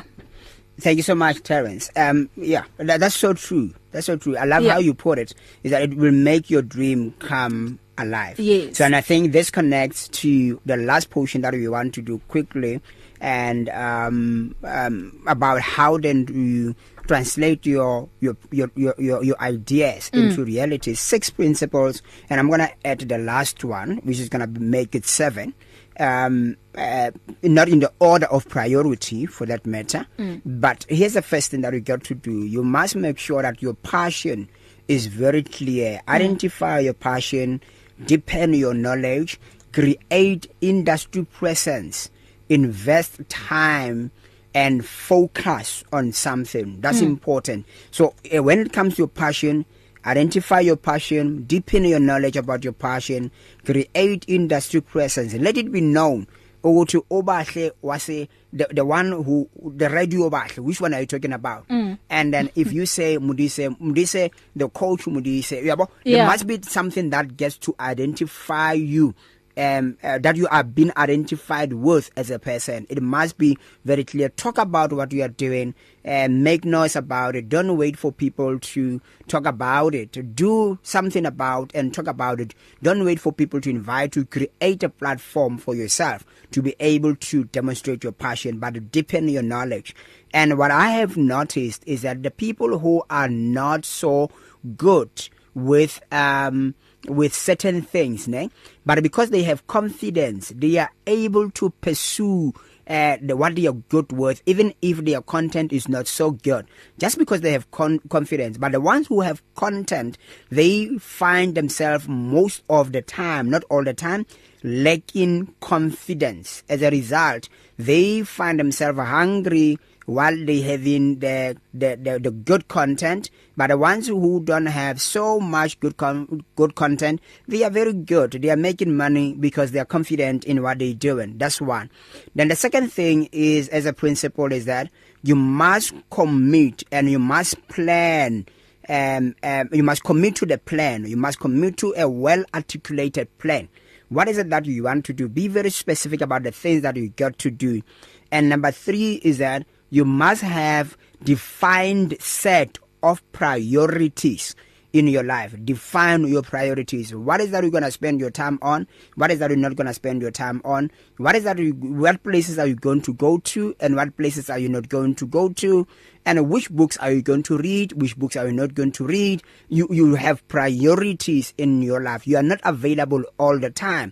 thank 0.80 0.96
you 0.98 1.04
so 1.04 1.16
much 1.16 1.44
Terence 1.44 1.92
um 1.98 2.30
yeah 2.38 2.64
that, 2.78 3.00
that's 3.02 3.16
so 3.16 3.34
true 3.34 3.74
that's 3.92 4.06
so 4.06 4.16
true 4.16 4.38
i 4.38 4.46
love 4.46 4.64
yeah. 4.64 4.74
how 4.76 4.80
you 4.80 4.94
put 4.94 5.20
it 5.20 5.34
is 5.64 5.72
that 5.72 5.82
it 5.84 5.98
will 5.98 6.14
make 6.14 6.50
your 6.50 6.62
dream 6.62 7.12
come 7.20 7.78
alive. 7.98 8.40
Yes. 8.40 8.78
So 8.78 8.86
and 8.86 8.96
I 8.96 9.02
think 9.02 9.32
this 9.32 9.50
connects 9.52 10.08
to 10.10 10.60
the 10.66 10.78
last 10.78 11.10
portion 11.10 11.42
that 11.42 11.54
we 11.54 11.68
want 11.68 11.94
to 11.96 12.02
do 12.02 12.20
quickly 12.28 12.82
and 13.20 13.70
um, 13.70 14.56
um, 14.64 15.24
about 15.28 15.62
how 15.62 15.98
then 15.98 16.28
you 16.32 16.76
translate 17.08 17.66
your 17.66 18.08
your 18.20 18.36
your 18.52 18.72
your, 18.76 18.96
your 19.24 19.40
ideas 19.42 20.10
mm. 20.14 20.30
into 20.30 20.44
reality. 20.44 20.94
Six 20.94 21.30
principles, 21.30 22.02
and 22.30 22.40
I'm 22.40 22.50
gonna 22.50 22.70
add 22.84 23.00
the 23.00 23.18
last 23.18 23.64
one, 23.64 23.98
which 23.98 24.20
is 24.20 24.30
gonna 24.30 24.48
make 24.48 24.96
it 24.96 25.06
seven. 25.06 25.54
Um, 26.00 26.58
uh, 26.76 27.12
not 27.44 27.70
in 27.70 27.80
the 27.82 27.92
order 28.00 28.26
of 28.28 28.48
priority 28.48 29.26
for 29.28 29.46
that 29.46 29.68
matter, 29.68 30.08
mm. 30.18 30.42
but 30.46 30.86
here's 30.90 31.14
the 31.14 31.22
first 31.22 31.52
thing 31.52 31.62
that 31.62 31.74
you 31.74 31.82
got 31.82 32.04
to 32.06 32.16
do. 32.16 32.46
You 32.46 32.64
must 32.64 32.96
make 32.96 33.20
sure 33.20 33.42
that 33.42 33.62
your 33.62 33.74
passion 33.76 34.50
is 34.88 35.06
very 35.08 35.44
clear. 35.44 35.98
Mm. 36.08 36.14
Identify 36.16 36.80
mm. 36.80 36.84
your 36.86 36.94
passion 36.94 37.62
deepen 38.06 38.54
your 38.54 38.74
knowledge, 38.74 39.40
create 39.74 40.52
industry 40.62 41.26
presence, 41.26 42.10
invest 42.50 43.28
time 43.30 44.12
and 44.54 44.86
focus 44.86 45.84
on 45.94 46.12
something. 46.12 46.82
That's 46.82 47.00
mm. 47.00 47.06
important. 47.08 47.66
So 47.92 48.14
uh, 48.36 48.44
when 48.44 48.60
it 48.60 48.74
comes 48.74 48.96
to 48.96 49.04
your 49.04 49.08
passion, 49.08 49.66
identify 50.06 50.60
your 50.60 50.76
passion, 50.76 51.44
deepen 51.44 51.86
your 51.86 52.00
knowledge 52.02 52.36
about 52.36 52.64
your 52.64 52.74
passion, 52.74 53.32
create 53.66 54.26
industry 54.28 54.82
presence, 54.82 55.34
let 55.34 55.58
it 55.58 55.72
be 55.72 55.80
known 55.82 56.28
ukuthi 56.64 57.02
obahle 57.10 57.72
wase 57.84 58.28
the, 58.54 58.68
the 58.72 58.86
one 58.86 59.12
who 59.12 59.50
the 59.76 59.90
radio 59.90 60.30
bahle 60.30 60.60
which 60.64 60.80
one 60.82 60.94
are 60.94 61.00
you 61.02 61.06
talking 61.08 61.34
about 61.34 61.68
mm. 61.68 61.98
and 62.10 62.34
then 62.34 62.50
if 62.56 62.72
you 62.72 62.86
say 62.86 63.18
mudise 63.18 63.76
mudise 63.80 64.30
the 64.56 64.70
coach 64.70 65.02
mudise 65.06 65.64
yabo 65.64 65.88
yeah. 66.06 66.18
there 66.18 66.28
must 66.28 66.46
be 66.46 66.60
something 66.62 67.10
that 67.10 67.36
gets 67.36 67.58
to 67.58 67.74
identify 67.80 68.74
you 68.74 69.14
um 69.58 69.98
uh, 70.04 70.18
that 70.18 70.38
you 70.38 70.48
are 70.50 70.64
being 70.64 70.92
identified 70.96 71.74
with 71.74 72.10
as 72.16 72.30
a 72.32 72.40
person 72.40 72.86
it 72.90 73.02
must 73.02 73.38
be 73.38 73.58
very 73.84 74.04
clear 74.04 74.30
talk 74.30 74.58
about 74.58 74.94
what 74.94 75.12
you 75.12 75.22
are 75.22 75.28
doing 75.28 75.74
and 76.06 76.44
make 76.44 76.64
noise 76.64 76.96
about 76.96 77.36
it 77.36 77.50
don't 77.50 77.76
wait 77.78 77.98
for 77.98 78.12
people 78.14 78.58
to 78.60 79.02
talk 79.28 79.46
about 79.46 79.94
it 79.94 80.34
do 80.34 80.80
something 80.84 81.26
about 81.26 81.70
and 81.76 81.94
talk 81.94 82.08
about 82.08 82.40
it 82.40 82.54
don't 82.82 83.04
wait 83.04 83.20
for 83.20 83.34
people 83.34 83.60
to 83.60 83.70
invite 83.70 84.16
you 84.16 84.24
create 84.24 84.84
a 84.84 84.90
platform 84.90 85.58
for 85.58 85.76
yourself 85.76 86.24
to 86.52 86.62
be 86.62 86.76
able 86.80 87.16
to 87.16 87.44
demonstrate 87.46 88.04
your 88.04 88.12
passion 88.14 88.60
but 88.60 88.92
deepen 88.92 89.28
your 89.28 89.42
knowledge 89.42 89.96
and 90.34 90.58
what 90.58 90.70
i 90.72 90.92
have 90.92 91.18
noticed 91.18 91.84
is 91.86 92.04
that 92.04 92.22
the 92.24 92.32
people 92.32 92.80
who 92.80 93.02
are 93.10 93.30
not 93.30 93.84
so 93.84 94.30
good 94.78 95.30
with 95.54 96.02
um 96.14 96.76
with 97.08 97.34
certain 97.34 97.82
things 97.82 98.28
ne 98.28 98.50
but 98.86 99.02
because 99.02 99.30
they 99.32 99.44
have 99.44 99.66
confidence 99.68 100.54
they 100.56 100.78
are 100.78 100.92
able 101.08 101.50
to 101.52 101.70
pursue 101.82 102.54
uh, 102.92 103.18
the, 103.22 103.38
what 103.38 103.56
they 103.56 103.66
are 103.66 103.72
good 103.74 104.12
with, 104.12 104.44
even 104.46 104.74
if 104.82 104.98
their 105.06 105.22
content 105.22 105.72
is 105.72 105.88
not 105.88 106.08
so 106.08 106.32
good, 106.32 106.68
just 106.98 107.18
because 107.18 107.40
they 107.42 107.54
have 107.54 107.72
con- 107.72 108.00
confidence. 108.10 108.58
But 108.58 108.74
the 108.74 108.82
ones 108.82 109.08
who 109.08 109.22
have 109.22 109.42
content, 109.56 110.18
they 110.50 110.98
find 110.98 111.56
themselves 111.56 112.08
most 112.10 112.64
of 112.70 112.92
the 112.92 113.02
time, 113.02 113.50
not 113.50 113.64
all 113.70 113.84
the 113.86 113.94
time, 113.94 114.26
lacking 114.62 115.54
confidence. 115.62 116.64
As 116.68 116.82
a 116.82 116.90
result, 116.90 117.48
they 117.78 118.24
find 118.24 118.60
themselves 118.60 119.00
hungry 119.00 119.80
while 120.06 120.36
they 120.46 120.62
having 120.62 121.20
the 121.20 121.56
the, 121.74 121.98
the 122.02 122.20
the 122.20 122.32
good 122.32 122.68
content 122.68 123.30
but 123.58 123.68
the 123.68 123.78
ones 123.78 124.08
who 124.08 124.40
don't 124.44 124.66
have 124.68 125.00
so 125.00 125.40
much 125.40 125.80
good 125.80 125.98
con 125.98 126.44
good 126.56 126.76
content 126.76 127.22
they 127.48 127.64
are 127.64 127.70
very 127.70 127.94
good 127.94 128.32
they 128.32 128.50
are 128.50 128.56
making 128.58 128.96
money 128.96 129.34
because 129.34 129.72
they 129.72 129.80
are 129.80 129.86
confident 129.86 130.44
in 130.46 130.62
what 130.64 130.80
they're 130.80 130.94
doing 130.94 131.38
that's 131.38 131.62
one 131.62 131.90
then 132.36 132.48
the 132.48 132.56
second 132.56 132.92
thing 132.92 133.28
is 133.32 133.68
as 133.70 133.86
a 133.86 133.94
principle 133.94 134.52
is 134.52 134.66
that 134.66 134.90
you 135.24 135.36
must 135.36 135.94
commit 136.10 136.84
and 136.92 137.10
you 137.10 137.20
must 137.20 137.66
plan 137.68 138.46
um, 138.90 139.36
um 139.44 139.70
you 139.72 139.84
must 139.84 140.04
commit 140.04 140.36
to 140.36 140.46
the 140.46 140.58
plan 140.58 141.06
you 141.06 141.18
must 141.18 141.40
commit 141.40 141.78
to 141.78 141.94
a 141.98 142.08
well 142.10 142.44
articulated 142.56 143.36
plan 143.38 143.68
what 144.10 144.28
is 144.28 144.38
it 144.38 144.50
that 144.50 144.66
you 144.66 144.84
want 144.84 145.06
to 145.06 145.14
do 145.14 145.30
be 145.30 145.48
very 145.48 145.70
specific 145.70 146.22
about 146.22 146.42
the 146.42 146.52
things 146.52 146.82
that 146.82 146.98
you 146.98 147.10
got 147.10 147.38
to 147.38 147.52
do 147.52 147.84
and 148.32 148.50
number 148.50 148.72
3 148.72 149.16
is 149.24 149.38
that 149.38 149.66
you 149.92 150.06
must 150.06 150.42
have 150.42 150.98
defined 151.24 152.20
set 152.20 152.80
of 153.04 153.22
priorities 153.34 154.56
in 154.94 155.08
your 155.08 155.24
life 155.24 155.56
define 155.64 156.28
your 156.28 156.42
priorities 156.42 157.16
what 157.16 157.40
is 157.40 157.52
that 157.52 157.64
you're 157.64 157.72
going 157.72 157.84
to 157.84 157.90
spend 157.92 158.20
your 158.20 158.30
time 158.30 158.60
on 158.62 158.86
what 159.16 159.32
is 159.32 159.40
that 159.40 159.50
you're 159.50 159.58
not 159.58 159.76
going 159.78 159.88
to 159.88 159.94
spend 159.94 160.22
your 160.22 160.32
time 160.32 160.62
on 160.66 160.92
what 161.16 161.34
is 161.34 161.46
that 161.46 161.58
you, 161.58 161.72
what 161.72 162.22
places 162.24 162.60
are 162.60 162.66
you 162.68 162.76
going 162.76 163.02
to 163.02 163.14
go 163.14 163.38
to 163.38 163.74
and 163.80 163.96
what 163.96 164.16
places 164.18 164.50
are 164.50 164.60
you 164.60 164.68
not 164.68 164.90
going 164.90 165.16
to 165.16 165.26
go 165.26 165.48
to 165.48 165.88
and 166.26 166.50
which 166.50 166.70
books 166.70 166.98
are 166.98 167.14
you 167.14 167.22
going 167.22 167.42
to 167.42 167.58
read 167.60 167.94
which 167.94 168.18
books 168.18 168.36
are 168.36 168.48
you 168.48 168.52
not 168.54 168.74
going 168.74 168.92
to 168.92 169.06
read 169.06 169.42
you 169.70 169.88
you 169.92 170.16
have 170.16 170.46
priorities 170.50 171.54
in 171.58 171.82
your 171.82 172.02
life 172.04 172.28
you 172.28 172.36
are 172.36 172.44
not 172.44 172.60
available 172.66 173.24
all 173.40 173.58
the 173.60 173.70
time 173.70 174.12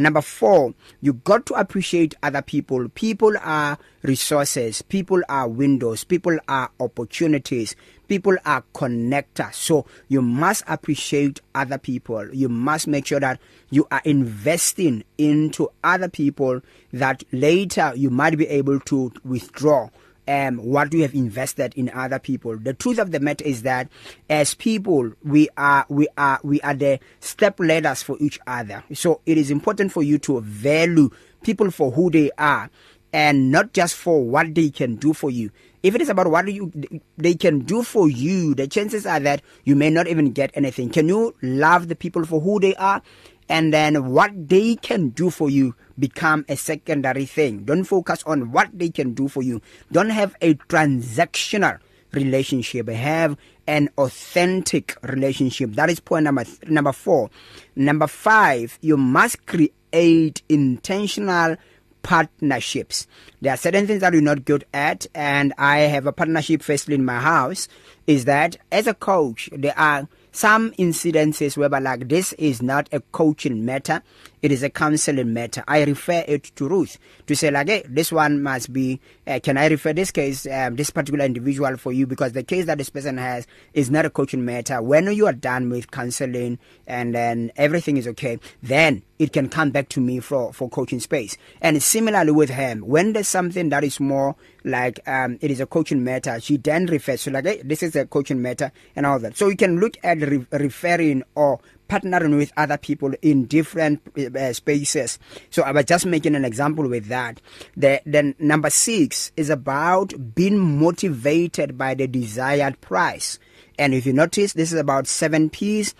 Number 0.00 0.22
4, 0.22 0.72
you 1.02 1.12
got 1.12 1.44
to 1.46 1.54
appreciate 1.56 2.14
other 2.22 2.40
people. 2.40 2.88
People 2.88 3.34
are 3.38 3.76
resources, 4.02 4.80
people 4.80 5.20
are 5.28 5.46
windows, 5.46 6.04
people 6.04 6.38
are 6.48 6.70
opportunities, 6.80 7.76
people 8.08 8.34
are 8.46 8.64
connectors. 8.74 9.52
So 9.56 9.84
you 10.08 10.22
must 10.22 10.64
appreciate 10.66 11.42
other 11.54 11.76
people. 11.76 12.34
You 12.34 12.48
must 12.48 12.86
make 12.86 13.08
sure 13.08 13.20
that 13.20 13.40
you 13.68 13.86
are 13.90 14.00
investing 14.06 15.04
into 15.18 15.68
other 15.84 16.08
people 16.08 16.62
that 16.94 17.22
later 17.30 17.92
you 17.94 18.08
might 18.08 18.38
be 18.38 18.48
able 18.48 18.80
to 18.80 19.12
withdraw 19.22 19.90
um 20.30 20.58
what 20.58 20.92
we 20.92 21.00
have 21.00 21.14
invested 21.14 21.72
in 21.74 21.90
other 21.92 22.18
people 22.18 22.56
the 22.56 22.72
truth 22.74 22.98
of 22.98 23.10
the 23.10 23.18
matter 23.18 23.44
is 23.44 23.62
that 23.62 23.88
as 24.28 24.54
people 24.54 25.10
we 25.24 25.48
are 25.56 25.84
we 25.88 26.06
are 26.16 26.38
we 26.44 26.60
are 26.60 26.74
the 26.74 26.98
step 27.18 27.58
ladders 27.58 28.02
for 28.02 28.16
each 28.20 28.38
other 28.46 28.84
so 28.94 29.20
it 29.26 29.36
is 29.36 29.50
important 29.50 29.90
for 29.90 30.02
you 30.02 30.18
to 30.18 30.40
value 30.40 31.10
people 31.42 31.70
for 31.70 31.90
who 31.90 32.10
they 32.10 32.30
are 32.38 32.70
and 33.12 33.50
not 33.50 33.72
just 33.72 33.96
for 33.96 34.22
what 34.22 34.54
they 34.54 34.70
can 34.70 34.94
do 34.94 35.12
for 35.12 35.30
you 35.30 35.50
if 35.82 35.94
it 35.94 36.00
is 36.02 36.08
about 36.08 36.28
what 36.30 36.52
you 36.52 36.70
they 37.16 37.34
can 37.34 37.58
do 37.60 37.82
for 37.82 38.08
you 38.08 38.54
the 38.54 38.68
chances 38.68 39.04
are 39.06 39.18
that 39.20 39.42
you 39.64 39.74
may 39.74 39.90
not 39.90 40.06
even 40.06 40.30
get 40.30 40.50
anything 40.54 40.90
can 40.90 41.08
you 41.08 41.34
love 41.42 41.88
the 41.88 41.96
people 41.96 42.24
for 42.24 42.40
who 42.40 42.60
they 42.60 42.74
are 42.76 43.02
and 43.50 43.74
then 43.74 44.10
what 44.12 44.30
they 44.48 44.76
can 44.76 45.08
do 45.08 45.28
for 45.28 45.50
you 45.50 45.74
become 45.98 46.44
a 46.48 46.56
secondary 46.56 47.26
thing 47.26 47.64
don't 47.64 47.84
focus 47.84 48.22
on 48.24 48.52
what 48.52 48.68
they 48.72 48.88
can 48.88 49.12
do 49.12 49.28
for 49.28 49.42
you 49.42 49.60
don't 49.92 50.10
have 50.10 50.34
a 50.40 50.54
transactional 50.72 51.78
relationship 52.12 52.88
have 52.88 53.36
an 53.66 53.88
authentic 53.98 54.96
relationship 55.02 55.72
that 55.72 55.90
is 55.90 55.98
point 56.00 56.24
number 56.24 56.44
th 56.44 56.56
number 56.70 56.92
4 56.92 57.28
number 57.76 58.06
5 58.06 58.78
you 58.82 58.96
must 58.96 59.44
create 59.46 60.42
intentional 60.48 61.56
partnerships 62.02 63.06
there 63.42 63.52
are 63.52 63.56
certain 63.62 63.86
things 63.86 64.00
that 64.00 64.12
you're 64.14 64.22
not 64.28 64.44
good 64.50 64.64
at 64.72 65.06
and 65.12 65.52
i 65.68 65.76
have 65.94 66.06
a 66.06 66.12
partnership 66.22 66.62
firstly 66.62 66.94
in 67.00 67.04
my 67.12 67.18
house 67.24 67.66
is 68.06 68.24
that 68.30 68.56
as 68.80 68.86
a 68.86 68.94
coach 69.10 69.50
there 69.66 69.78
are 69.90 70.08
some 70.32 70.70
incidences 70.72 71.56
whereby 71.56 71.78
like 71.78 72.08
this 72.08 72.32
is 72.34 72.62
not 72.62 72.88
a 72.92 73.00
coaching 73.00 73.64
matter 73.64 74.02
it 74.42 74.52
is 74.52 74.62
a 74.62 74.70
counseling 74.70 75.32
matter 75.32 75.62
i 75.68 75.82
refer 75.84 76.24
it 76.26 76.44
to 76.56 76.68
ruth 76.68 76.98
to 77.26 77.34
say 77.36 77.50
like 77.50 77.68
hey, 77.68 77.82
this 77.88 78.10
one 78.12 78.42
must 78.42 78.72
be 78.72 79.00
uh, 79.26 79.38
can 79.42 79.56
i 79.56 79.66
refer 79.66 79.92
this 79.92 80.10
case 80.10 80.46
um, 80.46 80.76
this 80.76 80.90
particular 80.90 81.24
individual 81.24 81.76
for 81.76 81.92
you 81.92 82.06
because 82.06 82.32
the 82.32 82.42
case 82.42 82.66
that 82.66 82.78
this 82.78 82.90
person 82.90 83.16
has 83.18 83.46
is 83.74 83.90
not 83.90 84.04
a 84.04 84.10
coaching 84.10 84.44
matter 84.44 84.80
when 84.82 85.06
you 85.12 85.26
are 85.26 85.32
done 85.32 85.68
with 85.70 85.90
counseling 85.90 86.58
and 86.86 87.14
then 87.14 87.50
everything 87.56 87.96
is 87.96 88.06
okay 88.08 88.38
then 88.62 89.02
it 89.18 89.32
can 89.34 89.48
come 89.48 89.70
back 89.70 89.88
to 89.88 90.00
me 90.00 90.20
for 90.20 90.52
for 90.52 90.68
coaching 90.70 91.00
space 91.00 91.36
and 91.62 91.82
similarly 91.82 92.32
with 92.32 92.50
him 92.50 92.80
when 92.80 93.12
there's 93.12 93.28
something 93.28 93.68
that 93.70 93.84
is 93.84 94.00
more 94.00 94.34
like 94.64 95.06
um 95.08 95.38
it 95.40 95.50
is 95.50 95.60
a 95.60 95.66
coaching 95.66 96.02
matter 96.04 96.38
she 96.40 96.56
then 96.56 96.86
refers 96.86 97.22
to 97.22 97.30
like 97.30 97.44
hey, 97.44 97.60
this 97.64 97.82
is 97.82 97.94
a 97.96 98.06
coaching 98.06 98.40
matter 98.42 98.72
and 98.96 99.06
all 99.06 99.18
that 99.18 99.36
so 99.36 99.48
you 99.48 99.56
can 99.56 99.78
look 99.78 99.96
at 100.02 100.20
re 100.20 100.44
referring 100.52 101.22
or 101.34 101.60
partnering 101.90 102.36
with 102.38 102.52
other 102.56 102.78
people 102.78 103.12
in 103.20 103.44
different 103.46 104.00
uh, 104.16 104.52
spaces 104.52 105.18
so 105.50 105.62
i 105.64 105.72
was 105.72 105.84
just 105.84 106.06
making 106.06 106.36
an 106.36 106.44
example 106.44 106.88
with 106.88 107.06
that 107.08 107.40
the 107.84 108.00
then 108.06 108.32
number 108.38 108.70
6 108.70 109.32
is 109.36 109.50
about 109.50 110.12
being 110.36 110.56
motivated 110.82 111.76
by 111.76 111.92
the 112.02 112.06
desired 112.06 112.80
price 112.80 113.32
and 113.76 113.92
if 113.94 114.06
you 114.06 114.12
notice 114.12 114.52
this 114.60 114.72
is 114.72 114.78
about 114.84 115.08
7 115.14 115.50
p's 115.56 115.92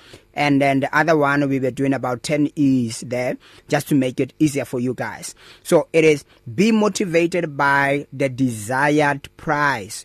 and 0.46 0.62
then 0.64 0.78
the 0.84 0.92
other 1.02 1.16
one 1.24 1.48
we 1.54 1.58
were 1.66 1.72
doing 1.82 1.92
about 1.98 2.22
10 2.30 2.48
e's 2.68 3.02
there 3.16 3.34
just 3.74 3.88
to 3.90 3.96
make 4.04 4.20
it 4.26 4.32
easier 4.48 4.64
for 4.74 4.78
you 4.86 4.94
guys 5.02 5.34
so 5.72 5.82
it 5.92 6.04
is 6.12 6.24
be 6.60 6.70
motivated 6.78 7.50
by 7.64 8.06
the 8.24 8.28
desired 8.44 9.28
price 9.44 10.00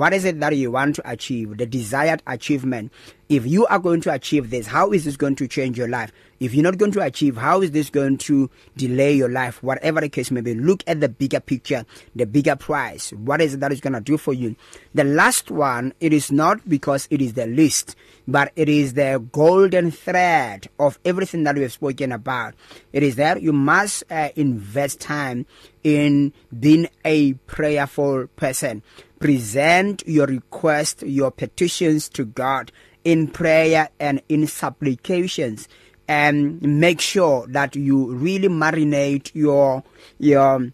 what 0.00 0.12
is 0.18 0.24
it 0.32 0.36
that 0.44 0.54
you 0.62 0.70
want 0.76 0.96
to 1.00 1.10
achieve 1.12 1.56
the 1.56 1.66
desired 1.76 2.20
achievement 2.34 2.92
if 3.30 3.46
you 3.46 3.64
are 3.66 3.78
going 3.78 4.00
to 4.00 4.12
achieve 4.12 4.50
this 4.50 4.66
how 4.66 4.90
is 4.90 5.04
this 5.04 5.16
going 5.16 5.36
to 5.36 5.46
change 5.46 5.78
your 5.78 5.88
life 5.88 6.10
if 6.40 6.52
you're 6.52 6.64
not 6.64 6.76
going 6.78 6.90
to 6.92 7.00
achieve 7.00 7.36
how 7.36 7.62
is 7.62 7.70
this 7.70 7.88
going 7.88 8.18
to 8.18 8.50
delay 8.76 9.12
your 9.12 9.28
life 9.30 9.62
whatever 9.62 10.00
the 10.00 10.08
case 10.08 10.30
may 10.32 10.40
be 10.40 10.52
look 10.56 10.82
at 10.88 11.00
the 11.00 11.08
bigger 11.08 11.38
picture 11.38 11.86
the 12.16 12.26
bigger 12.26 12.56
prize 12.56 13.14
what 13.18 13.40
is 13.40 13.54
it 13.54 13.60
that 13.60 13.70
is 13.70 13.80
going 13.80 13.92
to 13.92 14.00
do 14.00 14.18
for 14.18 14.34
you 14.34 14.56
the 14.94 15.04
last 15.04 15.48
one 15.48 15.94
it 16.00 16.12
is 16.12 16.32
not 16.32 16.68
because 16.68 17.06
it 17.10 17.22
is 17.22 17.34
the 17.34 17.46
least 17.46 17.94
but 18.26 18.50
it 18.56 18.68
is 18.68 18.94
the 18.94 19.24
golden 19.30 19.92
thread 19.92 20.66
of 20.80 20.98
everything 21.04 21.44
that 21.44 21.54
we 21.54 21.62
have 21.62 21.72
spoken 21.72 22.10
about 22.10 22.52
it 22.92 23.04
is 23.04 23.14
that 23.14 23.40
you 23.40 23.52
must 23.52 24.02
uh, 24.10 24.28
invest 24.34 24.98
time 25.00 25.46
in 25.84 26.32
being 26.58 26.88
a 27.04 27.32
prayerful 27.46 28.26
person 28.34 28.82
present 29.20 30.02
your 30.04 30.26
request 30.26 31.02
your 31.06 31.30
petitions 31.30 32.08
to 32.08 32.24
God 32.24 32.72
in 33.10 33.26
prayer 33.26 33.88
and 33.98 34.22
in 34.28 34.46
supplications 34.46 35.68
and 36.06 36.62
make 36.62 37.00
sure 37.00 37.44
that 37.48 37.74
you 37.74 38.14
really 38.14 38.46
marinate 38.48 39.32
your 39.34 39.82
your 40.20 40.70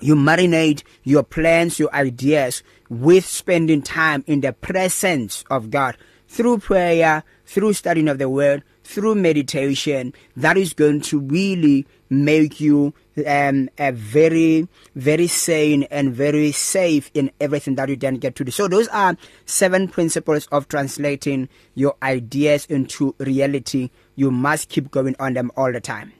you 0.00 0.14
marinate 0.14 0.84
your 1.02 1.24
plans 1.24 1.80
your 1.80 1.92
ideas 1.92 2.62
with 2.88 3.26
spending 3.26 3.82
time 3.82 4.22
in 4.28 4.42
the 4.42 4.52
presence 4.52 5.42
of 5.50 5.70
God 5.72 5.96
through 6.28 6.58
prayer 6.58 7.24
through 7.44 7.72
studying 7.72 8.06
of 8.06 8.18
the 8.18 8.28
word 8.28 8.62
through 8.84 9.16
meditation 9.16 10.12
that 10.36 10.56
is 10.56 10.72
going 10.72 11.00
to 11.00 11.18
really 11.18 11.84
make 12.10 12.60
you 12.60 12.94
um 13.26 13.68
a 13.78 13.90
very 13.92 14.68
very 14.94 15.26
sane 15.26 15.84
and 15.84 16.14
very 16.14 16.52
safe 16.52 17.10
in 17.14 17.30
everything 17.40 17.74
that 17.74 17.88
you 17.88 17.96
then 17.96 18.16
get 18.16 18.34
to 18.36 18.44
do 18.44 18.50
so 18.52 18.68
those 18.68 18.88
are 18.88 19.16
seven 19.46 19.88
principles 19.88 20.46
of 20.52 20.68
translating 20.68 21.48
your 21.74 21.94
ideas 22.02 22.66
into 22.66 23.14
reality 23.18 23.90
you 24.16 24.30
must 24.30 24.68
keep 24.68 24.90
going 24.90 25.16
on 25.18 25.32
them 25.34 25.50
all 25.56 25.72
the 25.72 25.80
time 25.80 26.12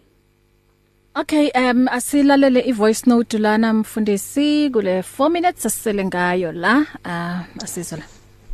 Okay 1.16 1.50
um 1.52 1.86
asilalele 1.88 2.60
ivoice 2.66 3.06
note 3.08 3.32
lana 3.38 3.72
mfundisi 3.74 4.70
kule 4.70 5.00
4 5.02 5.30
minutes 5.30 5.66
asisele 5.66 6.04
ngayo 6.04 6.52
la 6.52 6.78
uh 6.78 6.86
ah, 7.04 7.44
asizola 7.64 8.02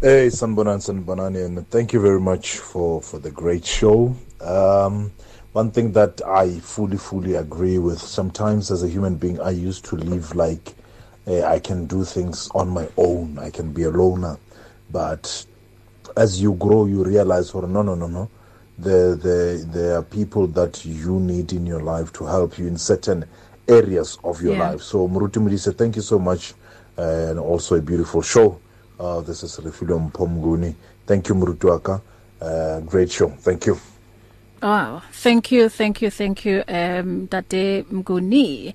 Hey 0.01 0.30
sanbonani 0.30 0.83
sanbonani 0.83 1.39
and 1.43 1.68
thank 1.70 1.93
you 1.95 2.01
very 2.01 2.20
much 2.20 2.57
for 2.59 3.03
for 3.03 3.22
the 3.22 3.30
great 3.30 3.64
show 3.64 4.14
um 4.49 5.11
one 5.53 5.70
thing 5.70 5.92
that 5.92 6.20
I 6.26 6.48
fully, 6.61 6.96
fully 6.96 7.34
agree 7.34 7.78
with 7.78 8.00
sometimes 8.00 8.70
as 8.70 8.82
a 8.82 8.88
human 8.88 9.16
being, 9.16 9.38
I 9.40 9.50
used 9.50 9.84
to 9.86 9.96
live 9.96 10.34
like 10.34 10.72
uh, 11.26 11.42
I 11.44 11.59
can 11.59 11.86
do 11.86 12.05
things 12.05 12.48
on 12.55 12.68
my 12.70 12.88
own, 12.96 13.38
I 13.38 13.50
can 13.50 13.72
be 13.72 13.82
a 13.82 13.90
loner. 13.90 14.38
But 14.90 15.44
as 16.16 16.40
you 16.40 16.55
grow, 16.55 16.86
you 16.86 17.05
realize, 17.05 17.55
oh, 17.55 17.61
no, 17.61 17.82
no, 17.82 17.94
no, 17.94 18.07
no. 18.07 18.30
There, 18.78 19.14
there, 19.14 19.59
there 19.59 19.98
are 19.98 20.03
people 20.03 20.46
that 20.48 20.84
you 20.86 21.20
need 21.20 21.53
in 21.53 21.66
your 21.66 21.80
life 21.82 22.12
to 22.14 22.24
help 22.24 22.59
you 22.59 22.66
in 22.66 22.78
certain 22.78 23.26
areas 23.68 24.18
of 24.24 24.40
your 24.42 24.55
yeah. 24.55 24.70
life. 24.70 24.80
So, 24.80 25.07
Muruti 25.07 25.32
Mudise, 25.46 25.74
thank 25.76 25.96
you 25.96 26.03
so 26.03 26.18
much. 26.18 26.55
Uh, 26.96 27.03
and 27.30 27.38
also 27.38 27.76
a 27.76 27.80
beautiful 27.82 28.22
show. 28.22 28.59
Uh, 28.98 29.20
this 29.20 29.42
is 29.42 29.59
Refilum 29.59 30.12
Pomguni. 30.12 30.74
Thank 31.07 31.28
you, 31.28 31.34
Murutuaka. 31.34 32.00
Uh, 32.40 32.44
eh, 32.46 32.80
great 32.80 33.11
show. 33.11 33.28
Thank 33.28 33.66
you. 33.66 33.78
Wow. 34.63 35.03
Oh, 35.03 35.03
thank 35.13 35.51
you. 35.51 35.69
Thank 35.69 36.01
you. 36.01 36.09
Thank 36.11 36.45
you. 36.45 36.63
Um 36.69 37.27
Tate 37.29 37.85
Mguni. 37.91 38.75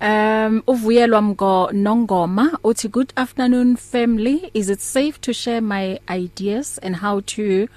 Um 0.00 0.62
uvuyelwa 0.66 1.22
mgo 1.22 1.70
Nongoma 1.72 2.58
uthi 2.64 2.88
good 2.88 3.12
afternoon 3.16 3.76
family. 3.76 4.50
Is 4.54 4.68
it 4.70 4.78
safe 4.80 5.20
to 5.22 5.32
share 5.32 5.60
my 5.60 5.98
ideas 6.10 6.78
and 6.82 6.96
how 6.96 7.20
to 7.20 7.68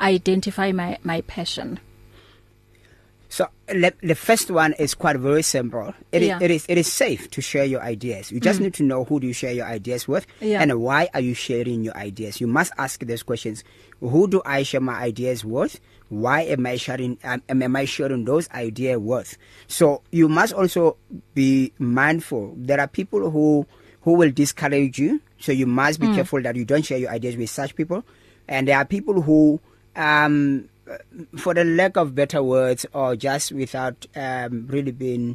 identify 0.00 0.70
my 0.72 0.96
my 1.02 1.22
passion? 1.22 1.80
So 3.28 3.48
le, 3.74 3.90
the 4.02 4.14
first 4.14 4.50
one 4.52 4.72
is 4.78 4.94
quite 4.94 5.16
very 5.16 5.42
simple. 5.42 5.94
It 6.12 6.22
yeah. 6.22 6.36
is, 6.36 6.42
it 6.42 6.50
is 6.50 6.66
it 6.68 6.78
is 6.78 6.92
safe 6.92 7.28
to 7.32 7.40
share 7.40 7.64
your 7.64 7.80
ideas. 7.82 8.30
You 8.30 8.38
just 8.38 8.60
mm. 8.60 8.64
need 8.64 8.74
to 8.74 8.82
know 8.84 9.02
who 9.04 9.18
do 9.18 9.26
you 9.26 9.32
share 9.32 9.52
your 9.54 9.66
ideas 9.66 10.06
with 10.06 10.24
yeah. 10.40 10.62
and 10.62 10.72
why 10.80 11.08
are 11.14 11.20
you 11.20 11.34
sharing 11.34 11.82
your 11.82 11.96
ideas? 11.96 12.40
You 12.40 12.46
must 12.46 12.72
ask 12.78 13.00
these 13.00 13.24
questions. 13.24 13.64
Who 13.98 14.28
do 14.28 14.40
I 14.46 14.62
share 14.62 14.80
my 14.80 15.02
ideas 15.02 15.44
with? 15.44 15.80
why 16.12 16.42
am 16.42 16.66
i 16.66 16.76
sharing 16.76 17.16
um, 17.24 17.42
am 17.48 17.74
i 17.74 17.84
sharing 17.86 18.24
those 18.26 18.48
idea 18.50 18.98
with 19.00 19.38
so 19.66 20.02
you 20.10 20.28
must 20.28 20.52
also 20.52 20.94
be 21.34 21.72
mindful 21.78 22.52
there 22.58 22.78
are 22.78 22.86
people 22.86 23.30
who 23.30 23.66
who 24.02 24.12
will 24.12 24.30
discourage 24.30 24.98
you 24.98 25.18
so 25.40 25.52
you 25.52 25.66
must 25.66 25.98
be 26.00 26.06
mm. 26.06 26.14
careful 26.14 26.42
that 26.42 26.54
you 26.54 26.66
don't 26.66 26.84
share 26.84 26.98
your 26.98 27.08
ideas 27.10 27.34
with 27.38 27.48
such 27.48 27.74
people 27.74 28.04
and 28.46 28.68
there 28.68 28.76
are 28.76 28.84
people 28.84 29.22
who 29.22 29.58
um 29.96 30.68
for 31.38 31.54
the 31.54 31.64
lack 31.64 31.96
of 31.96 32.14
better 32.14 32.42
words 32.42 32.84
or 32.92 33.16
just 33.16 33.50
without 33.52 34.04
um 34.14 34.66
really 34.68 34.92
being 34.92 35.34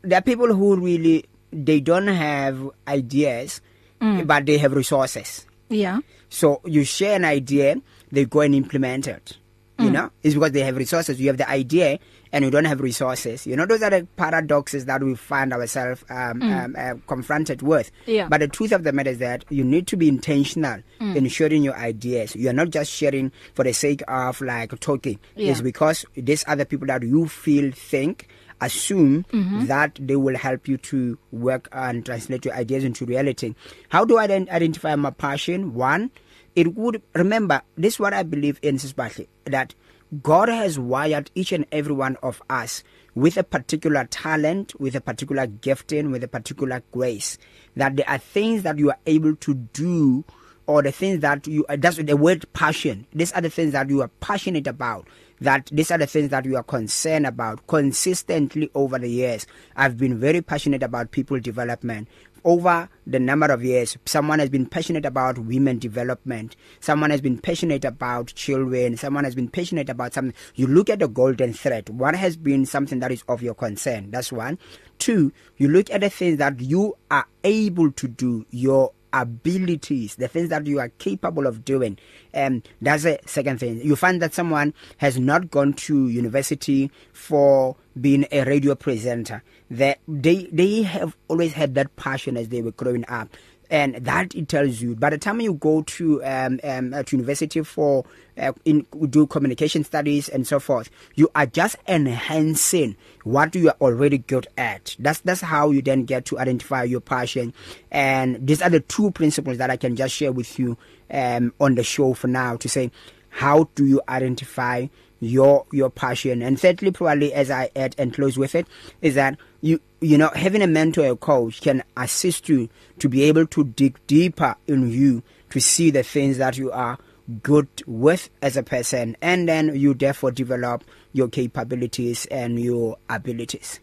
there 0.00 0.18
are 0.20 0.22
people 0.32 0.54
who 0.54 0.74
really 0.76 1.22
they 1.52 1.80
don't 1.80 2.06
have 2.08 2.58
ideas 2.88 3.60
mm. 4.00 4.26
but 4.26 4.46
they 4.46 4.56
have 4.56 4.72
resources 4.72 5.44
yeah 5.68 6.00
so 6.30 6.62
you 6.64 6.82
share 6.82 7.16
an 7.16 7.26
idea 7.26 7.76
they 8.10 8.24
go 8.24 8.40
and 8.40 8.54
implement 8.54 9.06
it 9.06 9.36
you 9.78 9.88
mm. 9.88 9.92
know 9.92 10.10
it's 10.22 10.34
because 10.34 10.52
they 10.52 10.60
have 10.60 10.76
resources 10.76 11.20
you 11.20 11.26
have 11.28 11.36
the 11.36 11.48
idea 11.48 11.98
and 12.32 12.44
you 12.44 12.50
don't 12.50 12.64
have 12.64 12.80
resources 12.80 13.46
you 13.46 13.54
know 13.54 13.66
those 13.66 13.82
are 13.82 13.90
the 13.90 14.06
paradoxes 14.16 14.84
that 14.86 15.02
we 15.02 15.14
find 15.14 15.52
ourselves 15.52 16.04
um, 16.08 16.40
mm. 16.40 16.64
um 16.64 16.76
uh, 16.78 16.94
confronted 17.06 17.62
with 17.62 17.90
yeah. 18.06 18.28
but 18.28 18.40
the 18.40 18.48
truth 18.48 18.72
of 18.72 18.84
the 18.84 18.92
matter 18.92 19.10
is 19.10 19.18
that 19.18 19.44
you 19.48 19.62
need 19.64 19.86
to 19.86 19.96
be 19.96 20.08
intentional 20.08 20.80
mm. 21.00 21.16
in 21.16 21.28
sharing 21.28 21.62
your 21.62 21.74
ideas 21.76 22.34
you 22.36 22.48
are 22.48 22.52
not 22.54 22.70
just 22.70 22.90
sharing 22.90 23.30
for 23.54 23.64
the 23.64 23.72
sake 23.72 24.02
of 24.08 24.40
like 24.40 24.78
talking 24.80 25.18
yeah. 25.34 25.50
it's 25.50 25.60
because 25.60 26.04
these 26.14 26.44
other 26.48 26.64
people 26.64 26.86
that 26.86 27.02
you 27.02 27.26
feel 27.26 27.70
think 27.72 28.28
assume 28.62 29.24
mm-hmm. 29.30 29.66
that 29.66 29.98
they 30.00 30.16
will 30.16 30.34
help 30.36 30.66
you 30.66 30.78
to 30.78 31.18
work 31.30 31.68
and 31.72 32.06
translate 32.06 32.42
your 32.46 32.54
ideas 32.54 32.84
into 32.84 33.04
reality 33.04 33.54
how 33.90 34.02
do 34.02 34.16
i 34.16 34.26
then 34.26 34.48
identify 34.50 34.96
my 34.96 35.10
passion 35.10 35.74
one 35.74 36.10
it 36.56 36.74
would 36.74 37.02
remember 37.14 37.62
this 37.76 37.94
is 37.94 38.00
what 38.00 38.12
i 38.12 38.22
believe 38.24 38.58
in 38.62 38.76
sisibahle 38.78 39.26
that 39.44 39.74
god 40.22 40.48
has 40.48 40.78
wired 40.78 41.30
each 41.34 41.52
and 41.52 41.66
every 41.70 41.94
one 41.94 42.16
of 42.22 42.42
us 42.50 42.82
with 43.14 43.36
a 43.36 43.44
particular 43.44 44.04
talent 44.06 44.78
with 44.80 44.96
a 44.96 45.00
particular 45.00 45.46
gifting 45.46 46.10
with 46.10 46.24
a 46.24 46.28
particular 46.28 46.82
grace 46.90 47.38
that 47.76 47.94
there 47.96 48.08
are 48.08 48.18
things 48.18 48.62
that 48.62 48.78
you 48.78 48.90
are 48.90 48.98
able 49.06 49.36
to 49.36 49.54
do 49.54 50.24
or 50.66 50.82
the 50.82 50.90
things 50.90 51.20
that 51.20 51.46
you 51.46 51.64
uh, 51.68 51.76
that's 51.78 51.96
the 51.98 52.16
word 52.16 52.44
passion 52.52 53.06
these 53.12 53.32
are 53.32 53.40
the 53.40 53.50
things 53.50 53.72
that 53.72 53.88
you 53.88 54.00
are 54.02 54.08
passionate 54.20 54.66
about 54.66 55.06
that 55.40 55.68
these 55.72 55.90
are 55.90 55.98
the 55.98 56.06
things 56.06 56.30
that 56.30 56.44
you 56.46 56.56
are 56.56 56.62
concerned 56.62 57.26
about 57.26 57.66
consistently 57.66 58.70
over 58.74 58.98
the 58.98 59.08
years 59.08 59.46
i've 59.76 59.96
been 59.96 60.18
very 60.18 60.40
passionate 60.40 60.82
about 60.82 61.10
people 61.10 61.38
development 61.38 62.08
over 62.46 62.88
the 63.04 63.18
number 63.18 63.46
of 63.46 63.64
years 63.64 63.98
someone 64.06 64.38
has 64.38 64.48
been 64.48 64.64
passionate 64.64 65.04
about 65.04 65.36
women 65.36 65.78
development 65.80 66.54
someone 66.78 67.10
has 67.10 67.20
been 67.20 67.36
passionate 67.36 67.84
about 67.84 68.28
children 68.36 68.96
someone 68.96 69.24
has 69.24 69.34
been 69.34 69.48
passionate 69.48 69.90
about 69.90 70.14
something 70.14 70.34
you 70.54 70.66
look 70.68 70.88
at 70.88 71.00
the 71.00 71.08
golden 71.08 71.52
thread 71.52 71.88
what 71.90 72.14
has 72.14 72.36
been 72.36 72.64
something 72.64 73.00
that 73.00 73.10
is 73.12 73.22
of 73.28 73.42
your 73.42 73.52
concern 73.54 74.08
that's 74.12 74.30
one 74.32 74.56
two 75.00 75.30
you 75.58 75.66
look 75.68 75.90
at 75.90 76.00
the 76.00 76.08
things 76.08 76.38
that 76.38 76.58
you 76.60 76.94
are 77.10 77.26
able 77.44 77.90
to 77.92 78.06
do 78.06 78.46
your 78.50 78.92
abilities 79.12 80.14
the 80.16 80.28
things 80.28 80.48
that 80.48 80.64
you 80.68 80.78
are 80.78 80.90
capable 81.06 81.46
of 81.48 81.64
doing 81.64 81.98
um 82.34 82.62
that's 82.80 83.04
a 83.04 83.18
second 83.26 83.58
thing 83.58 83.80
you 83.82 83.96
find 83.96 84.22
that 84.22 84.32
someone 84.34 84.72
has 84.98 85.18
not 85.18 85.50
gone 85.50 85.72
to 85.72 86.08
university 86.10 86.90
for 87.12 87.74
being 88.00 88.26
a 88.30 88.44
radio 88.44 88.74
presenter 88.74 89.42
that 89.70 89.98
they 90.06 90.46
they 90.52 90.82
have 90.82 91.16
always 91.28 91.52
had 91.54 91.74
that 91.74 91.94
passion 91.96 92.36
as 92.36 92.48
they 92.50 92.60
were 92.62 92.72
growing 92.72 93.04
up 93.08 93.28
and 93.68 93.96
that 93.96 94.32
it 94.34 94.48
tells 94.48 94.80
you 94.80 94.94
by 94.94 95.10
the 95.10 95.18
time 95.18 95.40
you 95.40 95.54
go 95.54 95.82
to 95.82 96.22
um, 96.24 96.60
um 96.62 96.92
at 96.94 97.08
uh, 97.12 97.16
university 97.16 97.62
for 97.62 98.04
uh, 98.38 98.52
in 98.66 98.86
do 99.08 99.26
communication 99.26 99.82
studies 99.82 100.28
and 100.28 100.46
so 100.46 100.60
forth 100.60 100.90
you 101.14 101.28
are 101.34 101.46
just 101.46 101.76
enhancing 101.88 102.94
what 103.24 103.54
you 103.54 103.68
are 103.68 103.76
already 103.80 104.18
good 104.18 104.46
at 104.58 104.94
that's 104.98 105.20
that's 105.20 105.40
how 105.40 105.70
you 105.70 105.80
then 105.82 106.04
get 106.04 106.24
to 106.26 106.38
identify 106.38 106.82
your 106.84 107.00
passion 107.00 107.52
and 107.90 108.38
these 108.46 108.60
are 108.62 108.70
the 108.70 108.80
two 108.80 109.10
principles 109.12 109.56
that 109.58 109.70
I 109.70 109.76
can 109.78 109.96
just 109.96 110.14
share 110.14 110.32
with 110.32 110.58
you 110.58 110.76
um 111.10 111.52
on 111.60 111.74
the 111.76 111.82
show 111.82 112.12
for 112.14 112.28
now 112.28 112.56
to 112.58 112.68
say 112.68 112.90
how 113.30 113.68
do 113.74 113.84
you 113.84 114.00
identify 114.08 114.86
your 115.26 115.66
your 115.72 115.90
passion 115.90 116.40
and 116.42 116.58
thirdly 116.58 116.90
probably 116.90 117.32
as 117.34 117.50
i 117.50 117.68
add 117.76 117.94
and 117.98 118.14
close 118.14 118.38
with 118.38 118.54
it 118.54 118.66
is 119.02 119.14
that 119.16 119.36
you 119.60 119.80
you 120.00 120.16
know 120.16 120.28
having 120.34 120.62
a 120.62 120.66
mentor 120.66 121.06
or 121.08 121.16
coach 121.16 121.60
can 121.60 121.82
assist 121.96 122.48
you 122.48 122.68
to 122.98 123.08
be 123.08 123.22
able 123.22 123.46
to 123.46 123.64
dig 123.64 123.98
deeper 124.06 124.54
in 124.66 124.88
you 124.90 125.22
to 125.50 125.60
see 125.60 125.90
the 125.90 126.02
things 126.02 126.38
that 126.38 126.56
you 126.56 126.70
are 126.70 126.98
good 127.42 127.66
with 127.88 128.30
as 128.40 128.56
a 128.56 128.62
person 128.62 129.16
and 129.20 129.48
then 129.48 129.74
you 129.74 129.94
therefore 129.94 130.30
develop 130.30 130.84
your 131.12 131.28
capabilities 131.28 132.26
and 132.26 132.60
your 132.60 132.96
abilities 133.10 133.80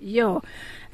yo 0.00 0.40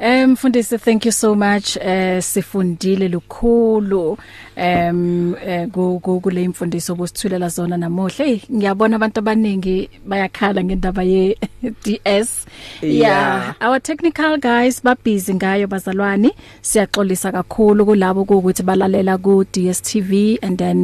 Um 0.04 0.32
mfundisi 0.32 0.78
thank 0.78 1.04
you 1.06 1.12
so 1.12 1.34
much 1.34 1.76
eh 1.76 2.22
sifundile 2.22 3.08
lukhulu 3.08 4.18
um 4.56 5.34
kule 6.22 6.42
imfundiso 6.44 6.92
obusithulela 6.92 7.48
zona 7.56 7.76
namuhla 7.82 8.24
hey 8.26 8.40
ngiyabona 8.52 8.96
abantu 8.98 9.18
abaningi 9.22 9.78
bayakhala 10.06 10.60
ngendaba 10.64 11.02
ye 11.12 11.36
DS 11.84 12.46
yeah 12.82 13.54
our 13.60 13.78
technical 13.80 14.38
guys 14.42 14.82
ba 14.82 14.96
busy 15.04 15.34
ngayo 15.38 15.66
bazalwane 15.70 16.32
siyaxolisa 16.66 17.30
kakhulu 17.38 17.86
kulabo 17.86 18.22
ukuthi 18.26 18.62
balalela 18.66 19.14
ku 19.22 19.44
DSTV 19.54 20.38
and 20.42 20.58
then 20.58 20.80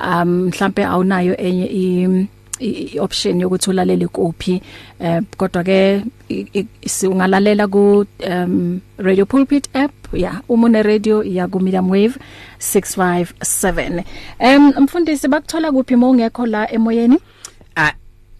um 0.00 0.46
mhlambe 0.48 0.80
awunayo 0.88 1.36
enye 1.36 1.66
i 1.66 2.28
ioption 2.60 3.40
yokuthi 3.40 3.70
ulalele 3.70 4.06
kuphi 4.06 4.54
eh 5.00 5.20
kodwa 5.36 5.64
ke 5.64 6.04
siungalalela 6.96 7.64
ku 7.68 8.04
um 8.26 8.80
Radio 9.00 9.24
Pulpit 9.26 9.68
app 9.72 9.92
yeah 10.12 10.44
uma 10.48 10.68
une 10.68 10.82
radio 10.84 11.22
ya 11.24 11.48
ku 11.48 11.58
Medium 11.64 11.88
Wave 11.88 12.20
657 12.60 14.04
em 14.38 14.68
um, 14.76 14.84
mfundisi 14.84 15.24
bakuthola 15.28 15.72
kuphi 15.72 15.94
uma 15.96 16.10
ungekho 16.12 16.44
la 16.46 16.68
emoyeni 16.72 17.16
ah 17.76 17.92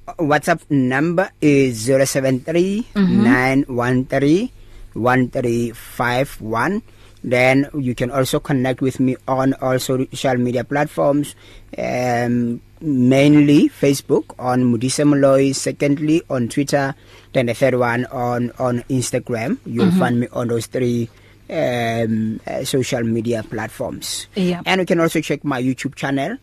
uh, 0.06 0.14
WhatsApp 0.30 0.60
number 0.70 1.32
is 1.40 1.88
073 1.88 2.92
mm 2.94 3.04
-hmm. 3.08 3.66
913 3.66 4.48
1351 4.96 6.82
then 7.22 7.68
you 7.78 7.94
can 7.94 8.10
also 8.10 8.40
connect 8.40 8.80
with 8.80 8.98
me 9.00 9.16
on 9.28 9.54
all 9.54 9.78
social 9.78 10.36
media 10.36 10.64
platforms 10.64 11.34
um 11.78 12.60
mainly 12.82 13.68
Facebook 13.68 14.34
on 14.38 14.64
Mudisa 14.74 15.06
Moloi 15.06 15.54
secondly 15.54 16.22
on 16.30 16.48
Twitter 16.48 16.94
then 17.34 17.44
the 17.46 17.52
third 17.54 17.74
one 17.74 18.06
on 18.06 18.50
on 18.58 18.80
Instagram 18.88 19.58
you'll 19.68 19.86
mm 19.86 20.00
-hmm. 20.00 20.06
find 20.06 20.16
me 20.20 20.26
on 20.32 20.48
those 20.48 20.64
three 20.66 21.04
um 21.50 22.40
uh, 22.48 22.64
social 22.64 23.04
media 23.04 23.42
platforms 23.44 24.28
yeah. 24.34 24.62
and 24.64 24.80
you 24.80 24.86
can 24.86 24.98
also 25.00 25.20
check 25.20 25.44
my 25.44 25.60
YouTube 25.60 25.92
channel 25.94 26.38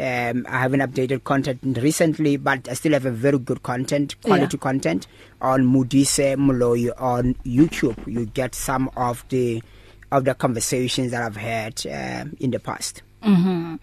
um 0.00 0.36
I 0.48 0.64
haven't 0.64 0.80
updated 0.80 1.24
content 1.28 1.60
recently 1.76 2.38
but 2.40 2.72
I 2.72 2.72
still 2.74 2.94
have 2.96 3.04
a 3.04 3.12
very 3.12 3.36
good 3.36 3.60
content 3.62 4.16
quality 4.24 4.56
yeah. 4.56 4.64
content 4.64 5.06
on 5.42 5.68
Mudise 5.68 6.36
Moloi 6.40 6.88
on 6.96 7.36
YouTube 7.44 8.00
you 8.08 8.24
get 8.32 8.54
some 8.54 8.88
of 8.96 9.28
the 9.28 9.60
of 10.12 10.24
the 10.24 10.34
conversations 10.34 11.10
that 11.12 11.22
I've 11.22 11.36
had 11.38 11.74
um, 11.86 12.36
in 12.38 12.50
the 12.50 12.60
past. 12.60 13.02
Mhm. 13.22 13.58
Mm 13.58 13.78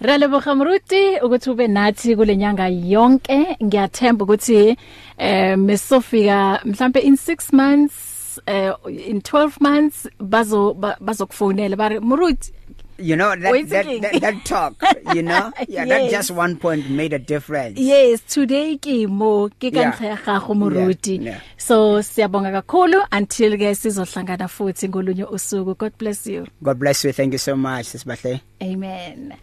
Releboga 0.00 0.54
Mruti 0.54 1.20
ukuthi 1.22 1.50
ube 1.50 1.66
nathi 1.68 2.16
kulenyanga 2.16 2.66
yonke 2.68 3.56
ngiyathemba 3.64 4.24
ukuthi 4.24 4.76
eh 5.18 5.56
mesofika 5.58 6.60
mhlambe 6.64 7.00
in 7.00 7.14
6 7.14 7.52
months 7.52 7.96
uh, 8.48 8.74
in 9.10 9.18
12 9.20 9.52
months 9.60 10.08
bazo 10.20 10.74
bazokufonela 11.00 11.76
bari 11.76 12.00
Mruti 12.00 12.52
you 12.98 13.16
know 13.16 13.30
that 13.36 13.52
that, 13.68 13.86
that 14.00 14.20
that 14.20 14.44
talk 14.44 14.74
you 15.14 15.22
know 15.22 15.52
yeah 15.68 15.84
yes. 15.84 15.88
that 15.88 16.10
just 16.10 16.30
one 16.30 16.56
point 16.56 16.88
made 16.90 17.12
a 17.12 17.18
difference 17.18 17.78
yes 17.78 18.20
today 18.26 18.76
ke 18.80 19.04
mo 19.08 19.48
ke 19.60 19.70
ka 19.74 19.90
ntlha 19.92 20.16
ga 20.24 20.38
go 20.46 20.54
moruti 20.62 21.16
so 21.58 21.78
siyabonga 22.08 22.52
kakhulu 22.56 23.02
until 23.12 23.56
ke 23.60 23.74
sizohlangana 23.82 24.48
futhi 24.56 24.88
ngolunye 24.88 25.24
usuku 25.36 25.76
god 25.76 25.92
bless 25.98 26.26
you 26.26 26.46
god 26.62 26.78
bless 26.78 27.04
you 27.04 27.12
thank 27.12 27.32
you 27.38 27.42
so 27.46 27.56
much 27.56 27.86
sisibahle 27.92 28.40
amen 28.70 29.34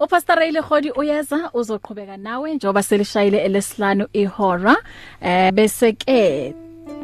upastor 0.00 0.34
Ray 0.42 0.52
Legodi 0.56 0.90
uyaza 0.90 1.50
uzoqhubeka 1.54 2.16
nawe 2.16 2.54
njoba 2.54 2.82
selishayile 2.82 3.38
elesihlanu 3.38 4.06
ihora 4.12 4.76
eh 5.20 5.52
bese 5.52 5.92
ke 5.92 6.54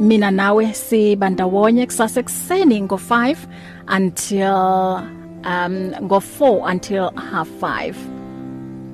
mina 0.01 0.31
nawe 0.31 0.73
sibandawonye 0.75 1.87
kusase 1.87 2.23
kuseni 2.23 2.81
ngo5 2.83 3.37
until 3.97 5.09
um 5.45 5.91
ngo4 6.09 6.68
until 6.70 7.11
half 7.16 7.49
5 7.49 7.97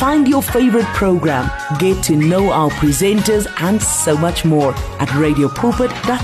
Find 0.00 0.26
your 0.26 0.42
favorite 0.42 0.86
program, 0.94 1.50
get 1.78 2.02
to 2.04 2.16
know 2.16 2.50
our 2.50 2.70
presenters, 2.70 3.46
and 3.60 3.82
so 3.82 4.16
much 4.16 4.46
more 4.46 4.72
at 4.98 5.08
radiopulpit.co.za. 5.10 6.16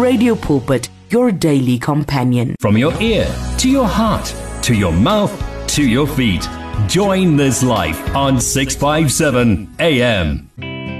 Radio 0.00 0.34
Pulpit, 0.34 0.88
your 1.10 1.30
daily 1.30 1.78
companion. 1.78 2.56
From 2.60 2.78
your 2.78 2.98
ear 3.02 3.26
to 3.58 3.68
your 3.68 3.84
heart, 3.86 4.34
to 4.62 4.72
your 4.74 4.90
mouth, 4.92 5.66
to 5.74 5.86
your 5.86 6.06
feet. 6.06 6.48
Join 6.86 7.36
this 7.36 7.62
life 7.62 8.00
on 8.16 8.40
657 8.40 9.76
AM. 9.80 10.50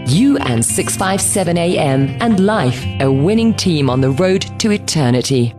You 0.07 0.37
and 0.37 0.63
657 0.63 1.57
AM 1.57 2.11
and 2.21 2.41
life, 2.45 2.85
a 3.01 3.11
winning 3.11 3.55
team 3.55 3.89
on 3.89 4.03
the 4.03 4.11
road 4.11 4.43
to 4.61 4.73
eternity. 4.73 5.55